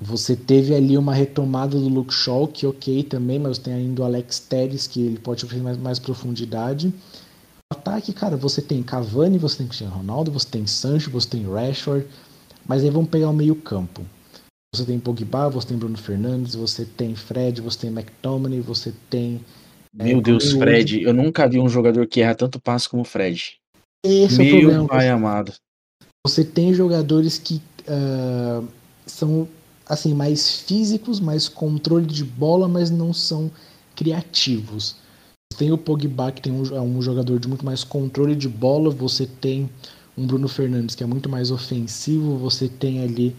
Você 0.00 0.34
teve 0.34 0.74
ali 0.74 0.98
uma 0.98 1.14
retomada 1.14 1.78
do 1.78 1.88
Luke 1.88 2.12
Shaw, 2.12 2.48
que 2.48 2.66
ok 2.66 3.04
também, 3.04 3.38
mas 3.38 3.58
tem 3.58 3.72
ainda 3.72 4.02
o 4.02 4.04
Alex 4.04 4.40
Telles, 4.40 4.86
que 4.86 5.00
ele 5.00 5.18
pode 5.18 5.44
oferecer 5.44 5.64
mais, 5.64 5.78
mais 5.78 5.98
profundidade. 5.98 6.92
Ataque, 7.72 8.12
cara, 8.12 8.36
você 8.36 8.60
tem 8.60 8.82
Cavani, 8.82 9.38
você 9.38 9.58
tem 9.58 9.66
Cristiano 9.66 9.94
Ronaldo, 9.94 10.30
você 10.30 10.46
tem 10.48 10.66
Sancho, 10.66 11.10
você 11.10 11.28
tem 11.28 11.48
Rashford, 11.48 12.06
mas 12.66 12.82
aí 12.82 12.90
vamos 12.90 13.08
pegar 13.08 13.30
o 13.30 13.32
meio 13.32 13.54
campo. 13.54 14.04
Você 14.74 14.84
tem 14.84 14.98
Pogba, 14.98 15.48
você 15.48 15.68
tem 15.68 15.78
Bruno 15.78 15.96
Fernandes, 15.96 16.56
você 16.56 16.84
tem 16.84 17.14
Fred, 17.14 17.60
você 17.60 17.78
tem 17.78 17.90
McTominay, 17.90 18.60
você 18.60 18.92
tem... 19.08 19.40
É, 19.96 20.04
Meu 20.04 20.18
é, 20.18 20.20
Deus, 20.20 20.52
Fred, 20.52 21.02
eu 21.02 21.14
nunca 21.14 21.48
vi 21.48 21.60
um 21.60 21.68
jogador 21.68 22.06
que 22.08 22.20
erra 22.20 22.34
tanto 22.34 22.60
passo 22.60 22.90
como 22.90 23.02
o 23.02 23.06
Fred. 23.06 23.60
Esse 24.04 24.36
Meu 24.36 24.46
é 24.46 24.48
o 24.48 24.60
problema. 24.60 24.88
pai 24.88 25.08
amado. 25.08 25.52
Você 26.26 26.44
tem 26.44 26.74
jogadores 26.74 27.38
que 27.38 27.60
uh, 27.88 28.66
são 29.06 29.48
assim 29.88 30.14
mais 30.14 30.60
físicos, 30.60 31.20
mais 31.20 31.48
controle 31.48 32.06
de 32.06 32.22
bola, 32.22 32.68
mas 32.68 32.90
não 32.90 33.14
são 33.14 33.50
criativos. 33.96 34.96
Você 35.50 35.58
tem 35.58 35.72
o 35.72 35.78
Pogba 35.78 36.32
que 36.32 36.42
tem 36.42 36.52
um, 36.52 36.64
é 36.74 36.80
um 36.80 37.00
jogador 37.00 37.38
de 37.38 37.48
muito 37.48 37.64
mais 37.64 37.82
controle 37.82 38.34
de 38.34 38.48
bola. 38.48 38.90
Você 38.90 39.26
tem 39.26 39.70
um 40.16 40.26
Bruno 40.26 40.48
Fernandes 40.48 40.94
que 40.94 41.02
é 41.02 41.06
muito 41.06 41.28
mais 41.28 41.50
ofensivo. 41.50 42.36
Você 42.38 42.68
tem 42.68 43.02
ali 43.02 43.34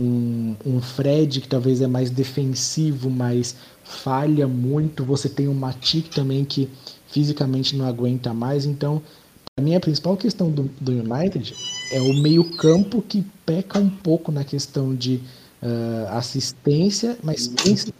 um, 0.00 0.54
um 0.64 0.80
Fred 0.80 1.40
que 1.40 1.48
talvez 1.48 1.80
é 1.80 1.86
mais 1.86 2.10
defensivo, 2.10 3.10
mas 3.10 3.56
falha 3.82 4.46
muito. 4.46 5.04
Você 5.04 5.28
tem 5.28 5.48
o 5.48 5.54
Matic 5.54 6.08
também 6.08 6.44
que 6.44 6.68
fisicamente 7.08 7.76
não 7.76 7.86
aguenta 7.86 8.32
mais. 8.34 8.64
Então 8.64 9.02
a 9.56 9.62
minha 9.62 9.78
principal 9.78 10.16
questão 10.16 10.50
do, 10.50 10.64
do 10.80 10.90
United 10.90 11.54
é 11.92 12.00
o 12.00 12.12
meio-campo 12.14 13.00
que 13.00 13.24
peca 13.46 13.78
um 13.78 13.88
pouco 13.88 14.32
na 14.32 14.42
questão 14.42 14.92
de 14.92 15.20
uh, 15.64 16.08
assistência, 16.10 17.16
mas 17.22 17.50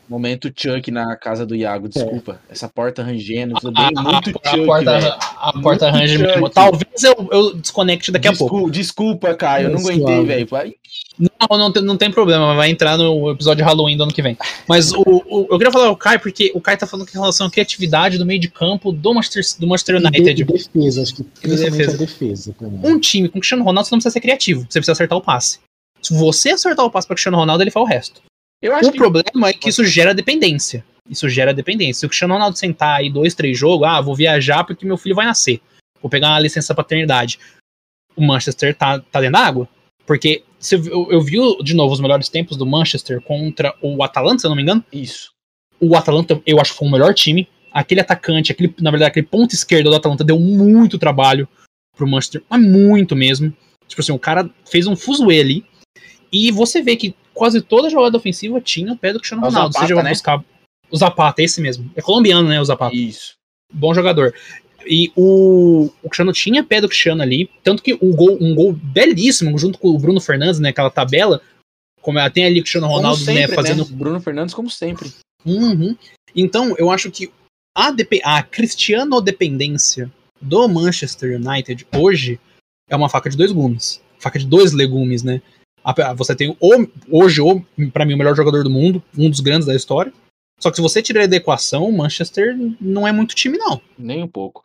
Momento 0.08 0.52
Chuck 0.54 0.90
na 0.90 1.16
casa 1.16 1.46
do 1.46 1.56
Iago, 1.56 1.88
desculpa. 1.88 2.38
É. 2.48 2.52
Essa 2.52 2.68
porta 2.68 3.02
rangendo, 3.02 3.54
tudo 3.54 3.72
bem, 3.72 3.90
a, 3.96 4.02
muito 4.02 4.30
a, 4.44 4.50
Chuck. 4.50 4.60
A 4.60 4.66
porta, 4.66 5.18
a 5.18 5.60
porta 5.62 5.90
range 5.90 6.18
mesmo. 6.18 6.50
Talvez 6.50 7.02
eu, 7.02 7.28
eu 7.32 7.54
desconecte 7.54 8.12
daqui 8.12 8.28
Descul 8.28 8.46
a 8.46 8.50
pouco. 8.50 8.70
Desculpa, 8.70 9.34
Caio, 9.34 9.68
eu 9.68 9.70
não 9.70 9.80
aguentei, 9.80 10.24
velho. 10.24 10.74
Não, 11.18 11.58
não 11.58 11.72
tem, 11.72 11.82
não 11.82 11.96
tem 11.96 12.10
problema, 12.10 12.54
vai 12.54 12.70
entrar 12.70 12.96
no 12.96 13.30
episódio 13.30 13.64
de 13.64 13.68
Halloween 13.68 13.96
do 13.96 14.04
ano 14.04 14.12
que 14.12 14.22
vem. 14.22 14.36
Mas 14.68 14.92
o, 14.92 15.02
o, 15.06 15.46
eu 15.50 15.58
queria 15.58 15.72
falar 15.72 15.90
o 15.90 15.96
Kai, 15.96 16.18
porque 16.18 16.52
o 16.54 16.60
Kai 16.60 16.76
tá 16.76 16.86
falando 16.86 17.06
que 17.06 17.16
em 17.16 17.20
relação 17.20 17.46
à 17.46 17.50
criatividade 17.50 18.18
do 18.18 18.26
meio 18.26 18.40
de 18.40 18.48
campo 18.48 18.92
do 18.92 19.14
Manchester, 19.14 19.42
do 19.58 19.66
Manchester 19.66 19.96
United. 19.96 20.34
De, 20.34 20.44
defesa, 20.44 21.02
acho 21.02 21.14
que 21.14 21.48
defesa. 21.48 21.94
a 21.94 21.96
defesa. 21.96 22.54
Um 22.60 22.98
time 22.98 23.28
com 23.28 23.38
Cristiano 23.38 23.64
Ronaldo 23.64 23.88
você 23.88 23.94
não 23.94 23.98
precisa 23.98 24.12
ser 24.12 24.20
criativo, 24.20 24.60
você 24.60 24.78
precisa 24.78 24.92
acertar 24.92 25.18
o 25.18 25.22
passe. 25.22 25.58
Se 26.04 26.12
você 26.12 26.50
acertar 26.50 26.84
o 26.84 26.90
passe 26.90 27.06
para 27.06 27.16
Cristiano 27.16 27.38
Ronaldo, 27.38 27.62
ele 27.62 27.70
faz 27.70 27.84
o 27.84 27.88
resto. 27.88 28.22
o 28.62 28.92
que... 28.92 28.98
problema 28.98 29.48
é 29.48 29.52
que 29.52 29.70
isso 29.70 29.84
gera 29.84 30.14
dependência. 30.14 30.84
Isso 31.08 31.28
gera 31.28 31.54
dependência. 31.54 32.00
Se 32.00 32.06
o 32.06 32.08
Cristiano 32.08 32.34
Ronaldo 32.34 32.58
sentar 32.58 32.98
aí 32.98 33.10
dois, 33.10 33.34
três 33.34 33.58
jogos, 33.58 33.86
ah, 33.86 34.00
vou 34.00 34.14
viajar 34.14 34.64
porque 34.64 34.86
meu 34.86 34.96
filho 34.96 35.14
vai 35.14 35.26
nascer. 35.26 35.60
Vou 36.00 36.10
pegar 36.10 36.28
uma 36.28 36.40
licença 36.40 36.74
paternidade. 36.74 37.38
O 38.14 38.22
Manchester 38.22 38.74
tá, 38.74 39.00
tá 39.00 39.20
dentro 39.20 39.32
da 39.32 39.46
água. 39.46 39.68
Porque 40.06 40.44
você, 40.58 40.76
eu, 40.76 41.08
eu 41.10 41.20
vi 41.20 41.36
de 41.62 41.74
novo 41.74 41.92
os 41.92 42.00
melhores 42.00 42.28
tempos 42.28 42.56
do 42.56 42.66
Manchester 42.66 43.20
contra 43.20 43.74
o 43.80 44.02
Atalanta, 44.02 44.40
se 44.40 44.46
eu 44.46 44.50
não 44.50 44.56
me 44.56 44.62
engano. 44.62 44.84
Isso. 44.92 45.30
O 45.80 45.96
Atalanta, 45.96 46.40
eu 46.46 46.60
acho 46.60 46.72
que 46.72 46.78
foi 46.78 46.88
o 46.88 46.90
melhor 46.90 47.14
time. 47.14 47.48
Aquele 47.72 48.00
atacante, 48.00 48.52
aquele, 48.52 48.74
na 48.80 48.90
verdade, 48.90 49.10
aquele 49.10 49.26
ponto 49.26 49.54
esquerdo 49.54 49.90
do 49.90 49.96
Atalanta 49.96 50.22
deu 50.22 50.38
muito 50.38 50.98
trabalho 50.98 51.48
pro 51.96 52.06
Manchester, 52.06 52.42
mas 52.48 52.62
muito 52.62 53.16
mesmo. 53.16 53.54
Tipo 53.86 54.00
assim, 54.00 54.12
o 54.12 54.18
cara 54.18 54.48
fez 54.70 54.86
um 54.86 54.96
fuzuê 54.96 55.40
ali. 55.40 55.66
E 56.34 56.50
você 56.50 56.82
vê 56.82 56.96
que 56.96 57.14
quase 57.32 57.62
toda 57.62 57.88
jogada 57.88 58.16
ofensiva 58.16 58.60
tinha 58.60 58.92
o 58.92 58.96
pé 58.96 59.12
do 59.12 59.20
Cristiano 59.20 59.44
Ronaldo. 59.44 59.72
Zapata, 59.72 59.86
seja, 59.86 60.02
né? 60.02 60.10
buscar 60.10 60.44
o 60.90 60.96
Zapata, 60.96 61.40
esse 61.40 61.60
mesmo. 61.60 61.88
É 61.94 62.02
colombiano, 62.02 62.48
né, 62.48 62.60
o 62.60 62.64
Zapata. 62.64 62.94
Isso. 62.94 63.34
Bom 63.72 63.94
jogador. 63.94 64.34
E 64.84 65.12
o, 65.14 65.90
o 66.02 66.08
Cristiano 66.08 66.32
tinha 66.32 66.64
pé 66.64 66.80
do 66.80 66.88
Cristiano 66.88 67.22
ali, 67.22 67.48
tanto 67.62 67.82
que 67.84 67.94
um 68.02 68.12
gol, 68.14 68.36
um 68.40 68.52
gol 68.52 68.72
belíssimo, 68.72 69.56
junto 69.56 69.78
com 69.78 69.90
o 69.90 69.98
Bruno 69.98 70.20
Fernandes, 70.20 70.58
né? 70.58 70.70
Aquela 70.70 70.90
tabela. 70.90 71.40
Como 72.02 72.18
tem 72.30 72.44
ali 72.44 72.58
o 72.58 72.62
Cristiano 72.62 72.88
Ronaldo, 72.88 73.20
né, 73.20 73.24
sempre, 73.24 73.50
né? 73.50 73.54
Fazendo. 73.54 73.84
Né? 73.84 73.90
Bruno 73.92 74.20
Fernandes, 74.20 74.54
como 74.54 74.68
sempre. 74.68 75.12
Uhum. 75.46 75.96
Então, 76.34 76.74
eu 76.76 76.90
acho 76.90 77.12
que 77.12 77.30
a, 77.76 77.92
dep 77.92 78.20
a 78.24 78.42
cristiano-dependência 78.42 80.12
do 80.42 80.68
Manchester 80.68 81.40
United 81.40 81.86
hoje 81.96 82.40
é 82.90 82.96
uma 82.96 83.08
faca 83.08 83.30
de 83.30 83.36
dois 83.36 83.52
gumes. 83.52 84.02
Faca 84.18 84.38
de 84.38 84.46
dois 84.46 84.72
legumes, 84.72 85.22
né? 85.22 85.40
Você 86.16 86.34
tem 86.34 86.56
o, 86.58 86.86
hoje, 87.10 87.40
para 87.92 88.06
mim, 88.06 88.14
o 88.14 88.18
melhor 88.18 88.34
jogador 88.34 88.64
do 88.64 88.70
mundo, 88.70 89.02
um 89.16 89.28
dos 89.28 89.40
grandes 89.40 89.66
da 89.66 89.74
história. 89.74 90.12
Só 90.58 90.70
que 90.70 90.76
se 90.76 90.82
você 90.82 91.02
tirar 91.02 91.26
da 91.26 91.36
equação, 91.36 91.84
o 91.84 91.96
Manchester 91.96 92.56
não 92.80 93.06
é 93.06 93.12
muito 93.12 93.34
time, 93.34 93.58
não. 93.58 93.80
Nem 93.98 94.22
um 94.22 94.28
pouco. 94.28 94.62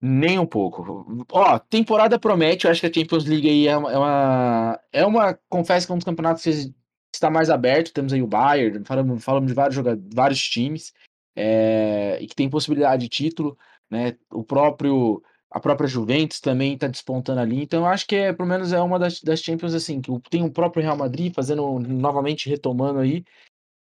Nem 0.00 0.38
um 0.38 0.46
pouco. 0.46 1.24
Ó, 1.30 1.58
temporada 1.60 2.18
promete, 2.18 2.64
eu 2.64 2.70
acho 2.72 2.80
que 2.80 2.86
a 2.88 2.92
Champions 2.92 3.24
League 3.24 3.48
aí 3.48 3.68
é 3.68 3.76
uma. 3.76 3.92
É 3.92 3.96
uma, 3.96 4.80
é 4.92 5.06
uma 5.06 5.38
confesso 5.48 5.86
que 5.86 5.92
é 5.92 5.94
um 5.94 5.98
dos 5.98 6.04
campeonatos 6.04 6.42
que 6.42 6.72
está 7.14 7.30
mais 7.30 7.48
aberto. 7.50 7.92
Temos 7.92 8.12
aí 8.12 8.20
o 8.20 8.26
Bayern, 8.26 8.84
falamos, 8.84 9.22
falamos 9.22 9.48
de 9.48 9.54
vários, 9.54 9.76
vários 10.12 10.40
times, 10.40 10.92
é, 11.36 12.18
e 12.20 12.26
que 12.26 12.34
tem 12.34 12.50
possibilidade 12.50 13.02
de 13.02 13.08
título, 13.08 13.56
né? 13.88 14.16
O 14.32 14.42
próprio. 14.42 15.22
A 15.52 15.60
própria 15.60 15.86
Juventus 15.86 16.40
também 16.40 16.74
está 16.74 16.86
despontando 16.86 17.40
ali, 17.40 17.62
então 17.62 17.80
eu 17.80 17.86
acho 17.86 18.06
que 18.06 18.16
é, 18.16 18.32
pelo 18.32 18.48
menos 18.48 18.72
é 18.72 18.80
uma 18.80 18.98
das, 18.98 19.20
das 19.20 19.40
Champions 19.40 19.74
assim, 19.74 20.00
que 20.00 20.10
tem 20.30 20.42
o 20.42 20.50
próprio 20.50 20.82
Real 20.82 20.96
Madrid 20.96 21.32
fazendo 21.34 21.78
novamente 21.78 22.48
retomando 22.48 23.00
aí, 23.00 23.22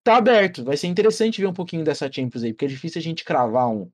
tá 0.03 0.17
aberto. 0.17 0.63
Vai 0.63 0.77
ser 0.77 0.87
interessante 0.87 1.41
ver 1.41 1.47
um 1.47 1.53
pouquinho 1.53 1.83
dessa 1.83 2.11
Champions 2.11 2.43
aí, 2.43 2.53
porque 2.53 2.65
é 2.65 2.69
difícil 2.69 2.99
a 2.99 3.03
gente 3.03 3.25
cravar 3.25 3.67
um, 3.67 3.89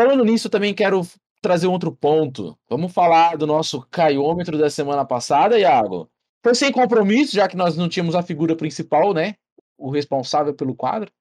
Falando 0.00 0.24
nisso, 0.24 0.48
também 0.48 0.72
quero 0.72 1.02
trazer 1.42 1.66
outro 1.66 1.94
ponto. 1.94 2.58
Vamos 2.70 2.90
falar 2.90 3.36
do 3.36 3.46
nosso 3.46 3.86
caiômetro 3.90 4.56
da 4.56 4.70
semana 4.70 5.04
passada, 5.04 5.58
Iago. 5.58 6.10
Foi 6.42 6.54
sem 6.54 6.72
compromisso, 6.72 7.36
já 7.36 7.46
que 7.46 7.54
nós 7.54 7.76
não 7.76 7.86
tínhamos 7.86 8.14
a 8.14 8.22
figura 8.22 8.56
principal, 8.56 9.12
né? 9.12 9.34
O 9.76 9.90
responsável 9.90 10.54
pelo 10.54 10.74
quadro. 10.74 11.12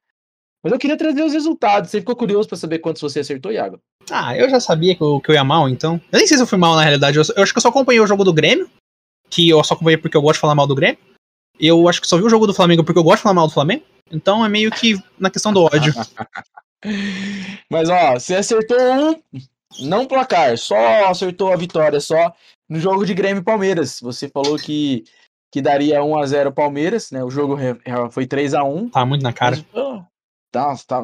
Mas 0.64 0.74
eu 0.74 0.80
queria 0.80 0.98
trazer 0.98 1.24
os 1.24 1.34
resultados. 1.34 1.90
Você 1.90 2.00
ficou 2.00 2.16
curioso 2.16 2.48
para 2.48 2.58
saber 2.58 2.80
quantos 2.80 3.02
você 3.02 3.22
acertou, 3.22 3.52
Iago? 3.52 3.80
Ah, 4.12 4.36
eu 4.36 4.50
já 4.50 4.60
sabia 4.60 4.96
que 4.96 5.02
eu, 5.02 5.20
que 5.20 5.32
eu 5.32 5.36
ia 5.36 5.44
mal, 5.44 5.70
então. 5.70 6.02
Eu 6.12 6.18
nem 6.18 6.28
sei 6.28 6.38
se 6.38 6.44
eu 6.44 6.48
fui 6.48 6.58
mal 6.58 6.76
na 6.76 6.82
realidade. 6.82 7.18
Eu, 7.18 7.24
eu 7.36 7.44
acho 7.44 7.54
que 7.54 7.58
eu 7.58 7.62
só 7.62 7.70
acompanhei 7.70 8.02
o 8.02 8.08
jogo 8.08 8.24
do 8.24 8.34
Grêmio, 8.34 8.70
que 9.30 9.48
eu 9.48 9.64
só 9.64 9.74
acompanhei 9.74 9.98
porque 9.98 10.18
eu 10.18 10.22
gosto 10.22 10.36
de 10.36 10.42
falar 10.42 10.56
mal 10.56 10.68
do 10.68 10.76
Grêmio. 10.76 11.00
Eu 11.60 11.88
acho 11.88 12.02
que 12.02 12.08
só 12.08 12.18
vi 12.18 12.24
o 12.24 12.30
jogo 12.30 12.48
do 12.48 12.54
Flamengo 12.54 12.84
porque 12.84 13.00
eu 13.00 13.04
gosto 13.04 13.18
de 13.18 13.24
falar 13.24 13.36
mal 13.36 13.48
do 13.48 13.54
Flamengo. 13.54 13.84
Então 14.12 14.44
é 14.46 14.50
meio 14.50 14.72
que 14.72 14.98
na 15.20 15.30
questão 15.30 15.54
do 15.54 15.64
ódio. 15.64 15.94
Mas 17.70 17.90
ó, 17.90 18.14
você 18.14 18.36
acertou 18.36 18.78
um, 18.80 19.22
não 19.82 20.06
placar, 20.06 20.58
só 20.58 21.06
acertou 21.08 21.52
a 21.52 21.58
vitória, 21.58 22.00
só 22.00 22.34
no 22.68 22.80
jogo 22.80 23.06
de 23.06 23.14
Grêmio 23.14 23.42
e 23.42 23.44
Palmeiras. 23.44 24.00
Você 24.02 24.30
falou 24.30 24.58
que, 24.58 25.04
que 25.52 25.62
daria 25.62 26.04
1 26.04 26.18
a 26.18 26.26
0 26.26 26.52
Palmeiras, 26.54 27.12
né? 27.12 27.24
O 27.24 27.30
jogo 27.30 27.58
foi 28.12 28.26
3 28.26 28.54
a 28.54 28.64
1 28.64 28.90
Tá 28.90 29.06
muito 29.06 29.22
na 29.22 29.34
cara. 29.34 29.58
Mas, 29.74 30.06
tá, 30.52 30.76
tá, 30.88 31.04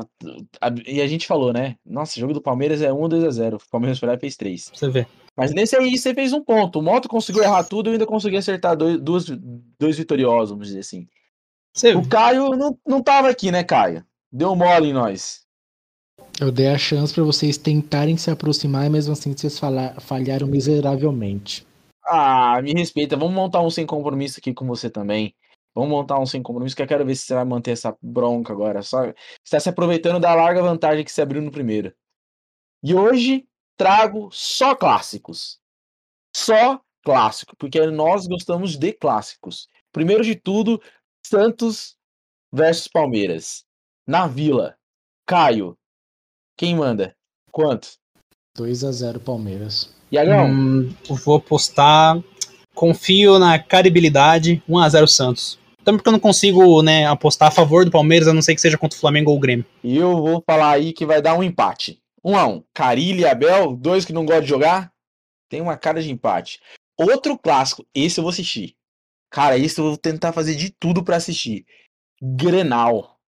e 0.86 1.02
a 1.02 1.08
gente 1.08 1.28
falou, 1.28 1.54
né? 1.54 1.76
Nossa, 1.86 2.18
o 2.18 2.20
jogo 2.20 2.34
do 2.34 2.42
Palmeiras 2.42 2.82
é 2.82 2.92
1 2.92 2.98
ou 2.98 3.08
2 3.08 3.24
a 3.24 3.30
0 3.30 3.58
O 3.58 3.70
Palmeiras 3.70 4.00
foi 4.00 4.08
lá 4.10 4.16
e 4.16 4.20
fez 4.20 4.36
3. 4.36 4.72
Você 4.74 4.90
vê. 4.90 5.08
Mas 5.36 5.54
nesse 5.54 5.76
aí 5.76 5.98
você 5.98 6.14
fez 6.14 6.32
um 6.32 6.42
ponto. 6.42 6.80
O 6.80 6.82
Moto 6.82 7.10
conseguiu 7.10 7.44
errar 7.44 7.64
tudo 7.64 7.90
e 7.90 7.94
ainda 7.94 8.06
consegui 8.06 8.38
acertar 8.38 8.76
dois, 8.76 9.00
dois, 9.02 9.26
dois 9.80 9.98
vitoriosos, 9.98 10.52
vamos 10.52 10.68
dizer 10.68 10.80
assim. 10.80 11.08
Você... 11.74 11.94
O 11.94 12.08
Caio 12.08 12.52
não, 12.52 12.78
não 12.88 13.02
tava 13.02 13.30
aqui, 13.30 13.52
né, 13.52 13.64
Caio? 13.64 14.06
Deu 14.32 14.56
mole 14.56 14.90
em 14.90 14.94
nós. 14.94 15.46
Eu 16.40 16.52
dei 16.52 16.68
a 16.68 16.78
chance 16.78 17.14
para 17.14 17.24
vocês 17.24 17.58
tentarem 17.58 18.18
se 18.18 18.32
aproximar 18.32 18.86
e 18.86 18.90
mesmo 18.90 19.14
assim 19.14 19.34
vocês 19.36 19.60
falharam 20.00 20.48
miseravelmente. 20.48 21.66
Ah, 22.08 22.62
me 22.62 22.74
respeita. 22.74 23.18
Vamos 23.18 23.34
montar 23.34 23.62
um 23.62 23.70
sem 23.70 23.86
compromisso 23.86 24.40
aqui 24.40 24.54
com 24.54 24.66
você 24.66 24.90
também. 24.90 25.34
Vamos 25.76 25.90
montar 25.90 26.18
um 26.20 26.26
sem 26.26 26.42
compromisso 26.42 26.76
que 26.76 26.82
eu 26.82 26.88
quero 26.88 27.06
ver 27.06 27.16
se 27.16 27.26
você 27.26 27.34
vai 27.34 27.44
manter 27.44 27.72
essa 27.72 27.96
bronca 28.02 28.54
agora. 28.54 28.82
Só 28.82 29.14
está 29.44 29.60
se 29.60 29.68
aproveitando 29.68 30.22
da 30.22 30.34
larga 30.34 30.62
vantagem 30.62 31.04
que 31.04 31.12
você 31.12 31.22
abriu 31.22 31.42
no 31.42 31.52
primeiro. 31.52 31.94
E 32.82 32.96
hoje 32.96 33.46
trago 33.78 34.30
só 34.32 34.74
clássicos. 34.74 35.60
Só 36.34 36.80
clássico, 37.04 37.56
porque 37.58 37.86
nós 37.88 38.26
gostamos 38.26 38.78
de 38.78 38.94
clássicos. 38.94 39.68
Primeiro 39.92 40.24
de 40.24 40.36
tudo, 40.36 40.82
Santos 41.26 41.98
versus 42.54 42.88
Palmeiras. 42.88 43.66
Na 44.08 44.28
Vila. 44.28 44.78
Caio, 45.28 45.78
quem 46.58 46.76
manda? 46.76 47.16
Quanto? 47.52 47.98
2 48.56 48.84
a 48.86 48.92
0 48.92 49.20
Palmeiras. 49.20 49.94
Iagão? 50.12 50.48
Hum, 50.48 50.96
vou 51.26 51.36
apostar. 51.36 52.24
Confio 52.74 53.40
na 53.40 53.60
caribilidade. 53.60 54.64
1 54.70 54.80
a 54.80 54.90
0 54.90 55.08
Santos. 55.08 55.60
Também 55.86 56.00
porque 56.00 56.10
eu 56.10 56.14
não 56.14 56.20
consigo 56.20 56.82
né, 56.82 57.06
apostar 57.06 57.50
a 57.50 57.52
favor 57.52 57.86
do 57.86 57.92
Palmeiras, 57.92 58.28
a 58.28 58.34
não 58.34 58.42
ser 58.42 58.56
que 58.56 58.62
seja 58.62 58.78
contra 58.78 58.98
o 58.98 59.00
Flamengo 59.00 59.30
ou 59.30 59.38
o 59.38 59.40
Grêmio. 59.40 59.64
E 59.84 59.96
eu 59.96 60.18
vou 60.18 60.44
falar 60.44 60.72
aí 60.72 60.92
que 60.92 61.06
vai 61.06 61.22
dar 61.22 61.38
um 61.38 61.44
empate. 61.44 62.02
1 62.24 62.36
a 62.36 62.48
1 62.48 62.64
Carilli 62.74 63.22
e 63.22 63.26
Abel, 63.28 63.76
dois 63.76 64.04
que 64.04 64.12
não 64.12 64.26
gostam 64.26 64.42
de 64.42 64.50
jogar, 64.50 64.92
tem 65.48 65.62
uma 65.62 65.78
cara 65.78 66.02
de 66.02 66.12
empate. 66.12 66.60
Outro 66.98 67.38
clássico, 67.38 67.86
esse 67.94 68.20
eu 68.20 68.24
vou 68.24 68.32
assistir. 68.32 68.76
Cara, 69.30 69.60
esse 69.60 69.80
eu 69.80 69.86
vou 69.86 69.98
tentar 69.98 70.34
fazer 70.34 70.56
de 70.56 70.72
tudo 70.72 71.04
para 71.04 71.18
assistir. 71.18 71.66
Grenal. 72.20 73.20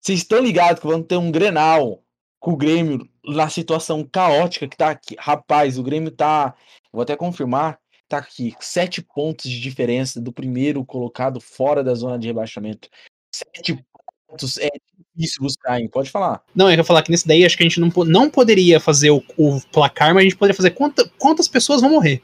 Vocês 0.00 0.18
estão 0.18 0.40
ligados 0.40 0.80
que 0.80 0.88
vamos 0.88 1.06
ter 1.06 1.16
um 1.16 1.30
Grenal 1.30 2.02
com 2.40 2.52
o 2.52 2.56
Grêmio 2.56 3.08
na 3.24 3.48
situação 3.48 4.02
caótica 4.04 4.66
que 4.66 4.76
tá 4.76 4.90
aqui. 4.90 5.14
Rapaz, 5.16 5.78
o 5.78 5.82
Grêmio 5.84 6.10
tá. 6.10 6.56
Vou 6.92 7.02
até 7.02 7.14
confirmar. 7.14 7.78
Tá 8.14 8.18
aqui, 8.18 8.54
sete 8.60 9.02
pontos 9.02 9.50
de 9.50 9.58
diferença 9.58 10.20
do 10.20 10.32
primeiro 10.32 10.84
colocado 10.84 11.40
fora 11.40 11.82
da 11.82 11.96
zona 11.96 12.16
de 12.16 12.28
rebaixamento. 12.28 12.88
Sete 13.34 13.84
pontos 14.28 14.56
é 14.56 14.68
difícil 15.16 15.42
buscar, 15.42 15.80
hein? 15.80 15.88
Pode 15.88 16.12
falar. 16.12 16.40
Não, 16.54 16.70
eu 16.70 16.76
ia 16.76 16.84
falar 16.84 17.02
que 17.02 17.10
nesse 17.10 17.26
daí 17.26 17.44
acho 17.44 17.56
que 17.56 17.64
a 17.64 17.68
gente 17.68 17.80
não, 17.80 17.88
não 18.04 18.30
poderia 18.30 18.78
fazer 18.78 19.10
o, 19.10 19.16
o 19.36 19.60
placar, 19.72 20.14
mas 20.14 20.20
a 20.20 20.22
gente 20.22 20.36
poderia 20.36 20.56
fazer 20.56 20.70
quanta, 20.70 21.08
quantas 21.18 21.48
pessoas 21.48 21.80
vão 21.80 21.90
morrer. 21.90 22.22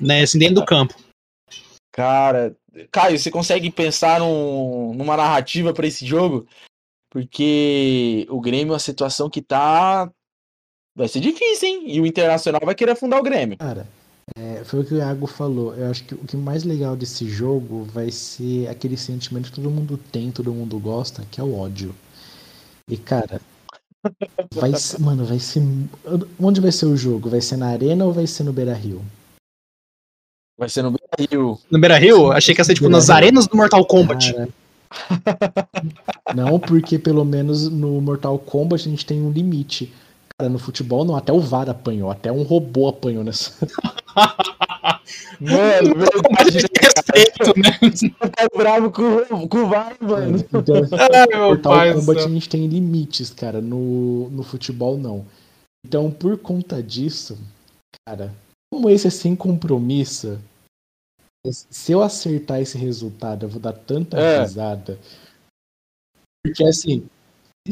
Né, 0.00 0.22
assim, 0.22 0.38
dentro 0.38 0.54
do 0.54 0.64
campo. 0.64 0.94
Cara, 1.92 2.56
Caio, 2.90 3.18
você 3.18 3.30
consegue 3.30 3.70
pensar 3.70 4.20
num, 4.20 4.94
numa 4.94 5.14
narrativa 5.14 5.74
para 5.74 5.86
esse 5.86 6.06
jogo? 6.06 6.48
Porque 7.10 8.26
o 8.30 8.40
Grêmio, 8.40 8.72
a 8.72 8.78
situação 8.78 9.28
que 9.28 9.42
tá. 9.42 10.10
Vai 10.96 11.06
ser 11.06 11.20
difícil, 11.20 11.68
hein? 11.68 11.82
E 11.86 12.00
o 12.00 12.06
Internacional 12.06 12.62
vai 12.64 12.74
querer 12.74 12.92
afundar 12.92 13.20
o 13.20 13.22
Grêmio. 13.22 13.58
Cara, 13.58 13.86
é, 14.36 14.62
foi 14.64 14.80
o 14.80 14.84
que 14.84 14.94
o 14.94 14.98
Iago 14.98 15.26
falou. 15.26 15.74
Eu 15.74 15.90
acho 15.90 16.04
que 16.04 16.14
o 16.14 16.18
que 16.18 16.36
mais 16.36 16.64
legal 16.64 16.96
desse 16.96 17.28
jogo 17.28 17.84
vai 17.92 18.10
ser 18.10 18.68
aquele 18.68 18.96
sentimento 18.96 19.50
que 19.50 19.56
todo 19.56 19.70
mundo 19.70 19.98
tem, 20.10 20.30
todo 20.30 20.52
mundo 20.52 20.78
gosta, 20.78 21.24
que 21.30 21.40
é 21.40 21.44
o 21.44 21.56
ódio. 21.56 21.94
E, 22.88 22.96
cara, 22.96 23.40
vai 24.54 24.74
ser, 24.74 25.00
mano, 25.02 25.24
vai 25.24 25.38
ser. 25.38 25.62
Onde 26.40 26.60
vai 26.60 26.72
ser 26.72 26.86
o 26.86 26.96
jogo? 26.96 27.30
Vai 27.30 27.40
ser 27.40 27.56
na 27.56 27.68
Arena 27.68 28.04
ou 28.04 28.12
vai 28.12 28.26
ser 28.26 28.44
no 28.44 28.52
Beira 28.52 28.74
Rio? 28.74 29.02
Vai 30.58 30.68
ser 30.68 30.82
no 30.82 30.90
Beira 30.90 31.30
Rio. 31.30 31.58
No 31.70 31.78
Beira 31.78 31.98
Rio? 31.98 32.32
Achei 32.32 32.54
que 32.54 32.60
ia 32.60 32.64
ser 32.64 32.74
tipo 32.74 32.88
nas 32.88 33.10
arenas 33.10 33.46
do 33.46 33.56
Mortal 33.56 33.84
Kombat. 33.86 34.34
Cara, 34.34 34.48
não, 36.34 36.58
porque 36.58 36.98
pelo 36.98 37.24
menos 37.24 37.68
no 37.68 38.00
Mortal 38.00 38.38
Kombat 38.38 38.88
a 38.88 38.90
gente 38.90 39.06
tem 39.06 39.20
um 39.20 39.30
limite. 39.30 39.92
Cara, 40.40 40.48
no 40.48 40.58
futebol 40.58 41.04
não, 41.04 41.16
até 41.16 41.32
o 41.32 41.40
VAR 41.40 41.68
apanhou, 41.68 42.12
até 42.12 42.30
um 42.30 42.44
robô 42.44 42.86
apanhou 42.86 43.24
nessa. 43.24 43.52
mano, 45.40 45.94
verdade, 45.98 46.66
respeito, 46.80 47.58
né? 47.58 48.20
Tá 48.36 48.48
bravo 48.56 48.92
com, 48.92 49.48
com 49.48 49.58
o 49.58 49.68
VAR, 49.68 49.96
mano. 50.00 50.38
Então, 50.38 50.76
Ai, 51.12 51.38
Mortal 51.40 51.72
pai, 51.72 51.94
Kombat 51.94 52.20
a 52.20 52.28
gente 52.28 52.48
tem 52.48 52.68
limites, 52.68 53.30
cara. 53.30 53.60
No, 53.60 54.30
no 54.30 54.44
futebol 54.44 54.96
não. 54.96 55.26
Então, 55.84 56.08
por 56.08 56.38
conta 56.38 56.80
disso, 56.80 57.36
cara, 58.06 58.32
como 58.72 58.88
esse 58.88 59.08
é 59.08 59.10
sem 59.10 59.34
compromisso, 59.34 60.38
se 61.52 61.90
eu 61.90 62.00
acertar 62.00 62.60
esse 62.60 62.78
resultado, 62.78 63.46
eu 63.46 63.48
vou 63.48 63.60
dar 63.60 63.72
tanta 63.72 64.16
é. 64.20 64.40
risada. 64.42 64.98
Porque 66.44 66.62
assim, 66.62 67.08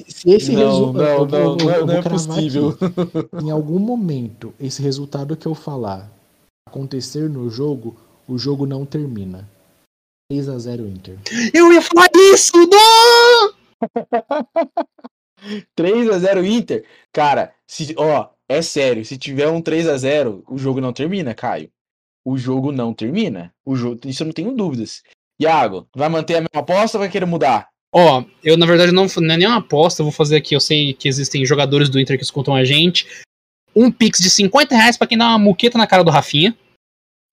se 0.08 0.30
esse 0.30 0.54
resultado. 0.54 1.26
Não, 1.26 1.56
não, 1.56 1.56
não, 1.56 1.86
não 1.86 1.94
é 1.94 2.02
possível. 2.02 2.70
Aqui, 2.70 3.44
em 3.44 3.50
algum 3.50 3.78
momento, 3.78 4.52
esse 4.60 4.82
resultado 4.82 5.36
que 5.36 5.46
eu 5.46 5.54
falar 5.54 6.10
acontecer 6.66 7.28
no 7.30 7.48
jogo, 7.48 7.96
o 8.28 8.38
jogo 8.38 8.66
não 8.66 8.84
termina. 8.84 9.48
3 10.30 10.48
a 10.48 10.58
0 10.58 10.88
Inter. 10.88 11.18
Eu 11.54 11.72
ia 11.72 11.80
falar 11.80 12.08
isso! 12.32 12.52
Não! 12.56 13.54
3 15.76 16.10
a 16.10 16.18
0 16.18 16.44
Inter? 16.44 16.84
Cara, 17.12 17.54
se, 17.66 17.94
ó, 17.96 18.30
é 18.48 18.60
sério, 18.60 19.04
se 19.04 19.16
tiver 19.16 19.48
um 19.48 19.62
3 19.62 19.88
a 19.88 19.96
0 19.96 20.42
o 20.48 20.58
jogo 20.58 20.80
não 20.80 20.92
termina, 20.92 21.34
Caio 21.34 21.70
o 22.26 22.36
jogo 22.36 22.72
não 22.72 22.92
termina. 22.92 23.54
O 23.64 23.76
jogo, 23.76 24.00
isso 24.04 24.24
eu 24.24 24.26
não 24.26 24.32
tenho 24.32 24.50
dúvidas. 24.50 25.04
Iago, 25.40 25.88
vai 25.94 26.08
manter 26.08 26.34
a 26.34 26.40
mesma 26.40 26.60
aposta 26.60 26.98
ou 26.98 27.02
vai 27.02 27.08
querer 27.08 27.24
mudar? 27.24 27.68
Ó, 27.98 28.22
eu 28.44 28.58
na 28.58 28.66
verdade 28.66 28.92
não, 28.92 29.06
não 29.06 29.34
é 29.34 29.38
nem 29.38 29.46
uma 29.46 29.56
aposta, 29.56 30.02
eu 30.02 30.04
vou 30.04 30.12
fazer 30.12 30.36
aqui. 30.36 30.54
Eu 30.54 30.60
sei 30.60 30.92
que 30.92 31.08
existem 31.08 31.46
jogadores 31.46 31.88
do 31.88 31.98
Inter 31.98 32.18
que 32.18 32.24
escutam 32.24 32.54
a 32.54 32.62
gente. 32.62 33.06
Um 33.74 33.90
pix 33.90 34.20
de 34.20 34.28
50 34.28 34.76
reais 34.76 34.98
pra 34.98 35.06
quem 35.06 35.16
dá 35.16 35.28
uma 35.28 35.38
muqueta 35.38 35.78
na 35.78 35.86
cara 35.86 36.04
do 36.04 36.10
Rafinha. 36.10 36.54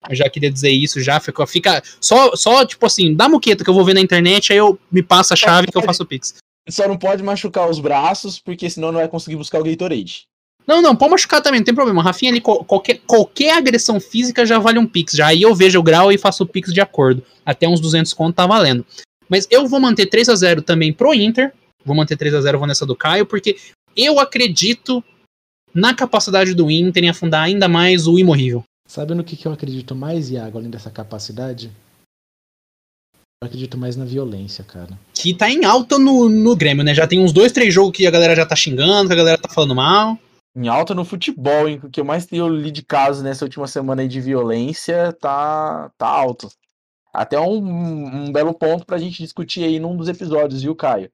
Eu 0.08 0.16
já 0.16 0.26
queria 0.30 0.50
dizer 0.50 0.70
isso, 0.70 1.02
já 1.02 1.20
fica, 1.20 1.46
fica 1.46 1.82
só, 2.00 2.34
só 2.34 2.64
tipo 2.64 2.86
assim, 2.86 3.14
dá 3.14 3.28
muqueta 3.28 3.62
que 3.62 3.68
eu 3.68 3.74
vou 3.74 3.84
ver 3.84 3.92
na 3.92 4.00
internet, 4.00 4.52
aí 4.52 4.58
eu 4.58 4.78
me 4.90 5.02
passo 5.02 5.34
a 5.34 5.36
chave 5.36 5.70
que 5.70 5.76
eu 5.76 5.82
faço 5.82 6.02
o 6.02 6.06
pix. 6.06 6.34
Só 6.70 6.88
não 6.88 6.96
pode 6.96 7.22
machucar 7.22 7.68
os 7.68 7.78
braços, 7.78 8.38
porque 8.38 8.70
senão 8.70 8.90
não 8.90 9.00
vai 9.00 9.08
conseguir 9.08 9.36
buscar 9.36 9.60
o 9.60 9.64
Gatorade. 9.64 10.22
Não, 10.66 10.80
não, 10.80 10.96
pode 10.96 11.10
machucar 11.10 11.42
também, 11.42 11.60
não 11.60 11.64
tem 11.64 11.74
problema. 11.74 12.02
Rafinha 12.02 12.32
ali, 12.32 12.40
qualquer, 12.40 13.00
qualquer 13.06 13.54
agressão 13.54 14.00
física 14.00 14.46
já 14.46 14.58
vale 14.58 14.78
um 14.78 14.86
pix. 14.86 15.12
Já 15.12 15.26
aí 15.26 15.42
eu 15.42 15.54
vejo 15.54 15.78
o 15.78 15.82
grau 15.82 16.10
e 16.10 16.16
faço 16.16 16.42
o 16.42 16.46
pix 16.46 16.72
de 16.72 16.80
acordo. 16.80 17.22
Até 17.44 17.68
uns 17.68 17.80
200 17.80 18.14
conto 18.14 18.36
tá 18.36 18.46
valendo. 18.46 18.84
Mas 19.34 19.48
eu 19.50 19.66
vou 19.66 19.80
manter 19.80 20.06
3 20.06 20.28
a 20.28 20.36
0 20.36 20.62
também 20.62 20.92
pro 20.92 21.12
Inter. 21.12 21.52
Vou 21.84 21.96
manter 21.96 22.16
3 22.16 22.34
a 22.36 22.40
0 22.40 22.56
vou 22.56 22.68
nessa 22.68 22.86
do 22.86 22.94
Caio, 22.94 23.26
porque 23.26 23.56
eu 23.96 24.20
acredito 24.20 25.02
na 25.74 25.92
capacidade 25.92 26.54
do 26.54 26.70
Inter 26.70 27.02
em 27.02 27.08
afundar 27.08 27.42
ainda 27.42 27.66
mais 27.66 28.06
o 28.06 28.16
imorrível. 28.16 28.62
Sabe 28.86 29.12
no 29.12 29.24
que, 29.24 29.36
que 29.36 29.48
eu 29.48 29.52
acredito 29.52 29.92
mais, 29.92 30.30
Iago, 30.30 30.58
além 30.58 30.70
dessa 30.70 30.88
capacidade? 30.88 31.72
Eu 33.42 33.46
acredito 33.46 33.76
mais 33.76 33.96
na 33.96 34.04
violência, 34.04 34.62
cara. 34.62 34.96
Que 35.12 35.34
tá 35.34 35.50
em 35.50 35.64
alta 35.64 35.98
no, 35.98 36.28
no 36.28 36.54
Grêmio, 36.54 36.84
né? 36.84 36.94
Já 36.94 37.04
tem 37.04 37.18
uns 37.18 37.32
dois, 37.32 37.50
três 37.50 37.74
jogos 37.74 37.96
que 37.96 38.06
a 38.06 38.12
galera 38.12 38.36
já 38.36 38.46
tá 38.46 38.54
xingando, 38.54 39.08
que 39.08 39.14
a 39.14 39.18
galera 39.18 39.38
tá 39.38 39.48
falando 39.48 39.74
mal. 39.74 40.16
Em 40.56 40.68
alta 40.68 40.94
no 40.94 41.04
futebol, 41.04 41.68
hein? 41.68 41.80
O 41.82 41.90
que 41.90 42.00
eu 42.00 42.04
mais 42.04 42.24
tenho 42.24 42.46
li 42.46 42.70
de 42.70 42.84
casos 42.84 43.24
nessa 43.24 43.44
última 43.44 43.66
semana 43.66 44.02
aí 44.02 44.06
de 44.06 44.20
violência 44.20 45.12
tá, 45.20 45.90
tá 45.98 46.06
alto. 46.06 46.48
Até 47.14 47.38
um, 47.38 48.26
um 48.26 48.32
belo 48.32 48.52
ponto 48.52 48.84
pra 48.84 48.98
gente 48.98 49.22
discutir 49.22 49.62
aí 49.62 49.78
num 49.78 49.96
dos 49.96 50.08
episódios, 50.08 50.62
viu, 50.62 50.74
Caio? 50.74 51.10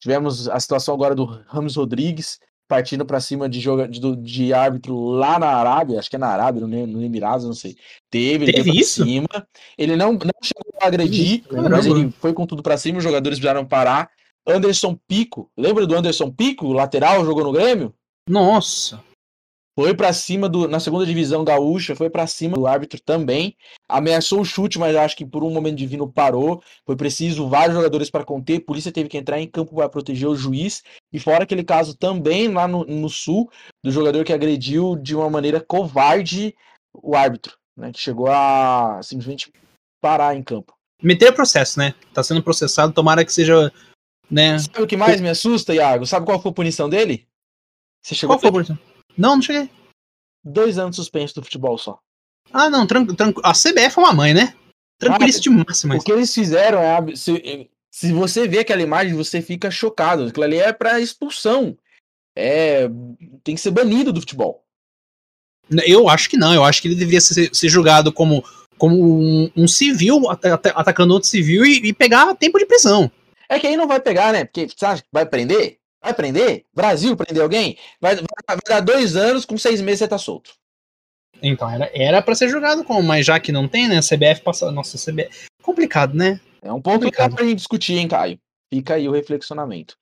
Tivemos 0.00 0.48
a 0.48 0.58
situação 0.58 0.94
agora 0.94 1.14
do 1.14 1.24
Ramos 1.24 1.76
Rodrigues 1.76 2.40
partindo 2.72 3.04
para 3.04 3.20
cima 3.20 3.50
de, 3.50 3.60
joga, 3.60 3.86
de, 3.86 4.16
de, 4.16 4.54
árbitro 4.54 4.98
lá 5.10 5.38
na 5.38 5.48
Arábia, 5.48 5.98
acho 5.98 6.08
que 6.08 6.16
é 6.16 6.18
na 6.18 6.28
Arábia, 6.28 6.66
no, 6.66 6.86
no 6.86 7.04
Emirados, 7.04 7.44
não 7.44 7.52
sei. 7.52 7.76
Teve, 8.10 8.46
Teve 8.46 8.70
ele 8.70 8.80
isso? 8.80 9.04
cima. 9.04 9.28
Ele 9.76 9.94
não, 9.94 10.14
não 10.14 10.32
chegou 10.42 10.72
a 10.80 10.86
agredir, 10.86 11.42
Caramba. 11.42 11.68
mas 11.68 11.84
ele 11.84 12.10
foi 12.12 12.32
com 12.32 12.46
tudo 12.46 12.62
para 12.62 12.78
cima, 12.78 12.96
os 12.96 13.04
jogadores 13.04 13.38
precisaram 13.38 13.66
parar. 13.66 14.10
Anderson 14.46 14.98
Pico, 15.06 15.50
lembra 15.54 15.86
do 15.86 15.94
Anderson 15.94 16.30
Pico, 16.30 16.72
lateral, 16.72 17.26
jogou 17.26 17.44
no 17.44 17.52
Grêmio? 17.52 17.94
Nossa. 18.26 19.04
Foi 19.74 19.94
pra 19.94 20.12
cima 20.12 20.48
do 20.48 20.68
na 20.68 20.78
segunda 20.78 21.06
divisão 21.06 21.44
gaúcha, 21.44 21.96
foi 21.96 22.10
pra 22.10 22.26
cima 22.26 22.56
do 22.56 22.66
árbitro 22.66 23.00
também. 23.00 23.56
Ameaçou 23.88 24.40
o 24.40 24.44
chute, 24.44 24.78
mas 24.78 24.94
acho 24.94 25.16
que 25.16 25.24
por 25.24 25.42
um 25.42 25.50
momento 25.50 25.76
divino 25.76 26.10
parou. 26.10 26.62
Foi 26.84 26.94
preciso 26.94 27.48
vários 27.48 27.74
jogadores 27.74 28.10
para 28.10 28.24
conter. 28.24 28.58
A 28.58 28.64
polícia 28.64 28.92
teve 28.92 29.08
que 29.08 29.16
entrar 29.16 29.40
em 29.40 29.48
campo 29.48 29.74
para 29.74 29.88
proteger 29.88 30.28
o 30.28 30.36
juiz. 30.36 30.82
E 31.10 31.18
fora 31.18 31.44
aquele 31.44 31.64
caso 31.64 31.96
também 31.96 32.48
lá 32.48 32.68
no, 32.68 32.84
no 32.84 33.08
sul 33.08 33.50
do 33.82 33.90
jogador 33.90 34.24
que 34.24 34.32
agrediu 34.32 34.94
de 34.96 35.16
uma 35.16 35.30
maneira 35.30 35.60
covarde 35.60 36.54
o 36.94 37.16
árbitro, 37.16 37.56
né, 37.74 37.90
que 37.90 38.00
chegou 38.00 38.28
a 38.28 39.00
simplesmente 39.02 39.50
parar 40.02 40.36
em 40.36 40.42
campo. 40.42 40.74
Meter 41.02 41.32
processo, 41.32 41.78
né? 41.78 41.94
Tá 42.12 42.22
sendo 42.22 42.42
processado, 42.42 42.92
tomara 42.92 43.24
que 43.24 43.32
seja, 43.32 43.72
né? 44.30 44.58
Sabe 44.58 44.82
o 44.82 44.86
que 44.86 44.96
mais 44.96 45.20
me 45.20 45.28
assusta, 45.28 45.74
Iago? 45.74 46.06
Sabe 46.06 46.26
qual 46.26 46.40
foi 46.40 46.50
a 46.50 46.54
punição 46.54 46.88
dele? 46.88 47.26
Você 48.02 48.14
chegou 48.14 48.36
Qual 48.36 48.40
foi 48.40 48.50
a 48.50 48.52
punição? 48.52 48.91
Não, 49.16 49.36
não 49.36 49.42
cheguei. 49.42 49.70
dois 50.44 50.78
anos 50.78 50.96
suspenso 50.96 51.34
do 51.34 51.42
futebol 51.42 51.76
só. 51.78 51.98
Ah, 52.52 52.68
não, 52.68 52.86
tranquilo. 52.86 53.16
a 53.42 53.52
CBF 53.52 53.98
é 53.98 54.00
uma 54.00 54.12
mãe, 54.12 54.34
né? 54.34 54.54
Tranquilíssimo 54.98 55.64
máximo. 55.66 55.94
O 55.96 56.00
que 56.00 56.12
eles 56.12 56.32
fizeram 56.32 56.78
é. 56.80 57.16
Se, 57.16 57.70
se 57.90 58.12
você 58.12 58.46
vê 58.46 58.60
aquela 58.60 58.82
imagem, 58.82 59.14
você 59.14 59.40
fica 59.42 59.70
chocado. 59.70 60.24
Aquilo 60.26 60.44
ali 60.44 60.58
é 60.58 60.72
pra 60.72 61.00
expulsão. 61.00 61.76
É. 62.36 62.88
Tem 63.42 63.54
que 63.54 63.60
ser 63.60 63.70
banido 63.70 64.12
do 64.12 64.20
futebol. 64.20 64.64
Eu 65.86 66.08
acho 66.08 66.28
que 66.28 66.36
não. 66.36 66.52
Eu 66.54 66.64
acho 66.64 66.80
que 66.82 66.88
ele 66.88 66.94
deveria 66.94 67.20
ser, 67.20 67.54
ser 67.54 67.68
julgado 67.68 68.12
como, 68.12 68.44
como 68.78 68.96
um, 68.96 69.50
um 69.56 69.66
civil 69.68 70.28
at- 70.30 70.44
at- 70.44 70.66
atacando 70.74 71.14
outro 71.14 71.28
civil 71.28 71.64
e, 71.64 71.78
e 71.88 71.92
pegar 71.92 72.34
tempo 72.34 72.58
de 72.58 72.66
prisão. 72.66 73.10
É 73.48 73.58
que 73.58 73.66
aí 73.66 73.76
não 73.76 73.88
vai 73.88 74.00
pegar, 74.00 74.32
né? 74.32 74.44
Porque 74.44 74.68
você 74.68 74.84
acha 74.84 75.02
que 75.02 75.08
vai 75.12 75.24
prender? 75.26 75.78
Vai 76.02 76.12
prender? 76.14 76.64
Brasil 76.74 77.16
prender 77.16 77.42
alguém? 77.42 77.76
Vai, 78.00 78.16
vai, 78.16 78.24
vai 78.48 78.58
dar 78.68 78.80
dois 78.80 79.16
anos, 79.16 79.44
com 79.44 79.56
seis 79.58 79.80
meses 79.80 79.98
você 80.00 80.08
tá 80.08 80.18
solto. 80.18 80.52
Então, 81.42 81.68
era, 81.68 81.90
era 81.94 82.22
pra 82.22 82.34
ser 82.34 82.48
julgado 82.48 82.84
como, 82.84 83.02
mas 83.02 83.26
já 83.26 83.40
que 83.40 83.50
não 83.50 83.66
tem, 83.66 83.88
né? 83.88 83.98
A 83.98 84.02
CBF 84.02 84.42
passa. 84.42 84.70
Nossa, 84.70 84.96
CBF. 84.96 85.46
Complicado, 85.62 86.14
né? 86.14 86.40
É 86.62 86.72
um 86.72 86.80
ponto 86.80 87.06
que 87.06 87.10
dá 87.10 87.24
Complicado. 87.24 87.34
pra 87.34 87.44
gente 87.44 87.56
discutir, 87.58 87.94
hein, 87.98 88.06
Caio? 88.08 88.38
Fica 88.72 88.94
aí 88.94 89.08
o 89.08 89.12
reflexionamento. 89.12 89.96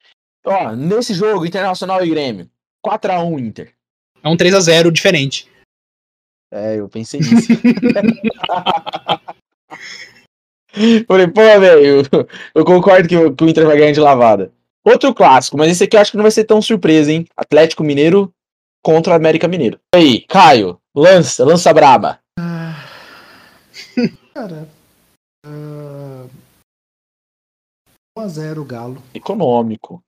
Ó, 0.45 0.73
nesse 0.75 1.15
jogo, 1.15 1.47
Internacional 1.47 2.05
e 2.05 2.11
Grêmio, 2.11 2.51
4x1 2.87 3.39
Inter. 3.41 3.73
É 4.23 4.29
um 4.29 4.37
3 4.37 4.55
a 4.55 4.61
0 4.61 4.93
diferente. 4.93 5.49
É, 6.53 6.77
eu 6.79 6.89
pensei 6.89 7.21
nisso. 7.21 7.49
Falei, 11.07 11.27
pô, 11.29 11.41
velho, 11.41 12.03
eu 12.55 12.65
concordo 12.65 13.09
que, 13.09 13.17
o- 13.17 13.35
que 13.35 13.45
o 13.45 13.49
Inter 13.49 13.67
vai 13.67 13.77
ganhar 13.77 13.93
de 13.93 14.01
lavada. 14.01 14.53
Outro 14.85 15.15
clássico, 15.15 15.57
mas 15.59 15.71
esse 15.71 15.85
aqui 15.85 15.97
eu 15.97 16.01
acho 16.01 16.11
que 16.11 16.17
não 16.17 16.23
vai 16.25 16.31
ser 16.31 16.45
tão 16.45 16.61
surpresa, 16.63 17.13
hein? 17.13 17.27
Atlético 17.37 17.85
Mineiro 17.85 18.33
contra 18.83 19.15
América 19.15 19.47
Mineiro. 19.47 19.79
E 19.95 19.99
aí, 19.99 20.21
Caio, 20.23 20.81
lança, 20.95 21.45
lança 21.45 21.73
braba. 21.73 22.19
Cara. 24.35 24.69
ah, 25.45 26.27
1x0 28.19 28.65
Galo. 28.67 29.03
Econômico. 29.15 30.03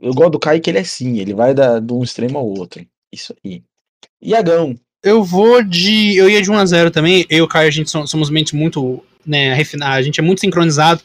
Eu 0.00 0.14
gosto 0.14 0.32
do 0.32 0.38
Caio 0.38 0.60
que 0.60 0.70
ele 0.70 0.78
é 0.78 0.82
assim, 0.82 1.18
ele 1.18 1.34
vai 1.34 1.54
da, 1.54 1.78
de 1.80 1.92
um 1.92 2.02
extremo 2.02 2.38
ao 2.38 2.46
outro. 2.46 2.84
Isso 3.12 3.34
aí. 3.44 3.62
Iagão, 4.22 4.78
Eu 5.02 5.22
vou 5.24 5.62
de. 5.62 6.16
Eu 6.16 6.28
ia 6.28 6.42
de 6.42 6.50
1 6.50 6.54
a 6.56 6.66
0 6.66 6.90
também. 6.90 7.24
Eu 7.30 7.38
e 7.38 7.42
o 7.42 7.48
Caio, 7.48 7.68
a 7.68 7.70
gente 7.72 7.90
so- 7.90 8.06
somos 8.06 8.30
mentes 8.30 8.52
muito. 8.52 9.02
Né, 9.26 9.52
refinadas. 9.54 9.96
A 9.98 10.02
gente 10.02 10.18
é 10.20 10.22
muito 10.22 10.40
sincronizado. 10.40 11.02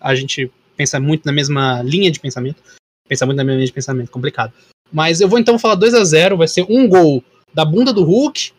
A 0.00 0.14
gente 0.14 0.52
pensa 0.78 1.00
muito 1.00 1.26
na 1.26 1.32
mesma 1.32 1.82
linha 1.82 2.10
de 2.10 2.20
pensamento. 2.20 2.62
Pensa 3.08 3.26
muito 3.26 3.36
na 3.36 3.44
mesma 3.44 3.56
linha 3.56 3.66
de 3.66 3.72
pensamento. 3.72 4.10
Complicado. 4.10 4.52
Mas 4.90 5.20
eu 5.20 5.28
vou 5.28 5.38
então 5.38 5.58
falar 5.58 5.74
2 5.74 5.92
a 5.92 6.04
0 6.04 6.38
Vai 6.38 6.48
ser 6.48 6.64
um 6.70 6.88
gol 6.88 7.22
da 7.52 7.64
bunda 7.64 7.92
do 7.92 8.04
Hulk. 8.04 8.52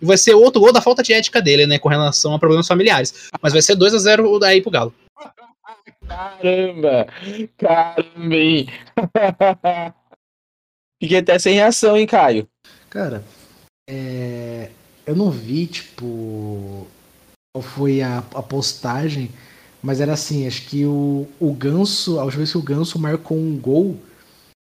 E 0.00 0.04
vai 0.04 0.16
ser 0.16 0.34
outro 0.34 0.60
gol 0.60 0.72
da 0.72 0.80
falta 0.80 1.02
de 1.02 1.12
ética 1.12 1.42
dele, 1.42 1.66
né? 1.66 1.78
Com 1.78 1.88
relação 1.88 2.34
a 2.34 2.38
problemas 2.38 2.68
familiares. 2.68 3.28
Mas 3.42 3.52
vai 3.52 3.60
ser 3.60 3.74
2 3.74 3.94
a 3.94 3.98
0 3.98 4.38
daí 4.38 4.62
pro 4.62 4.70
Galo. 4.70 4.94
Caramba! 6.06 7.06
Caramba, 7.58 8.34
hein? 8.36 8.68
Fiquei 11.02 11.18
até 11.18 11.38
sem 11.38 11.54
reação, 11.54 11.96
hein, 11.96 12.06
Caio? 12.06 12.48
Cara, 12.88 13.22
é, 13.88 14.70
eu 15.06 15.14
não 15.14 15.30
vi, 15.30 15.66
tipo, 15.66 16.86
qual 17.52 17.62
foi 17.62 18.02
a, 18.02 18.18
a 18.18 18.42
postagem, 18.42 19.30
mas 19.86 20.00
era 20.00 20.14
assim, 20.14 20.48
acho 20.48 20.66
que 20.66 20.84
o, 20.84 21.28
o 21.38 21.52
Ganso, 21.52 22.18
a 22.18 22.24
última 22.24 22.38
vez 22.38 22.50
que 22.50 22.58
o 22.58 22.62
Ganso 22.62 22.98
marcou 22.98 23.36
um 23.38 23.56
gol, 23.56 23.96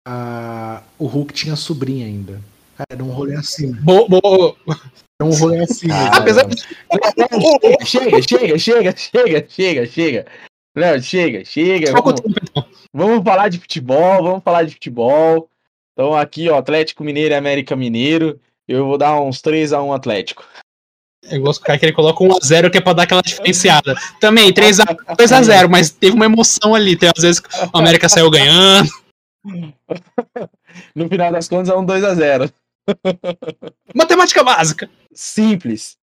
a, 0.07 0.81
o 0.97 1.05
Hulk 1.05 1.31
tinha 1.31 1.55
sobrinha 1.55 2.07
ainda. 2.07 2.41
Cara, 2.75 2.87
era 2.91 3.03
um 3.03 3.11
rolê 3.11 3.35
assim. 3.35 3.71
Bo, 3.73 4.07
bo- 4.09 4.57
Era 4.65 5.29
um 5.29 5.33
rolê 5.33 5.59
assim. 5.59 5.91
Ah, 5.91 6.17
apesar 6.17 6.45
de. 6.47 6.55
Chega, 7.85 8.19
chega, 8.23 8.57
chega, 8.57 8.95
chega, 8.97 9.45
chega, 9.47 9.85
chega. 9.85 10.25
Não, 10.75 10.99
chega, 10.99 11.45
chega. 11.45 11.91
Vamos, 11.91 12.19
então? 12.19 12.65
vamos 12.91 13.23
falar 13.23 13.49
de 13.49 13.59
futebol, 13.59 14.23
vamos 14.23 14.43
falar 14.43 14.63
de 14.63 14.73
futebol. 14.73 15.47
Então 15.93 16.15
aqui, 16.15 16.49
ó, 16.49 16.57
Atlético 16.57 17.03
Mineiro 17.03 17.35
e 17.35 17.37
América 17.37 17.75
Mineiro. 17.75 18.39
Eu 18.67 18.87
vou 18.87 18.97
dar 18.97 19.21
uns 19.21 19.39
3x1 19.39 19.95
Atlético. 19.95 20.43
Eu 21.23 21.41
gosto 21.41 21.61
do 21.61 21.65
cara 21.65 21.77
que 21.77 21.85
ele 21.85 21.93
coloca 21.93 22.23
1x0 22.23 22.71
que 22.71 22.77
é 22.77 22.81
pra 22.81 22.93
dar 22.93 23.03
aquela 23.03 23.21
diferenciada. 23.21 23.95
Também, 24.19 24.51
3x, 24.51 24.83
2x0, 25.17 25.69
mas 25.69 25.91
teve 25.91 26.15
uma 26.15 26.25
emoção 26.25 26.73
ali. 26.73 26.95
Tem, 26.95 27.09
às 27.15 27.21
vezes 27.21 27.41
o 27.73 27.77
América 27.77 28.09
saiu 28.09 28.29
ganhando. 28.29 28.89
No 30.95 31.07
final 31.07 31.31
das 31.31 31.47
contas 31.47 31.69
é 31.69 31.75
um 31.75 31.85
2x0. 31.85 32.51
Matemática 33.93 34.43
básica. 34.43 34.89
simples. 35.13 35.97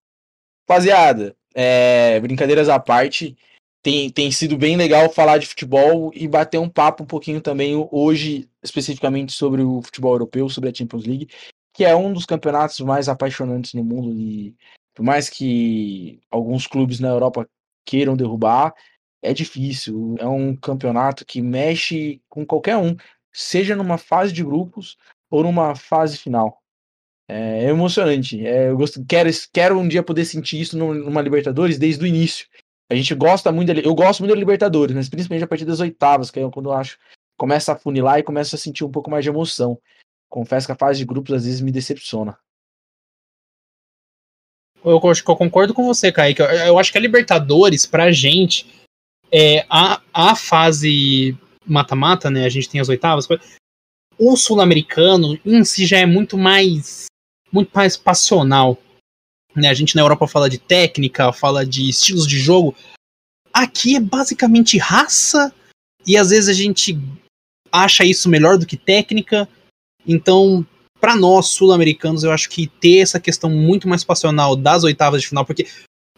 Rapaziada, 0.69 1.35
é, 1.55 2.21
brincadeiras 2.21 2.69
à 2.69 2.79
parte, 2.79 3.37
tem, 3.83 4.11
tem 4.11 4.31
sido 4.31 4.57
bem 4.57 4.77
legal 4.77 5.11
falar 5.11 5.39
de 5.39 5.47
futebol 5.47 6.11
e 6.15 6.29
bater 6.29 6.59
um 6.59 6.69
papo 6.69 7.05
um 7.05 7.07
pouquinho 7.07 7.41
também 7.41 7.75
hoje, 7.91 8.49
especificamente 8.63 9.33
sobre 9.33 9.63
o 9.63 9.81
futebol 9.83 10.13
europeu, 10.13 10.49
sobre 10.49 10.69
a 10.69 10.75
Champions 10.75 11.07
League, 11.07 11.29
que 11.73 11.85
é 11.85 11.97
um 11.97 12.13
dos 12.13 12.27
campeonatos 12.27 12.81
mais 12.81 13.09
apaixonantes 13.09 13.73
no 13.73 13.83
mundo 13.83 14.13
e 14.13 14.55
por 14.99 15.05
mais 15.05 15.31
que 15.31 16.19
alguns 16.29 16.67
clubes 16.67 16.99
na 16.99 17.07
Europa 17.07 17.49
queiram 17.87 18.17
derrubar, 18.17 18.75
é 19.23 19.33
difícil. 19.33 20.17
É 20.19 20.27
um 20.27 20.57
campeonato 20.57 21.25
que 21.25 21.41
mexe 21.41 22.21
com 22.29 22.45
qualquer 22.45 22.77
um, 22.77 22.97
seja 23.33 23.77
numa 23.77 23.97
fase 23.97 24.33
de 24.33 24.43
grupos 24.43 24.97
ou 25.31 25.45
numa 25.45 25.77
fase 25.77 26.19
final. 26.19 26.61
É 27.29 27.69
emocionante. 27.69 28.45
É, 28.45 28.71
eu 28.71 28.77
gosto, 28.77 29.05
quero, 29.09 29.31
quero 29.53 29.79
um 29.79 29.87
dia 29.87 30.03
poder 30.03 30.25
sentir 30.25 30.61
isso 30.63 30.77
num- 30.77 30.95
numa 30.95 31.23
Libertadores 31.23 31.79
desde 31.79 32.03
o 32.03 32.07
início. 32.07 32.49
A 32.91 32.95
gente 32.97 33.15
gosta 33.15 33.53
muito 33.53 33.71
eu 33.71 33.95
gosto 33.95 34.19
muito 34.19 34.33
da 34.33 34.39
Libertadores, 34.41 34.97
mas 34.97 35.09
principalmente 35.09 35.45
a 35.45 35.49
partir 35.49 35.65
das 35.65 35.79
oitavas, 35.79 36.29
que 36.29 36.41
é 36.41 36.51
quando 36.51 36.71
eu 36.71 36.75
acho 36.75 36.99
começa 37.37 37.73
a 37.73 37.79
funilar 37.79 38.19
e 38.19 38.25
começa 38.25 38.57
a 38.57 38.59
sentir 38.59 38.83
um 38.83 38.91
pouco 38.91 39.09
mais 39.09 39.23
de 39.23 39.31
emoção. 39.31 39.81
Confesso 40.29 40.67
que 40.67 40.73
a 40.73 40.77
fase 40.77 40.99
de 40.99 41.05
grupos 41.05 41.37
às 41.37 41.45
vezes 41.45 41.61
me 41.61 41.71
decepciona. 41.71 42.37
Eu, 44.85 45.01
que 45.01 45.31
eu 45.31 45.37
concordo 45.37 45.75
com 45.75 45.85
você, 45.85 46.13
Kaique. 46.13 46.41
Eu, 46.41 46.47
eu 46.47 46.79
acho 46.79 46.93
que 46.93 46.99
a 46.99 47.01
Libertadores, 47.01 47.85
pra 47.85 48.13
gente, 48.13 48.67
é 49.33 49.67
a, 49.69 50.01
a 50.13 50.35
fase 50.35 51.37
mata-mata, 51.67 52.31
né? 52.31 52.45
A 52.45 52.49
gente 52.49 52.69
tem 52.69 52.81
as 52.81 52.89
oitavas. 52.89 53.27
O 54.19 54.37
sul-americano 54.37 55.39
em 55.45 55.65
si 55.65 55.87
já 55.87 55.99
é 55.99 56.07
muito 56.07 56.37
mais 56.37 57.07
muito 57.53 57.71
mais 57.75 57.97
passional. 57.97 58.79
Né? 59.55 59.69
A 59.69 59.75
gente 59.75 59.97
na 59.97 60.03
Europa 60.03 60.27
fala 60.27 60.49
de 60.49 60.59
técnica, 60.59 61.33
fala 61.33 61.65
de 61.65 61.89
estilos 61.89 62.27
de 62.27 62.39
jogo. 62.39 62.75
Aqui 63.53 63.97
é 63.97 64.01
basicamente 64.01 64.79
raça 64.79 65.53
e 66.07 66.17
às 66.17 66.31
vezes 66.31 66.49
a 66.49 66.53
gente 66.53 66.99
acha 67.73 68.05
isso 68.05 68.29
melhor 68.29 68.59
do 68.59 68.67
que 68.67 68.77
técnica. 68.77 69.49
Então, 70.07 70.67
para 71.01 71.17
nós 71.17 71.49
sul-americanos, 71.49 72.25
eu 72.25 72.33
acho 72.33 72.49
que 72.49 72.67
ter 72.67 72.99
essa 72.99 73.21
questão 73.21 73.51
muito 73.51 73.89
mais 73.89 74.05
passional 74.05 74.57
das 74.57 74.85
oitavas 74.85 75.23
de 75.23 75.29
final, 75.29 75.45
porque 75.45 75.67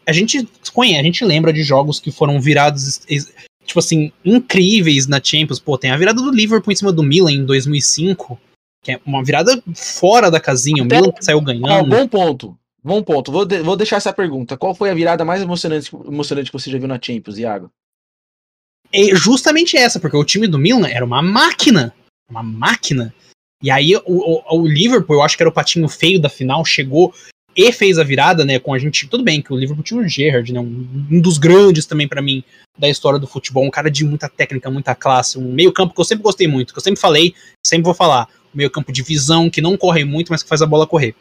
a 0.05 0.11
gente 0.11 0.47
conhece, 0.73 0.99
a 0.99 1.03
gente 1.03 1.23
lembra 1.23 1.53
de 1.53 1.63
jogos 1.63 1.99
que 1.99 2.11
foram 2.11 2.39
virados 2.41 3.01
tipo 3.65 3.79
assim, 3.79 4.11
incríveis 4.23 5.07
na 5.07 5.21
Champions. 5.23 5.59
Pô, 5.59 5.77
tem 5.77 5.91
a 5.91 5.97
virada 5.97 6.21
do 6.21 6.31
Liverpool 6.31 6.71
em 6.71 6.75
cima 6.75 6.91
do 6.91 7.03
Milan 7.03 7.31
em 7.31 7.45
2005, 7.45 8.39
que 8.83 8.93
é 8.93 9.01
uma 9.05 9.23
virada 9.23 9.61
fora 9.75 10.29
da 10.29 10.39
casinha. 10.39 10.83
Até 10.83 10.97
o 10.97 11.01
Milan 11.01 11.13
saiu 11.19 11.41
ganhando. 11.41 11.69
Ah, 11.69 11.83
bom 11.83 12.07
ponto. 12.07 12.57
Bom 12.83 13.03
ponto. 13.03 13.31
Vou, 13.31 13.45
de, 13.45 13.61
vou 13.61 13.77
deixar 13.77 13.97
essa 13.97 14.11
pergunta. 14.11 14.57
Qual 14.57 14.73
foi 14.73 14.89
a 14.89 14.93
virada 14.93 15.23
mais 15.23 15.41
emocionante, 15.41 15.95
emocionante 15.95 16.51
que 16.51 16.57
você 16.57 16.69
já 16.71 16.77
viu 16.77 16.87
na 16.87 16.99
Champions, 17.01 17.37
Iago? 17.37 17.71
É 18.91 19.15
justamente 19.15 19.77
essa, 19.77 19.99
porque 19.99 20.17
o 20.17 20.25
time 20.25 20.47
do 20.47 20.59
Milan 20.59 20.87
era 20.87 21.05
uma 21.05 21.21
máquina. 21.21 21.93
Uma 22.29 22.43
máquina. 22.43 23.13
E 23.61 23.69
aí 23.69 23.95
o, 23.95 24.01
o, 24.05 24.59
o, 24.59 24.67
Liverpool, 24.67 25.17
eu 25.17 25.21
acho 25.21 25.37
que 25.37 25.43
era 25.43 25.49
o 25.49 25.53
patinho 25.53 25.87
feio 25.87 26.19
da 26.19 26.29
final, 26.29 26.65
chegou 26.65 27.13
e 27.55 27.71
fez 27.71 27.99
a 27.99 28.03
virada, 28.03 28.45
né, 28.45 28.59
com 28.59 28.73
a 28.73 28.79
gente. 28.79 29.07
Tudo 29.07 29.23
bem 29.23 29.41
que 29.41 29.53
o 29.53 29.57
Liverpool 29.57 29.83
tinha 29.83 29.99
o 29.99 30.07
Gerrard, 30.07 30.51
né, 30.51 30.59
um, 30.59 30.87
um 31.11 31.21
dos 31.21 31.37
grandes 31.37 31.85
também 31.85 32.07
para 32.07 32.21
mim 32.21 32.43
da 32.77 32.89
história 32.89 33.19
do 33.19 33.27
futebol, 33.27 33.65
um 33.65 33.69
cara 33.69 33.91
de 33.91 34.05
muita 34.05 34.29
técnica, 34.29 34.71
muita 34.71 34.95
classe, 34.95 35.37
um 35.37 35.51
meio-campo 35.51 35.93
que 35.93 35.99
eu 35.99 36.05
sempre 36.05 36.23
gostei 36.23 36.47
muito, 36.47 36.73
que 36.73 36.79
eu 36.79 36.83
sempre 36.83 36.99
falei, 36.99 37.33
sempre 37.65 37.83
vou 37.83 37.93
falar, 37.93 38.27
um 38.53 38.57
meio-campo 38.57 38.91
de 38.91 39.03
visão 39.03 39.49
que 39.49 39.61
não 39.61 39.77
corre 39.77 40.03
muito, 40.03 40.31
mas 40.31 40.41
que 40.41 40.49
faz 40.49 40.61
a 40.61 40.65
bola 40.65 40.87
correr. 40.87 41.13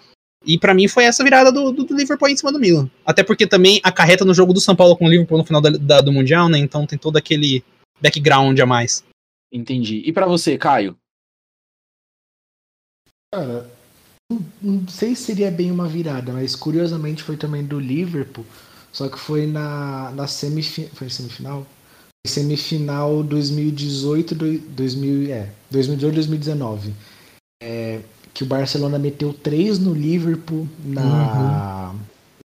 E 0.44 0.56
para 0.56 0.72
mim 0.72 0.88
foi 0.88 1.04
essa 1.04 1.22
virada 1.22 1.52
do, 1.52 1.70
do, 1.70 1.84
do, 1.84 1.94
Liverpool 1.94 2.28
em 2.28 2.36
cima 2.36 2.50
do 2.50 2.58
Milan. 2.58 2.88
Até 3.04 3.22
porque 3.22 3.46
também 3.46 3.78
acarreta 3.82 4.24
no 4.24 4.32
jogo 4.32 4.54
do 4.54 4.60
São 4.60 4.74
Paulo 4.74 4.96
com 4.96 5.04
o 5.04 5.08
Liverpool 5.08 5.36
no 5.36 5.44
final 5.44 5.60
da, 5.60 5.70
da, 5.70 6.00
do 6.00 6.12
Mundial, 6.12 6.48
né? 6.48 6.58
Então 6.58 6.86
tem 6.86 6.98
todo 6.98 7.18
aquele 7.18 7.62
background 8.00 8.58
a 8.58 8.64
mais. 8.64 9.04
Entendi. 9.52 10.02
E 10.04 10.12
para 10.12 10.26
você, 10.26 10.56
Caio? 10.56 10.96
Cara, 13.32 13.70
não 14.60 14.88
sei 14.88 15.14
se 15.14 15.22
seria 15.22 15.50
bem 15.50 15.70
uma 15.70 15.86
virada, 15.86 16.32
mas 16.32 16.56
curiosamente 16.56 17.22
foi 17.22 17.36
também 17.36 17.64
do 17.64 17.78
Liverpool, 17.78 18.44
só 18.92 19.08
que 19.08 19.18
foi 19.18 19.46
na, 19.46 20.10
na 20.10 20.26
semifinal. 20.26 20.90
Foi 20.94 21.08
semifinal? 21.08 21.66
Semifinal 22.26 23.22
2018, 23.22 24.34
2000, 24.34 25.32
é, 25.32 25.50
2018 25.70 26.14
2019. 26.14 26.94
É, 27.62 28.00
que 28.34 28.42
o 28.42 28.46
Barcelona 28.46 28.98
meteu 28.98 29.32
três 29.32 29.78
no 29.78 29.94
Liverpool 29.94 30.68
na, 30.84 31.90
uhum. 31.92 31.98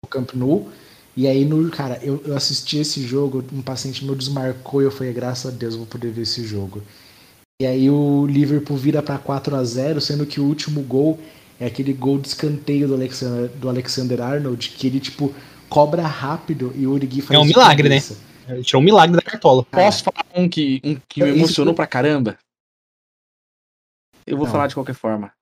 no 0.03 0.09
Camp 0.09 0.35
Nou. 0.35 0.70
E 1.16 1.26
aí, 1.26 1.45
no, 1.45 1.70
cara, 1.70 1.99
eu, 2.03 2.22
eu 2.26 2.37
assisti 2.37 2.78
esse 2.78 3.03
jogo, 3.07 3.45
um 3.53 3.62
paciente 3.62 4.05
meu 4.05 4.14
desmarcou 4.14 4.82
e 4.82 4.85
eu 4.85 4.91
falei, 4.91 5.12
graças 5.12 5.53
a 5.53 5.57
Deus, 5.57 5.76
vou 5.76 5.87
poder 5.87 6.11
ver 6.11 6.22
esse 6.22 6.45
jogo. 6.45 6.82
E 7.61 7.66
aí 7.66 7.88
o 7.88 8.26
Liverpool 8.26 8.76
vira 8.76 9.00
para 9.02 9.16
4 9.16 9.55
a 9.55 9.62
0 9.62 10.00
sendo 10.00 10.26
que 10.26 10.40
o 10.40 10.44
último 10.44 10.82
gol 10.82 11.20
é 11.61 11.66
aquele 11.66 11.92
gol 11.92 12.18
de 12.18 12.28
escanteio 12.28 12.88
do 12.88 12.94
Alexander, 12.94 13.48
do 13.48 13.68
Alexander 13.68 14.20
Arnold, 14.20 14.70
que 14.70 14.86
ele, 14.88 14.98
tipo, 14.98 15.32
cobra 15.68 16.02
rápido 16.02 16.72
e 16.74 16.86
o 16.86 16.92
Origi 16.92 17.20
faz 17.20 17.38
É 17.38 17.40
um 17.40 17.44
milagre, 17.44 17.88
né? 17.88 18.00
Ele 18.48 18.62
tirou 18.62 18.82
um 18.82 18.84
milagre 18.84 19.16
da 19.16 19.22
cartola. 19.22 19.64
Posso 19.64 20.05
falar 20.05 20.26
um 20.34 20.48
que, 20.48 20.80
um 20.84 20.96
que 21.09 21.22
me 21.22 21.30
emocionou 21.30 21.72
Isso... 21.72 21.76
pra 21.76 21.86
caramba? 21.86 22.36
Eu 24.26 24.36
vou 24.36 24.46
Não. 24.46 24.52
falar 24.52 24.66
de 24.66 24.74
qualquer 24.74 24.94
forma. 24.94 25.32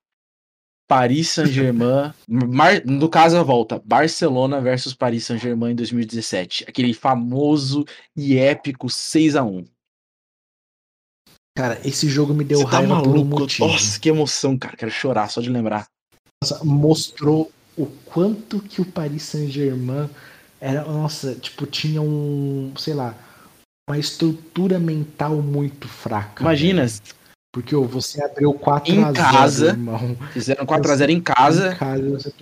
Paris 0.87 1.29
Saint-Germain, 1.29 2.13
no 2.85 3.09
caso 3.09 3.37
a 3.37 3.43
volta, 3.43 3.81
Barcelona 3.83 4.61
versus 4.61 4.93
Paris 4.93 5.25
Saint-Germain 5.25 5.71
em 5.71 5.75
2017, 5.75 6.65
aquele 6.67 6.93
famoso 6.93 7.83
e 8.15 8.37
épico 8.37 8.89
6 8.89 9.35
a 9.35 9.43
1 9.43 9.65
Cara, 11.55 11.79
esse 11.85 12.09
jogo 12.09 12.33
me 12.33 12.43
deu 12.43 12.59
Você 12.59 12.65
tá 12.65 12.77
raiva 12.77 12.95
tá 12.95 13.07
maluco? 13.07 13.47
Nossa, 13.59 13.99
que 13.99 14.09
emoção, 14.09 14.57
cara. 14.57 14.75
Quero 14.75 14.91
chorar 14.91 15.29
só 15.29 15.39
de 15.39 15.49
lembrar. 15.49 15.87
Nossa, 16.43 16.63
mostrou 16.63 17.51
o 17.77 17.85
quanto 18.05 18.59
que 18.59 18.81
o 18.81 18.85
Paris 18.85 19.23
Saint-Germain 19.23 20.09
era, 20.59 20.83
nossa, 20.83 21.35
tipo, 21.35 21.65
tinha 21.65 22.01
um, 22.01 22.73
sei 22.77 22.93
lá, 22.93 23.15
uma 23.87 23.99
estrutura 23.99 24.79
mental 24.79 25.35
muito 25.41 25.87
fraca. 25.87 26.41
Imagina. 26.41 26.85
Porque 27.53 27.75
oh, 27.75 27.85
você 27.85 28.23
abriu 28.23 28.51
4 28.53 28.91
em 28.91 29.03
a 29.03 29.11
0, 29.11 29.13
casa, 29.13 29.67
irmão. 29.67 30.17
Fizeram 30.31 30.65
4 30.65 30.91
a 30.91 30.95
0 30.95 31.11
em 31.11 31.21
casa. 31.21 31.73
Em 31.73 31.77
casa 31.77 32.33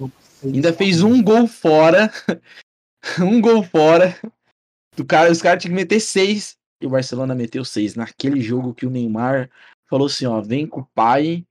ainda 0.44 0.72
fez 0.72 1.02
um 1.02 1.22
gol 1.22 1.48
fora. 1.48 2.10
um 3.20 3.42
gol 3.42 3.62
fora. 3.62 4.18
Do 4.96 5.04
cara, 5.04 5.30
os 5.30 5.42
caras 5.42 5.62
tinham 5.62 5.76
que 5.76 5.82
meter 5.82 6.00
6 6.00 6.56
e 6.82 6.86
o 6.86 6.90
Barcelona 6.90 7.36
meteu 7.36 7.64
seis. 7.64 7.96
Naquele 7.96 8.42
jogo 8.42 8.74
que 8.74 8.86
o 8.86 8.90
Neymar 8.90 9.50
falou 9.90 10.08
assim: 10.08 10.26
ó, 10.26 10.42
vem 10.42 10.66
com 10.66 10.82
o 10.82 10.88
pai, 10.96 11.46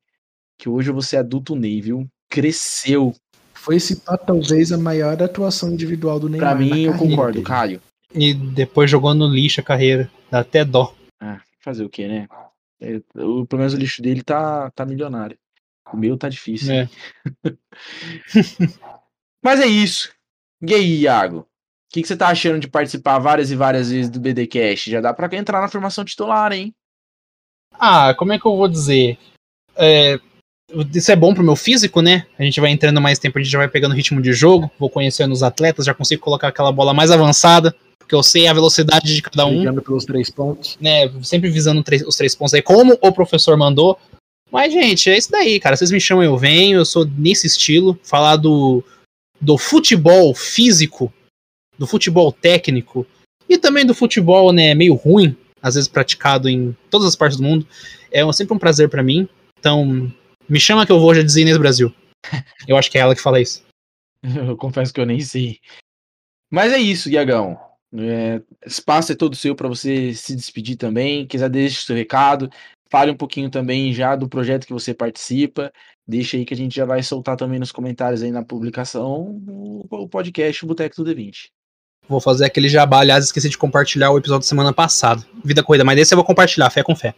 que 0.59 0.69
hoje 0.69 0.91
eu 0.91 0.95
vou 0.95 1.03
ser 1.03 1.19
adulto 1.19 1.55
Ney, 1.55 1.81
viu? 1.81 2.09
Cresceu. 2.29 3.15
Foi 3.55 3.77
esse 3.77 4.01
talvez 4.01 4.73
a 4.73 4.79
maior 4.79 5.23
atuação 5.23 5.71
individual 5.71 6.19
do 6.19 6.29
Neymar. 6.29 6.57
Pra 6.57 6.59
mim, 6.59 6.83
eu 6.83 6.97
concordo, 6.97 7.35
dele. 7.35 7.47
Caio. 7.47 7.83
E 8.13 8.35
depois 8.35 8.91
jogou 8.91 9.15
no 9.15 9.27
lixo 9.27 9.61
a 9.61 9.65
carreira. 9.65 10.11
Dá 10.31 10.41
até 10.41 10.65
dó. 10.65 10.95
Ah, 11.21 11.41
fazer 11.61 11.85
o 11.85 11.91
quê, 11.91 12.09
né? 12.09 12.29
É, 12.81 13.01
o, 13.15 13.47
pelo 13.47 13.61
menos 13.61 13.75
o 13.75 13.77
lixo 13.77 14.03
dele 14.03 14.23
tá, 14.23 14.71
tá 14.71 14.87
milionário. 14.87 15.39
O 15.93 15.97
meu 15.97 16.17
tá 16.17 16.29
difícil. 16.29 16.73
É. 16.73 16.89
Mas 19.43 19.61
é 19.61 19.67
isso. 19.67 20.11
E 20.63 20.75
aí, 20.75 21.01
Iago? 21.01 21.47
O 21.91 21.93
que, 21.93 22.03
que, 22.03 22.07
você 22.07 22.17
tá 22.17 22.29
achando 22.29 22.61
de 22.61 22.69
participar 22.69 23.19
várias 23.19 23.51
e 23.51 23.57
várias 23.57 23.91
vezes 23.91 24.09
do 24.09 24.21
BDcast? 24.21 24.89
Já 24.89 25.01
dá 25.01 25.13
para 25.13 25.37
entrar 25.37 25.61
na 25.61 25.67
formação 25.67 26.05
titular, 26.05 26.53
hein? 26.53 26.73
Ah, 27.73 28.15
como 28.15 28.33
é 28.33 28.39
que 28.39 28.47
eu 28.47 28.57
vou 28.57 28.69
dizer? 28.69 29.19
É, 29.75 30.21
isso 30.95 31.11
é 31.11 31.17
bom 31.17 31.35
pro 31.35 31.43
meu 31.43 31.57
físico, 31.57 32.01
né? 32.01 32.27
A 32.39 32.45
gente 32.45 32.61
vai 32.61 32.71
entrando 32.71 33.01
mais 33.01 33.19
tempo, 33.19 33.37
a 33.37 33.43
gente 33.43 33.51
já 33.51 33.59
vai 33.59 33.67
pegando 33.67 33.93
ritmo 33.93 34.23
de 34.23 34.33
jogo, 34.33 34.71
vou 34.79 34.89
conhecendo 34.89 35.33
os 35.33 35.43
atletas, 35.43 35.85
já 35.85 35.93
consigo 35.93 36.23
colocar 36.23 36.47
aquela 36.47 36.71
bola 36.71 36.95
mais 36.95 37.11
avançada, 37.11 37.75
porque 37.99 38.15
eu 38.15 38.23
sei 38.23 38.47
a 38.47 38.53
velocidade 38.53 39.13
de 39.13 39.21
cada 39.21 39.45
um. 39.47 39.57
Brigando 39.57 39.83
pelos 39.83 40.05
três 40.05 40.31
pontos. 40.31 40.79
Né, 40.81 41.11
sempre 41.25 41.51
visando 41.51 41.83
os 42.07 42.15
três 42.15 42.37
pontos 42.37 42.55
aí, 42.55 42.63
como 42.63 42.97
o 43.01 43.13
professor 43.13 43.57
mandou. 43.57 43.99
Mas, 44.49 44.73
gente, 44.73 45.11
é 45.11 45.19
isso 45.19 45.33
daí, 45.33 45.59
cara. 45.59 45.77
Vocês 45.77 45.91
me 45.91 46.01
chamam, 46.01 46.23
eu 46.23 46.39
venho, 46.39 46.79
eu 46.79 46.85
sou 46.85 47.05
nesse 47.05 47.49
estilo. 47.49 47.99
Falar 48.05 48.37
do, 48.37 48.85
do 49.41 49.59
futebol 49.59 50.33
físico 50.37 51.13
do 51.81 51.87
futebol 51.87 52.31
técnico 52.31 53.07
e 53.49 53.57
também 53.57 53.87
do 53.87 53.95
futebol, 53.95 54.53
né, 54.53 54.75
meio 54.75 54.93
ruim, 54.93 55.35
às 55.63 55.77
vezes 55.77 55.89
praticado 55.89 56.47
em 56.47 56.77
todas 56.91 57.09
as 57.09 57.17
partes 57.17 57.39
do 57.39 57.43
mundo. 57.43 57.67
É 58.13 58.31
sempre 58.35 58.53
um 58.53 58.59
prazer 58.59 58.91
para 58.91 59.03
mim. 59.03 59.27
Então, 59.59 60.13
me 60.47 60.61
chama 60.61 60.85
que 60.85 60.93
eu 60.93 61.01
vou, 61.01 61.15
já 61.15 61.23
dizer 61.23 61.41
Inês 61.41 61.57
Brasil. 61.57 61.91
Eu 62.69 62.77
acho 62.77 62.91
que 62.91 62.99
é 62.99 63.01
ela 63.01 63.15
que 63.15 63.23
fala 63.23 63.41
isso. 63.41 63.65
Eu 64.23 64.59
confesso 64.59 64.93
que 64.93 65.01
eu 65.01 65.07
nem 65.07 65.21
sei. 65.21 65.59
Mas 66.51 66.71
é 66.71 66.79
isso, 66.79 67.09
Iagão. 67.09 67.59
É, 67.97 68.43
espaço 68.67 69.13
é 69.13 69.15
todo 69.15 69.35
seu 69.35 69.57
para 69.57 69.67
você 69.67 70.13
se 70.13 70.37
despedir 70.37 70.77
também. 70.77 71.27
Quiser 71.27 71.49
deixar 71.49 71.81
seu 71.81 71.97
recado, 71.97 72.51
fale 72.91 73.11
um 73.11 73.17
pouquinho 73.17 73.49
também 73.49 73.95
já 73.95 74.15
do 74.15 74.29
projeto 74.29 74.67
que 74.67 74.73
você 74.75 74.93
participa. 74.93 75.73
Deixa 76.07 76.37
aí 76.37 76.45
que 76.45 76.53
a 76.53 76.57
gente 76.57 76.77
já 76.77 76.85
vai 76.85 77.03
soltar 77.03 77.39
também 77.39 77.59
nos 77.59 77.73
comentários 77.73 78.23
aí 78.23 78.31
na 78.31 78.45
publicação 78.45 79.41
o 79.91 80.07
podcast 80.07 80.67
Boteco 80.67 81.03
do 81.03 81.11
D20. 81.11 81.49
Vou 82.11 82.21
fazer 82.21 82.45
aquele 82.45 82.69
jabá. 82.69 82.99
Aliás, 82.99 83.27
esqueci 83.27 83.49
de 83.49 83.57
compartilhar 83.57 84.11
o 84.11 84.19
episódio 84.19 84.41
da 84.41 84.49
semana 84.49 84.73
passada. 84.73 85.25
Vida 85.45 85.63
corrida, 85.63 85.85
mas 85.85 85.97
esse 85.97 86.13
eu 86.13 86.17
vou 86.17 86.25
compartilhar, 86.25 86.69
fé 86.69 86.83
com 86.83 86.97
fé. 86.97 87.15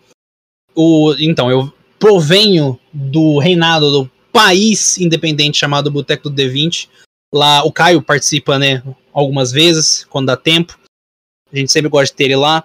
O, 0.75 1.15
então, 1.19 1.51
eu 1.51 1.73
provenho 1.99 2.79
do 2.93 3.39
reinado 3.39 3.91
do 3.91 4.11
país 4.31 4.99
independente 4.99 5.57
chamado 5.57 5.91
Boteco 5.91 6.29
do 6.29 6.37
D20. 6.37 6.91
Lá 7.33 7.65
o 7.65 7.73
Caio 7.73 8.03
participa, 8.03 8.59
né, 8.59 8.83
algumas 9.15 9.51
vezes, 9.51 10.05
quando 10.05 10.27
dá 10.27 10.37
tempo. 10.37 10.79
A 11.51 11.57
gente 11.57 11.73
sempre 11.73 11.89
gosta 11.89 12.13
de 12.13 12.17
ter 12.19 12.25
ele 12.25 12.37
lá. 12.37 12.63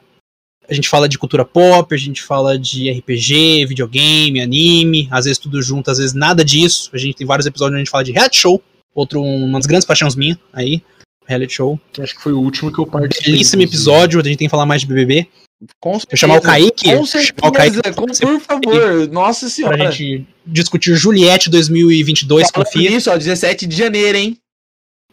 A 0.67 0.73
gente 0.73 0.89
fala 0.89 1.07
de 1.07 1.17
cultura 1.17 1.45
pop, 1.45 1.95
a 1.95 1.97
gente 1.97 2.21
fala 2.21 2.59
de 2.59 2.91
RPG, 2.91 3.67
videogame, 3.67 4.41
anime, 4.41 5.07
às 5.09 5.23
vezes 5.23 5.37
tudo 5.39 5.61
junto, 5.61 5.89
às 5.89 5.97
vezes 5.97 6.13
nada 6.13 6.43
disso. 6.43 6.89
A 6.91 6.97
gente 6.97 7.15
tem 7.15 7.25
vários 7.25 7.45
episódios 7.45 7.71
onde 7.71 7.81
a 7.81 7.85
gente 7.85 7.91
fala 7.91 8.03
de 8.03 8.11
reality 8.11 8.37
show, 8.37 8.61
outro 8.93 9.23
uma 9.23 9.59
das 9.59 9.65
grandes 9.65 9.87
paixões 9.87 10.13
minhas 10.13 10.37
aí 10.51 10.83
reality 11.27 11.53
show. 11.53 11.79
Que 11.91 12.01
acho 12.01 12.15
que 12.15 12.21
foi 12.21 12.33
o 12.33 12.39
último 12.39 12.71
que 12.71 12.79
eu 12.79 12.85
participei. 12.85 13.33
Belíssimo 13.33 13.61
episódio, 13.61 14.19
a 14.19 14.23
gente 14.23 14.37
tem 14.37 14.47
que 14.47 14.51
falar 14.51 14.65
mais 14.65 14.81
de 14.81 14.87
BBB. 14.87 15.27
Com 15.79 15.99
certeza. 15.99 16.19
Chamar 16.19 16.37
o 16.37 16.41
Kaique. 16.41 16.95
Com 16.95 17.05
certeza, 17.05 17.47
o 17.47 17.51
Kaique, 17.51 17.81
com, 17.93 18.05
por 18.05 18.39
favor. 18.41 19.07
Nossa 19.09 19.49
senhora. 19.49 19.77
Pra 19.77 19.91
gente 19.91 20.27
discutir 20.45 20.95
Juliette 20.95 21.49
2022, 21.49 22.49
Fala 22.49 22.65
confia. 22.65 22.91
Isso, 22.91 23.09
ó, 23.09 23.17
17 23.17 23.65
de 23.65 23.75
janeiro, 23.75 24.17
hein? 24.17 24.37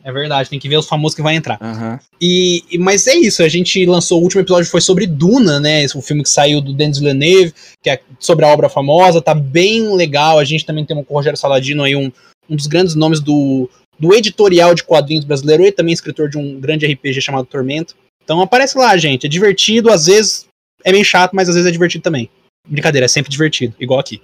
É 0.05 0.13
verdade, 0.13 0.51
tem 0.51 0.61
que 0.61 0.69
ver 0.69 0.77
os 0.77 0.87
famosos 0.87 1.17
que 1.17 1.23
vai 1.23 1.35
entrar. 1.35 1.59
Uhum. 1.63 1.99
E, 2.21 2.63
mas 2.79 3.07
é 3.07 3.15
isso, 3.15 3.43
a 3.43 3.49
gente 3.49 3.87
lançou, 3.87 4.21
o 4.21 4.23
último 4.23 4.43
episódio 4.43 4.71
foi 4.71 4.83
sobre 4.83 5.07
Duna, 5.07 5.59
né? 5.59 5.87
O 5.95 6.03
filme 6.03 6.23
que 6.23 6.29
saiu 6.29 6.61
do 6.61 6.75
Denis 6.75 6.99
Villeneuve, 6.99 7.55
que 7.83 7.89
é 7.89 7.99
sobre 8.21 8.45
a 8.45 8.49
obra 8.49 8.69
famosa, 8.69 9.23
tá 9.23 9.35
bem 9.35 9.97
legal. 9.97 10.39
A 10.39 10.45
gente 10.45 10.67
também 10.67 10.85
tem 10.85 10.95
com 11.03 11.15
o 11.15 11.17
Rogério 11.17 11.39
Saladino 11.39 11.85
aí 11.85 11.97
um, 11.97 12.13
um 12.51 12.55
dos 12.55 12.67
grandes 12.67 12.95
nomes 12.95 13.19
do, 13.19 13.71
do 13.99 14.15
editorial 14.15 14.75
de 14.75 14.85
quadrinhos 14.85 15.25
brasileiro 15.25 15.65
e 15.65 15.73
também 15.73 15.95
escritor 15.95 16.29
de 16.29 16.39
um 16.39 16.61
grande 16.61 16.87
RPG 16.87 17.21
chamado 17.21 17.47
Tormento. 17.47 17.97
Então 18.23 18.41
aparece 18.41 18.77
lá, 18.79 18.97
gente. 18.97 19.27
É 19.27 19.29
divertido, 19.29 19.91
às 19.91 20.07
vezes 20.07 20.47
é 20.83 20.93
meio 20.93 21.05
chato, 21.05 21.35
mas 21.35 21.49
às 21.49 21.55
vezes 21.55 21.69
é 21.69 21.73
divertido 21.73 22.03
também. 22.03 22.31
Brincadeira, 22.67 23.05
é 23.05 23.09
sempre 23.09 23.31
divertido, 23.31 23.75
igual 23.79 24.01
aqui. 24.01 24.23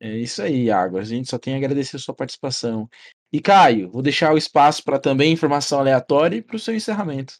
É 0.00 0.16
isso 0.16 0.42
aí, 0.42 0.64
Iago. 0.64 0.98
A 0.98 1.04
gente 1.04 1.28
só 1.28 1.38
tem 1.38 1.54
a 1.54 1.56
agradecer 1.58 1.96
a 1.96 1.98
sua 1.98 2.14
participação. 2.14 2.88
E 3.32 3.40
Caio, 3.40 3.90
vou 3.90 4.02
deixar 4.02 4.32
o 4.32 4.38
espaço 4.38 4.82
para 4.82 4.98
também 4.98 5.32
informação 5.32 5.78
aleatória 5.78 6.36
e 6.36 6.42
para 6.42 6.56
o 6.56 6.58
seu 6.58 6.74
encerramento. 6.74 7.34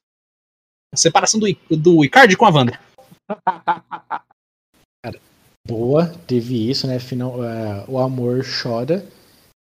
A 0.92 0.96
separação 0.96 1.40
do, 1.40 1.46
do 1.76 2.04
Icardi 2.04 2.36
com 2.36 2.46
a 2.46 2.50
Wanda. 2.50 2.78
Cara, 5.02 5.18
boa, 5.66 6.08
teve 6.26 6.68
isso, 6.68 6.86
né? 6.86 6.98
Final, 6.98 7.40
uh, 7.40 7.84
o 7.88 7.98
amor 7.98 8.44
chora 8.44 9.06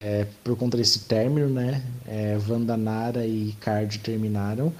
é, 0.04 0.28
por 0.43 0.58
conta 0.58 0.76
desse 0.76 1.06
término, 1.06 1.49
né? 1.49 1.82
É, 2.06 2.38
Wanda 2.47 2.76
Nara 2.76 3.26
e 3.26 3.49
Icardi 3.49 3.99
terminaram. 3.99 4.74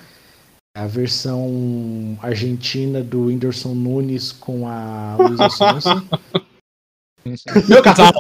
A 0.76 0.86
versão 0.86 2.18
argentina 2.22 3.02
do 3.02 3.28
Whindersson 3.28 3.74
Nunes 3.74 4.32
com 4.34 4.68
a 4.68 5.16
Luísa 5.18 5.50
Sonsa. 5.50 6.04
Meu 7.70 7.82
casal! 7.84 8.12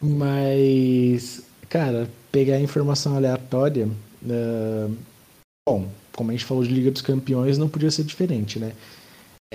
Mas, 0.00 1.42
cara, 1.68 2.10
pegar 2.32 2.58
informação 2.58 3.16
aleatória. 3.16 3.86
Uh, 4.22 4.96
bom, 5.68 5.88
como 6.12 6.30
a 6.30 6.32
gente 6.32 6.44
falou 6.44 6.64
de 6.64 6.72
Liga 6.72 6.90
dos 6.90 7.02
Campeões, 7.02 7.58
não 7.58 7.68
podia 7.68 7.90
ser 7.90 8.02
diferente, 8.02 8.58
né? 8.58 8.72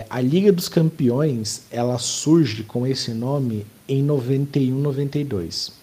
A 0.09 0.21
Liga 0.21 0.51
dos 0.51 0.69
Campeões 0.69 1.65
ela 1.69 1.97
surge 1.97 2.63
com 2.63 2.87
esse 2.87 3.13
nome 3.13 3.65
em 3.91 4.05
91-92. 4.07 5.73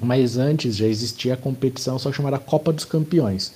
Mas 0.00 0.36
antes 0.36 0.76
já 0.76 0.86
existia 0.86 1.34
a 1.34 1.36
competição 1.36 1.98
só 1.98 2.12
chamada 2.12 2.38
Copa 2.38 2.72
dos 2.72 2.84
Campeões. 2.84 3.54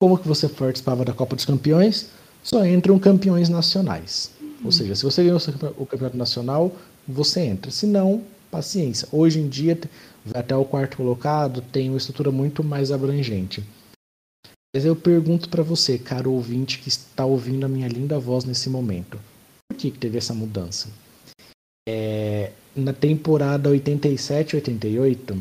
Como 0.00 0.16
que 0.16 0.26
você 0.26 0.48
participava 0.48 1.04
da 1.04 1.12
Copa 1.12 1.36
dos 1.36 1.44
Campeões? 1.44 2.08
Só 2.42 2.64
entram 2.64 2.98
campeões 2.98 3.50
nacionais. 3.50 4.30
Ou 4.64 4.72
seja, 4.72 4.94
se 4.94 5.04
você 5.04 5.22
ganhou 5.22 5.38
o 5.76 5.84
campeonato 5.84 6.16
nacional, 6.16 6.74
você 7.06 7.40
entra. 7.40 7.70
Se 7.70 7.86
não, 7.86 8.22
paciência. 8.50 9.06
Hoje 9.12 9.40
em 9.40 9.48
dia, 9.48 9.78
até 10.32 10.56
o 10.56 10.64
quarto 10.64 10.96
colocado, 10.96 11.60
tem 11.60 11.90
uma 11.90 11.98
estrutura 11.98 12.30
muito 12.30 12.64
mais 12.64 12.90
abrangente. 12.90 13.62
Mas 14.74 14.84
eu 14.86 14.96
pergunto 14.96 15.50
para 15.50 15.62
você, 15.62 15.98
caro 15.98 16.32
ouvinte 16.32 16.78
que 16.78 16.88
está 16.88 17.26
ouvindo 17.26 17.66
a 17.66 17.68
minha 17.68 17.88
linda 17.88 18.18
voz 18.18 18.44
nesse 18.44 18.70
momento, 18.70 19.18
por 19.68 19.76
que, 19.76 19.90
que 19.90 19.98
teve 19.98 20.16
essa 20.16 20.32
mudança? 20.32 20.88
É, 21.88 22.52
na 22.74 22.92
temporada 22.92 23.70
87-88, 23.70 25.36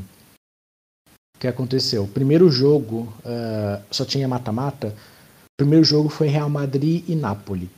o 1.40 1.40
que 1.40 1.48
aconteceu? 1.48 2.04
O 2.04 2.08
primeiro 2.08 2.50
jogo 2.50 3.14
uh, 3.20 3.82
só 3.90 4.04
tinha 4.04 4.28
mata-mata. 4.28 4.88
O 4.88 5.58
primeiro 5.58 5.86
jogo 5.86 6.10
foi 6.10 6.28
Real 6.28 6.50
Madrid 6.50 7.04
e 7.08 7.16
Napoli. 7.16 7.70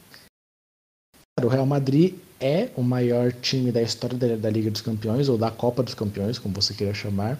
O 1.43 1.47
Real 1.47 1.65
Madrid 1.65 2.15
é 2.39 2.69
o 2.75 2.81
maior 2.81 3.31
time 3.31 3.71
da 3.71 3.81
história 3.81 4.17
da, 4.17 4.35
da, 4.35 4.49
Liga 4.49 4.71
dos 4.71 4.81
Campeões, 4.81 5.29
ou 5.29 5.37
da 5.37 5.51
Copa 5.51 5.83
dos 5.83 5.93
Campeões, 5.93 6.39
como 6.39 6.55
você 6.55 6.73
queira 6.73 6.93
chamar. 6.93 7.39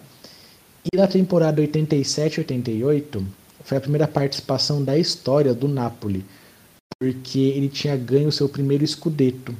E 0.92 0.96
na 0.96 1.08
temporada 1.08 1.60
87-88 1.60 3.24
foi 3.64 3.78
a 3.78 3.80
primeira 3.80 4.06
participação 4.06 4.82
da 4.82 4.96
história 4.96 5.52
do 5.52 5.66
Napoli, 5.66 6.24
porque 7.00 7.38
ele 7.38 7.68
tinha 7.68 7.96
ganho 7.96 8.28
o 8.28 8.32
seu 8.32 8.48
primeiro 8.48 8.84
escudeto, 8.84 9.54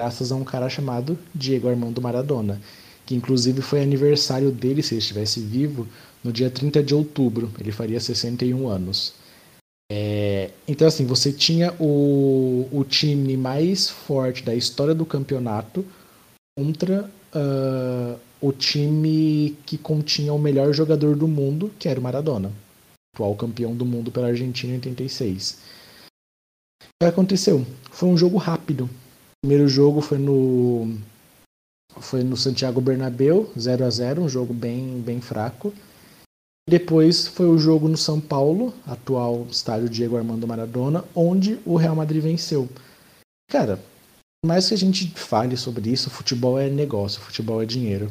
graças 0.00 0.32
a 0.32 0.34
um 0.34 0.44
cara 0.44 0.66
chamado 0.70 1.18
Diego 1.34 1.68
Armando 1.68 2.00
Maradona, 2.00 2.58
que 3.04 3.14
inclusive 3.14 3.60
foi 3.60 3.82
aniversário 3.82 4.50
dele, 4.50 4.82
se 4.82 4.94
ele 4.94 5.00
estivesse 5.00 5.40
vivo, 5.40 5.86
no 6.24 6.32
dia 6.32 6.48
30 6.48 6.82
de 6.82 6.94
outubro. 6.94 7.52
Ele 7.60 7.70
faria 7.70 8.00
61 8.00 8.66
anos. 8.66 9.12
É, 9.92 10.52
então, 10.66 10.88
assim, 10.88 11.04
você 11.04 11.30
tinha 11.30 11.74
o, 11.78 12.66
o 12.72 12.82
time 12.82 13.36
mais 13.36 13.90
forte 13.90 14.42
da 14.42 14.54
história 14.54 14.94
do 14.94 15.04
campeonato 15.04 15.84
contra 16.58 17.10
uh, 17.34 18.18
o 18.40 18.52
time 18.52 19.58
que 19.66 19.76
continha 19.76 20.32
o 20.32 20.38
melhor 20.38 20.72
jogador 20.72 21.14
do 21.14 21.28
mundo, 21.28 21.70
que 21.78 21.90
era 21.90 22.00
o 22.00 22.02
Maradona, 22.02 22.50
atual 23.14 23.34
campeão 23.34 23.76
do 23.76 23.84
mundo 23.84 24.10
pela 24.10 24.28
Argentina 24.28 24.72
em 24.72 24.76
86. 24.76 25.58
O 26.82 27.04
que 27.04 27.06
aconteceu? 27.06 27.66
Foi 27.90 28.08
um 28.08 28.16
jogo 28.16 28.38
rápido. 28.38 28.88
Primeiro 29.42 29.66
jogo 29.68 30.02
foi 30.02 30.18
no 30.18 30.98
foi 31.98 32.22
no 32.22 32.36
Santiago 32.36 32.80
Bernabéu, 32.80 33.50
0 33.58 33.84
a 33.84 33.90
0 33.90 34.22
um 34.22 34.28
jogo 34.28 34.52
bem, 34.52 35.00
bem 35.00 35.20
fraco. 35.20 35.72
Depois 36.68 37.26
foi 37.26 37.46
o 37.46 37.58
jogo 37.58 37.88
no 37.88 37.96
São 37.96 38.20
Paulo, 38.20 38.72
atual 38.86 39.46
estádio 39.50 39.88
Diego 39.88 40.16
Armando 40.16 40.46
Maradona, 40.46 41.04
onde 41.14 41.58
o 41.64 41.76
Real 41.76 41.96
Madrid 41.96 42.22
venceu. 42.22 42.68
Cara, 43.50 43.80
mais 44.44 44.68
que 44.68 44.74
a 44.74 44.78
gente 44.78 45.10
fale 45.16 45.56
sobre 45.56 45.90
isso, 45.90 46.10
futebol 46.10 46.58
é 46.58 46.68
negócio, 46.68 47.20
futebol 47.20 47.62
é 47.62 47.66
dinheiro. 47.66 48.10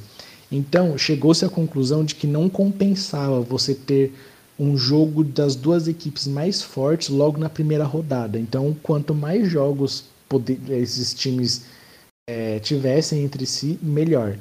Então, 0.51 0.97
chegou-se 0.97 1.45
à 1.45 1.49
conclusão 1.49 2.03
de 2.03 2.15
que 2.15 2.27
não 2.27 2.49
compensava 2.49 3.39
você 3.39 3.73
ter 3.73 4.13
um 4.59 4.75
jogo 4.75 5.23
das 5.23 5.55
duas 5.55 5.87
equipes 5.87 6.27
mais 6.27 6.61
fortes 6.61 7.07
logo 7.07 7.37
na 7.37 7.49
primeira 7.49 7.85
rodada. 7.85 8.37
Então, 8.37 8.75
quanto 8.83 9.15
mais 9.15 9.47
jogos 9.47 10.05
poder, 10.29 10.59
esses 10.69 11.13
times 11.13 11.63
é, 12.29 12.59
tivessem 12.59 13.23
entre 13.23 13.45
si, 13.45 13.79
melhor. 13.81 14.37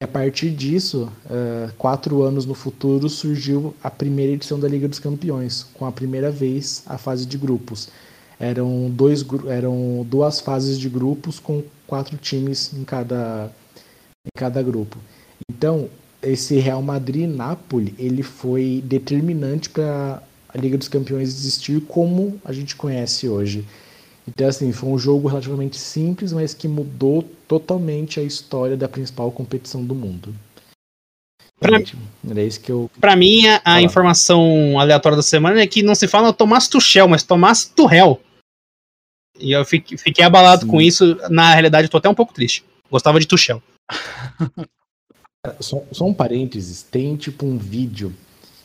E 0.00 0.04
a 0.04 0.08
partir 0.08 0.50
disso, 0.50 1.10
uh, 1.26 1.72
quatro 1.78 2.22
anos 2.22 2.44
no 2.44 2.54
futuro, 2.54 3.08
surgiu 3.08 3.74
a 3.82 3.90
primeira 3.90 4.32
edição 4.32 4.58
da 4.58 4.66
Liga 4.66 4.88
dos 4.88 4.98
Campeões, 4.98 5.64
com 5.74 5.86
a 5.86 5.92
primeira 5.92 6.30
vez 6.30 6.82
a 6.86 6.98
fase 6.98 7.24
de 7.24 7.38
grupos. 7.38 7.88
Eram, 8.38 8.90
dois, 8.90 9.24
eram 9.48 10.04
duas 10.08 10.40
fases 10.40 10.78
de 10.78 10.88
grupos 10.88 11.38
com 11.38 11.62
quatro 11.86 12.16
times 12.16 12.72
em 12.74 12.84
cada, 12.84 13.50
em 14.24 14.30
cada 14.36 14.62
grupo. 14.62 14.98
Então, 15.48 15.88
esse 16.22 16.58
Real 16.58 16.82
Madrid-Napoli 16.82 17.94
ele 17.98 18.22
foi 18.22 18.82
determinante 18.84 19.70
para 19.70 20.22
a 20.48 20.58
Liga 20.58 20.76
dos 20.76 20.88
Campeões 20.88 21.28
existir 21.28 21.80
como 21.82 22.40
a 22.44 22.52
gente 22.52 22.76
conhece 22.76 23.28
hoje. 23.28 23.64
Então, 24.28 24.48
assim, 24.48 24.72
foi 24.72 24.88
um 24.88 24.98
jogo 24.98 25.28
relativamente 25.28 25.76
simples, 25.76 26.32
mas 26.32 26.52
que 26.52 26.66
mudou 26.66 27.22
totalmente 27.46 28.18
a 28.18 28.22
história 28.22 28.76
da 28.76 28.88
principal 28.88 29.30
competição 29.30 29.84
do 29.84 29.94
mundo. 29.94 30.34
Pra, 31.58 31.80
Era 32.28 32.42
isso 32.42 32.60
que 32.60 32.70
eu. 32.70 32.90
Pra 33.00 33.16
mim, 33.16 33.46
a, 33.46 33.62
a 33.64 33.82
informação 33.82 34.78
aleatória 34.78 35.16
da 35.16 35.22
semana 35.22 35.60
é 35.60 35.66
que 35.66 35.82
não 35.82 35.94
se 35.94 36.06
fala 36.06 36.32
Tomás 36.32 36.68
Tuchel, 36.68 37.08
mas 37.08 37.22
Tomás 37.22 37.64
Turrell. 37.64 38.20
E 39.38 39.52
eu 39.52 39.64
fiquei, 39.64 39.96
fiquei 39.96 40.24
abalado 40.24 40.62
Sim. 40.62 40.68
com 40.68 40.80
isso. 40.80 41.16
Na 41.30 41.52
realidade, 41.52 41.88
tô 41.88 41.96
até 41.96 42.08
um 42.08 42.14
pouco 42.14 42.34
triste. 42.34 42.64
Gostava 42.90 43.20
de 43.20 43.26
Tuchel. 43.26 43.62
só, 45.60 45.82
só 45.92 46.04
um 46.04 46.12
parênteses: 46.12 46.82
tem 46.82 47.16
tipo 47.16 47.46
um 47.46 47.56
vídeo 47.56 48.12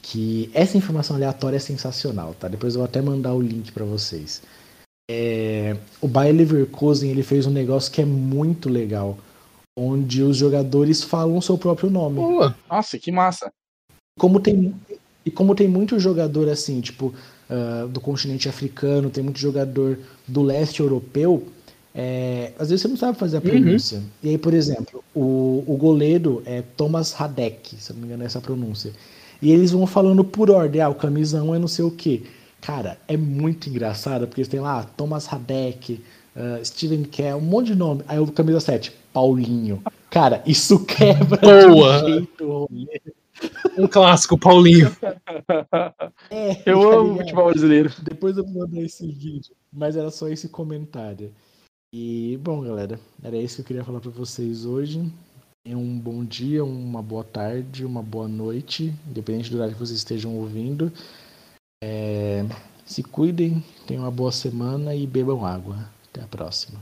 que 0.02 0.50
essa 0.54 0.78
informação 0.78 1.16
aleatória 1.16 1.58
é 1.58 1.60
sensacional, 1.60 2.34
tá? 2.34 2.48
Depois 2.48 2.74
eu 2.74 2.80
vou 2.80 2.86
até 2.86 3.02
mandar 3.02 3.34
o 3.34 3.42
link 3.42 3.72
para 3.72 3.86
vocês. 3.86 4.42
É, 5.10 5.76
o 6.00 6.08
Bayer 6.08 6.36
Leverkusen 6.36 7.10
ele 7.10 7.24
fez 7.24 7.46
um 7.46 7.52
negócio 7.52 7.92
que 7.92 8.02
é 8.02 8.06
muito 8.06 8.70
legal, 8.70 9.18
onde 9.78 10.24
os 10.24 10.38
jogadores 10.38 11.04
falam 11.04 11.38
o 11.38 11.42
seu 11.42 11.58
próprio 11.58 11.90
nome. 11.90 12.20
Nossa, 12.70 12.98
que 12.98 13.12
massa! 13.12 13.52
Como 14.18 14.40
tem, 14.40 14.74
e 15.26 15.32
como 15.32 15.56
tem 15.56 15.68
muito 15.68 16.00
jogador 16.00 16.50
assim, 16.50 16.80
tipo, 16.82 17.14
uh, 17.50 17.88
do 17.88 18.00
continente 18.00 18.48
africano, 18.48 19.10
tem 19.10 19.24
muito 19.24 19.40
jogador 19.40 19.98
do 20.28 20.42
leste 20.42 20.80
europeu, 20.80 21.48
é, 21.94 22.54
às 22.58 22.70
vezes 22.70 22.82
você 22.82 22.88
não 22.88 22.98
sabe 22.98 23.18
fazer 23.18 23.38
a 23.38 23.40
uhum. 23.42 23.50
pronúncia. 23.50 23.98
Uhum. 23.98 24.06
E 24.24 24.30
aí, 24.30 24.38
por 24.38 24.54
exemplo, 24.54 25.04
o, 25.14 25.64
o 25.68 25.76
goleiro 25.78 26.42
é 26.46 26.62
Thomas 26.62 27.12
Radek, 27.12 27.76
se 27.76 27.92
não 27.94 28.00
me 28.00 28.08
engano 28.08 28.24
é 28.24 28.26
essa 28.26 28.40
pronúncia. 28.40 28.94
E 29.42 29.52
eles 29.52 29.72
vão 29.72 29.86
falando 29.86 30.24
por 30.24 30.50
ordem, 30.50 30.82
ah, 30.82 30.90
o 30.90 30.96
camisa 30.96 31.44
1 31.44 31.56
é 31.56 31.60
não 31.60 31.68
sei 31.68 31.84
o 31.84 31.92
quê. 31.92 32.24
Cara, 32.62 33.00
é 33.08 33.18
muito 33.18 33.68
engraçado, 33.68 34.28
porque 34.28 34.46
tem 34.46 34.60
lá 34.60 34.84
Thomas 34.84 35.26
Radek, 35.26 36.00
uh, 36.36 36.64
Steven 36.64 37.04
Kell, 37.04 37.40
um 37.40 37.42
monte 37.42 37.68
de 37.68 37.76
nome. 37.76 38.04
Aí 38.08 38.20
o 38.20 38.32
camisa 38.32 38.60
7, 38.60 38.94
Paulinho. 39.12 39.82
Cara, 40.12 40.44
isso 40.46 40.80
quebra 40.86 41.40
Boa. 41.42 42.00
jeito 42.00 42.70
Um 43.78 43.88
clássico, 43.88 44.38
Paulinho. 44.38 44.96
É, 46.30 46.62
eu 46.66 46.80
tá 46.80 46.96
amo 46.96 47.18
futebol 47.18 47.50
brasileiro. 47.50 47.92
Depois 48.04 48.38
eu 48.38 48.46
vou 48.46 48.62
mandar 48.62 48.82
esse 48.82 49.06
vídeo. 49.06 49.54
Mas 49.74 49.98
era 49.98 50.10
só 50.10 50.30
esse 50.30 50.48
comentário. 50.48 51.34
E, 51.94 52.40
bom, 52.42 52.62
galera, 52.62 52.98
era 53.22 53.36
isso 53.36 53.56
que 53.56 53.62
eu 53.62 53.66
queria 53.66 53.84
falar 53.84 54.00
para 54.00 54.12
vocês 54.12 54.66
hoje. 54.66 55.12
Um 55.68 56.00
bom 56.00 56.24
dia, 56.24 56.64
uma 56.64 57.02
boa 57.02 57.24
tarde, 57.24 57.86
uma 57.86 58.02
boa 58.02 58.28
noite, 58.28 58.94
independente 59.10 59.52
do 59.52 59.58
horário 59.58 59.74
que 59.74 59.80
vocês 59.80 59.98
estejam 59.98 60.36
ouvindo. 60.38 60.92
É, 61.84 62.44
se 62.86 63.02
cuidem, 63.02 63.64
tenham 63.88 64.04
uma 64.04 64.12
boa 64.12 64.32
semana 64.32 64.94
e 64.94 65.08
bebam 65.08 65.46
água. 65.46 65.90
Até 66.10 66.22
a 66.22 66.28
próxima. 66.28 66.80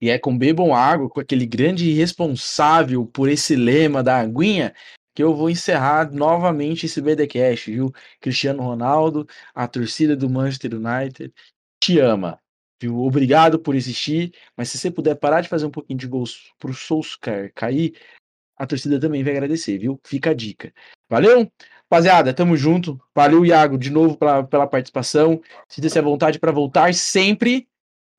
E 0.00 0.10
é 0.10 0.18
com 0.18 0.36
Bebam 0.36 0.74
Água, 0.74 1.08
com 1.08 1.20
aquele 1.20 1.46
grande 1.46 1.90
responsável 1.92 3.06
por 3.06 3.28
esse 3.28 3.56
lema 3.56 4.02
da 4.02 4.18
aguinha, 4.18 4.74
que 5.14 5.22
eu 5.22 5.34
vou 5.34 5.48
encerrar 5.48 6.12
novamente 6.12 6.84
esse 6.84 7.00
BDcast, 7.00 7.70
viu? 7.70 7.90
Cristiano 8.20 8.62
Ronaldo, 8.62 9.26
a 9.54 9.66
torcida 9.66 10.14
do 10.14 10.28
Manchester 10.28 10.74
United, 10.74 11.32
te 11.82 11.98
ama. 11.98 12.38
Viu? 12.80 12.98
Obrigado 13.00 13.58
por 13.58 13.74
existir, 13.74 14.34
mas 14.54 14.68
se 14.68 14.76
você 14.76 14.90
puder 14.90 15.14
parar 15.14 15.40
de 15.40 15.48
fazer 15.48 15.64
um 15.64 15.70
pouquinho 15.70 15.98
de 15.98 16.06
gols 16.06 16.52
pro 16.58 16.74
Solskjaer 16.74 17.50
cair, 17.54 17.98
a 18.54 18.66
torcida 18.66 19.00
também 19.00 19.24
vai 19.24 19.32
agradecer, 19.32 19.78
viu? 19.78 19.98
Fica 20.04 20.30
a 20.30 20.34
dica. 20.34 20.74
Valeu? 21.08 21.50
Rapaziada, 21.90 22.34
tamo 22.34 22.56
junto. 22.56 23.00
Valeu, 23.14 23.46
Iago, 23.46 23.78
de 23.78 23.90
novo 23.90 24.16
pra, 24.16 24.42
pela 24.42 24.66
participação. 24.66 25.40
Sinta-se 25.68 25.98
à 25.98 26.02
vontade 26.02 26.38
para 26.38 26.50
voltar 26.50 26.92
sempre. 26.92 27.68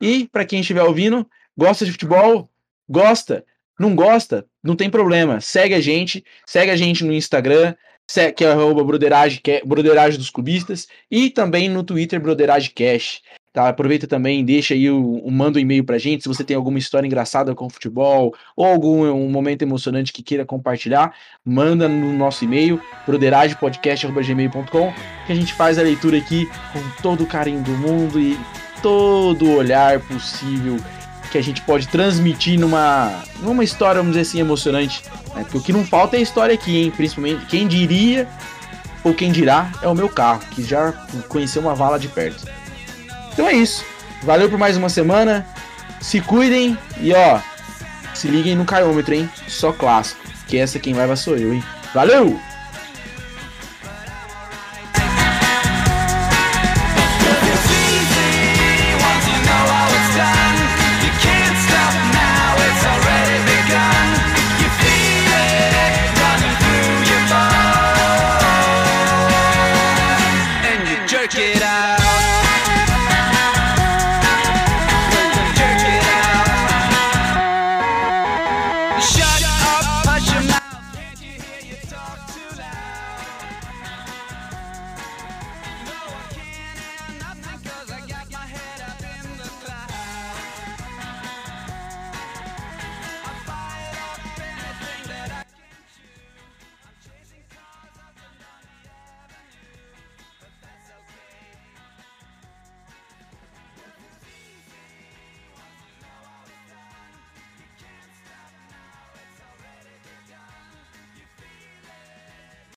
E, 0.02 0.28
para 0.28 0.46
quem 0.46 0.62
estiver 0.62 0.84
ouvindo, 0.84 1.28
gosta 1.58 1.86
de 1.86 1.92
futebol? 1.92 2.50
Gosta? 2.90 3.46
Não 3.78 3.94
gosta? 3.94 4.46
Não 4.64 4.76
tem 4.76 4.90
problema. 4.90 5.42
Segue 5.42 5.76
a 5.76 5.82
gente. 5.82 6.24
Segue 6.46 6.72
a 6.72 6.78
gente 6.78 7.04
no 7.04 7.12
Instagram, 7.12 7.76
que 8.36 8.46
é 8.46 8.52
arroba 8.52 8.84
broderagem, 8.86 9.42
broderagem 9.66 10.18
dos 10.18 10.30
cubistas. 10.30 10.88
E 11.12 11.30
também 11.30 11.68
no 11.68 11.84
Twitter, 11.84 12.22
broderagem 12.22 12.72
cash. 12.74 13.22
Tá, 13.58 13.70
aproveita 13.70 14.06
também, 14.06 14.46
deixa 14.46 14.76
aí 14.76 14.88
o, 14.88 15.16
o 15.18 15.32
manda 15.32 15.58
um 15.58 15.60
e-mail 15.60 15.84
pra 15.84 15.98
gente 15.98 16.22
se 16.22 16.30
você 16.30 16.44
tem 16.44 16.56
alguma 16.56 16.78
história 16.78 17.08
engraçada 17.08 17.56
com 17.56 17.68
futebol 17.68 18.32
ou 18.56 18.64
algum 18.64 19.12
um 19.12 19.32
momento 19.32 19.64
emocionante 19.64 20.14
que 20.14 20.22
queira 20.22 20.46
compartilhar, 20.46 21.12
manda 21.44 21.90
no 21.90 22.14
nosso 22.14 22.46
e-mail 22.46 22.80
broderagepodcast@gmail.com 23.08 24.94
que 25.26 25.32
a 25.32 25.36
gente 25.36 25.56
faz 25.56 25.80
a 25.80 25.82
leitura 25.82 26.20
aqui 26.20 26.48
com 26.72 27.02
todo 27.02 27.24
o 27.24 27.26
carinho 27.26 27.64
do 27.64 27.72
mundo 27.72 28.20
e 28.20 28.38
todo 28.84 29.46
o 29.48 29.56
olhar 29.56 30.02
possível 30.02 30.78
que 31.32 31.40
a 31.40 31.42
gente 31.42 31.64
pode 31.64 31.88
transmitir 31.88 32.60
numa 32.60 33.24
numa 33.40 33.64
história, 33.64 34.02
vamos 34.02 34.16
dizer 34.16 34.30
assim, 34.30 34.40
emocionante. 34.40 35.02
Né? 35.34 35.42
Porque 35.42 35.58
o 35.58 35.62
que 35.62 35.74
não 35.74 35.84
falta 35.84 36.16
é 36.16 36.22
história 36.22 36.54
aqui, 36.54 36.78
hein? 36.78 36.94
Principalmente 36.96 37.44
quem 37.48 37.68
diria 37.68 38.28
ou 39.04 39.16
quem 39.16 39.32
dirá 39.32 39.72
é 39.82 39.88
o 39.88 39.96
meu 39.96 40.10
carro, 40.10 40.42
que 40.52 40.62
já 40.62 40.92
conheceu 41.28 41.64
uma 41.64 41.74
vala 41.74 41.98
de 41.98 42.08
perto. 42.08 42.46
Então 43.38 43.48
é 43.48 43.54
isso. 43.54 43.86
Valeu 44.24 44.50
por 44.50 44.58
mais 44.58 44.76
uma 44.78 44.90
semana. 44.90 45.46
Se 46.02 46.20
cuidem 46.20 46.76
e 47.00 47.14
ó, 47.14 47.40
se 48.16 48.28
liguem 48.28 48.56
no 48.56 48.66
caiômetro, 48.66 49.14
hein? 49.14 49.30
Só 49.48 49.72
clássico. 49.72 50.20
Que 50.48 50.58
essa 50.58 50.80
quem 50.80 50.96
leva 50.96 51.16
sou 51.16 51.38
eu, 51.38 51.54
hein? 51.54 51.64
Valeu! 51.94 52.40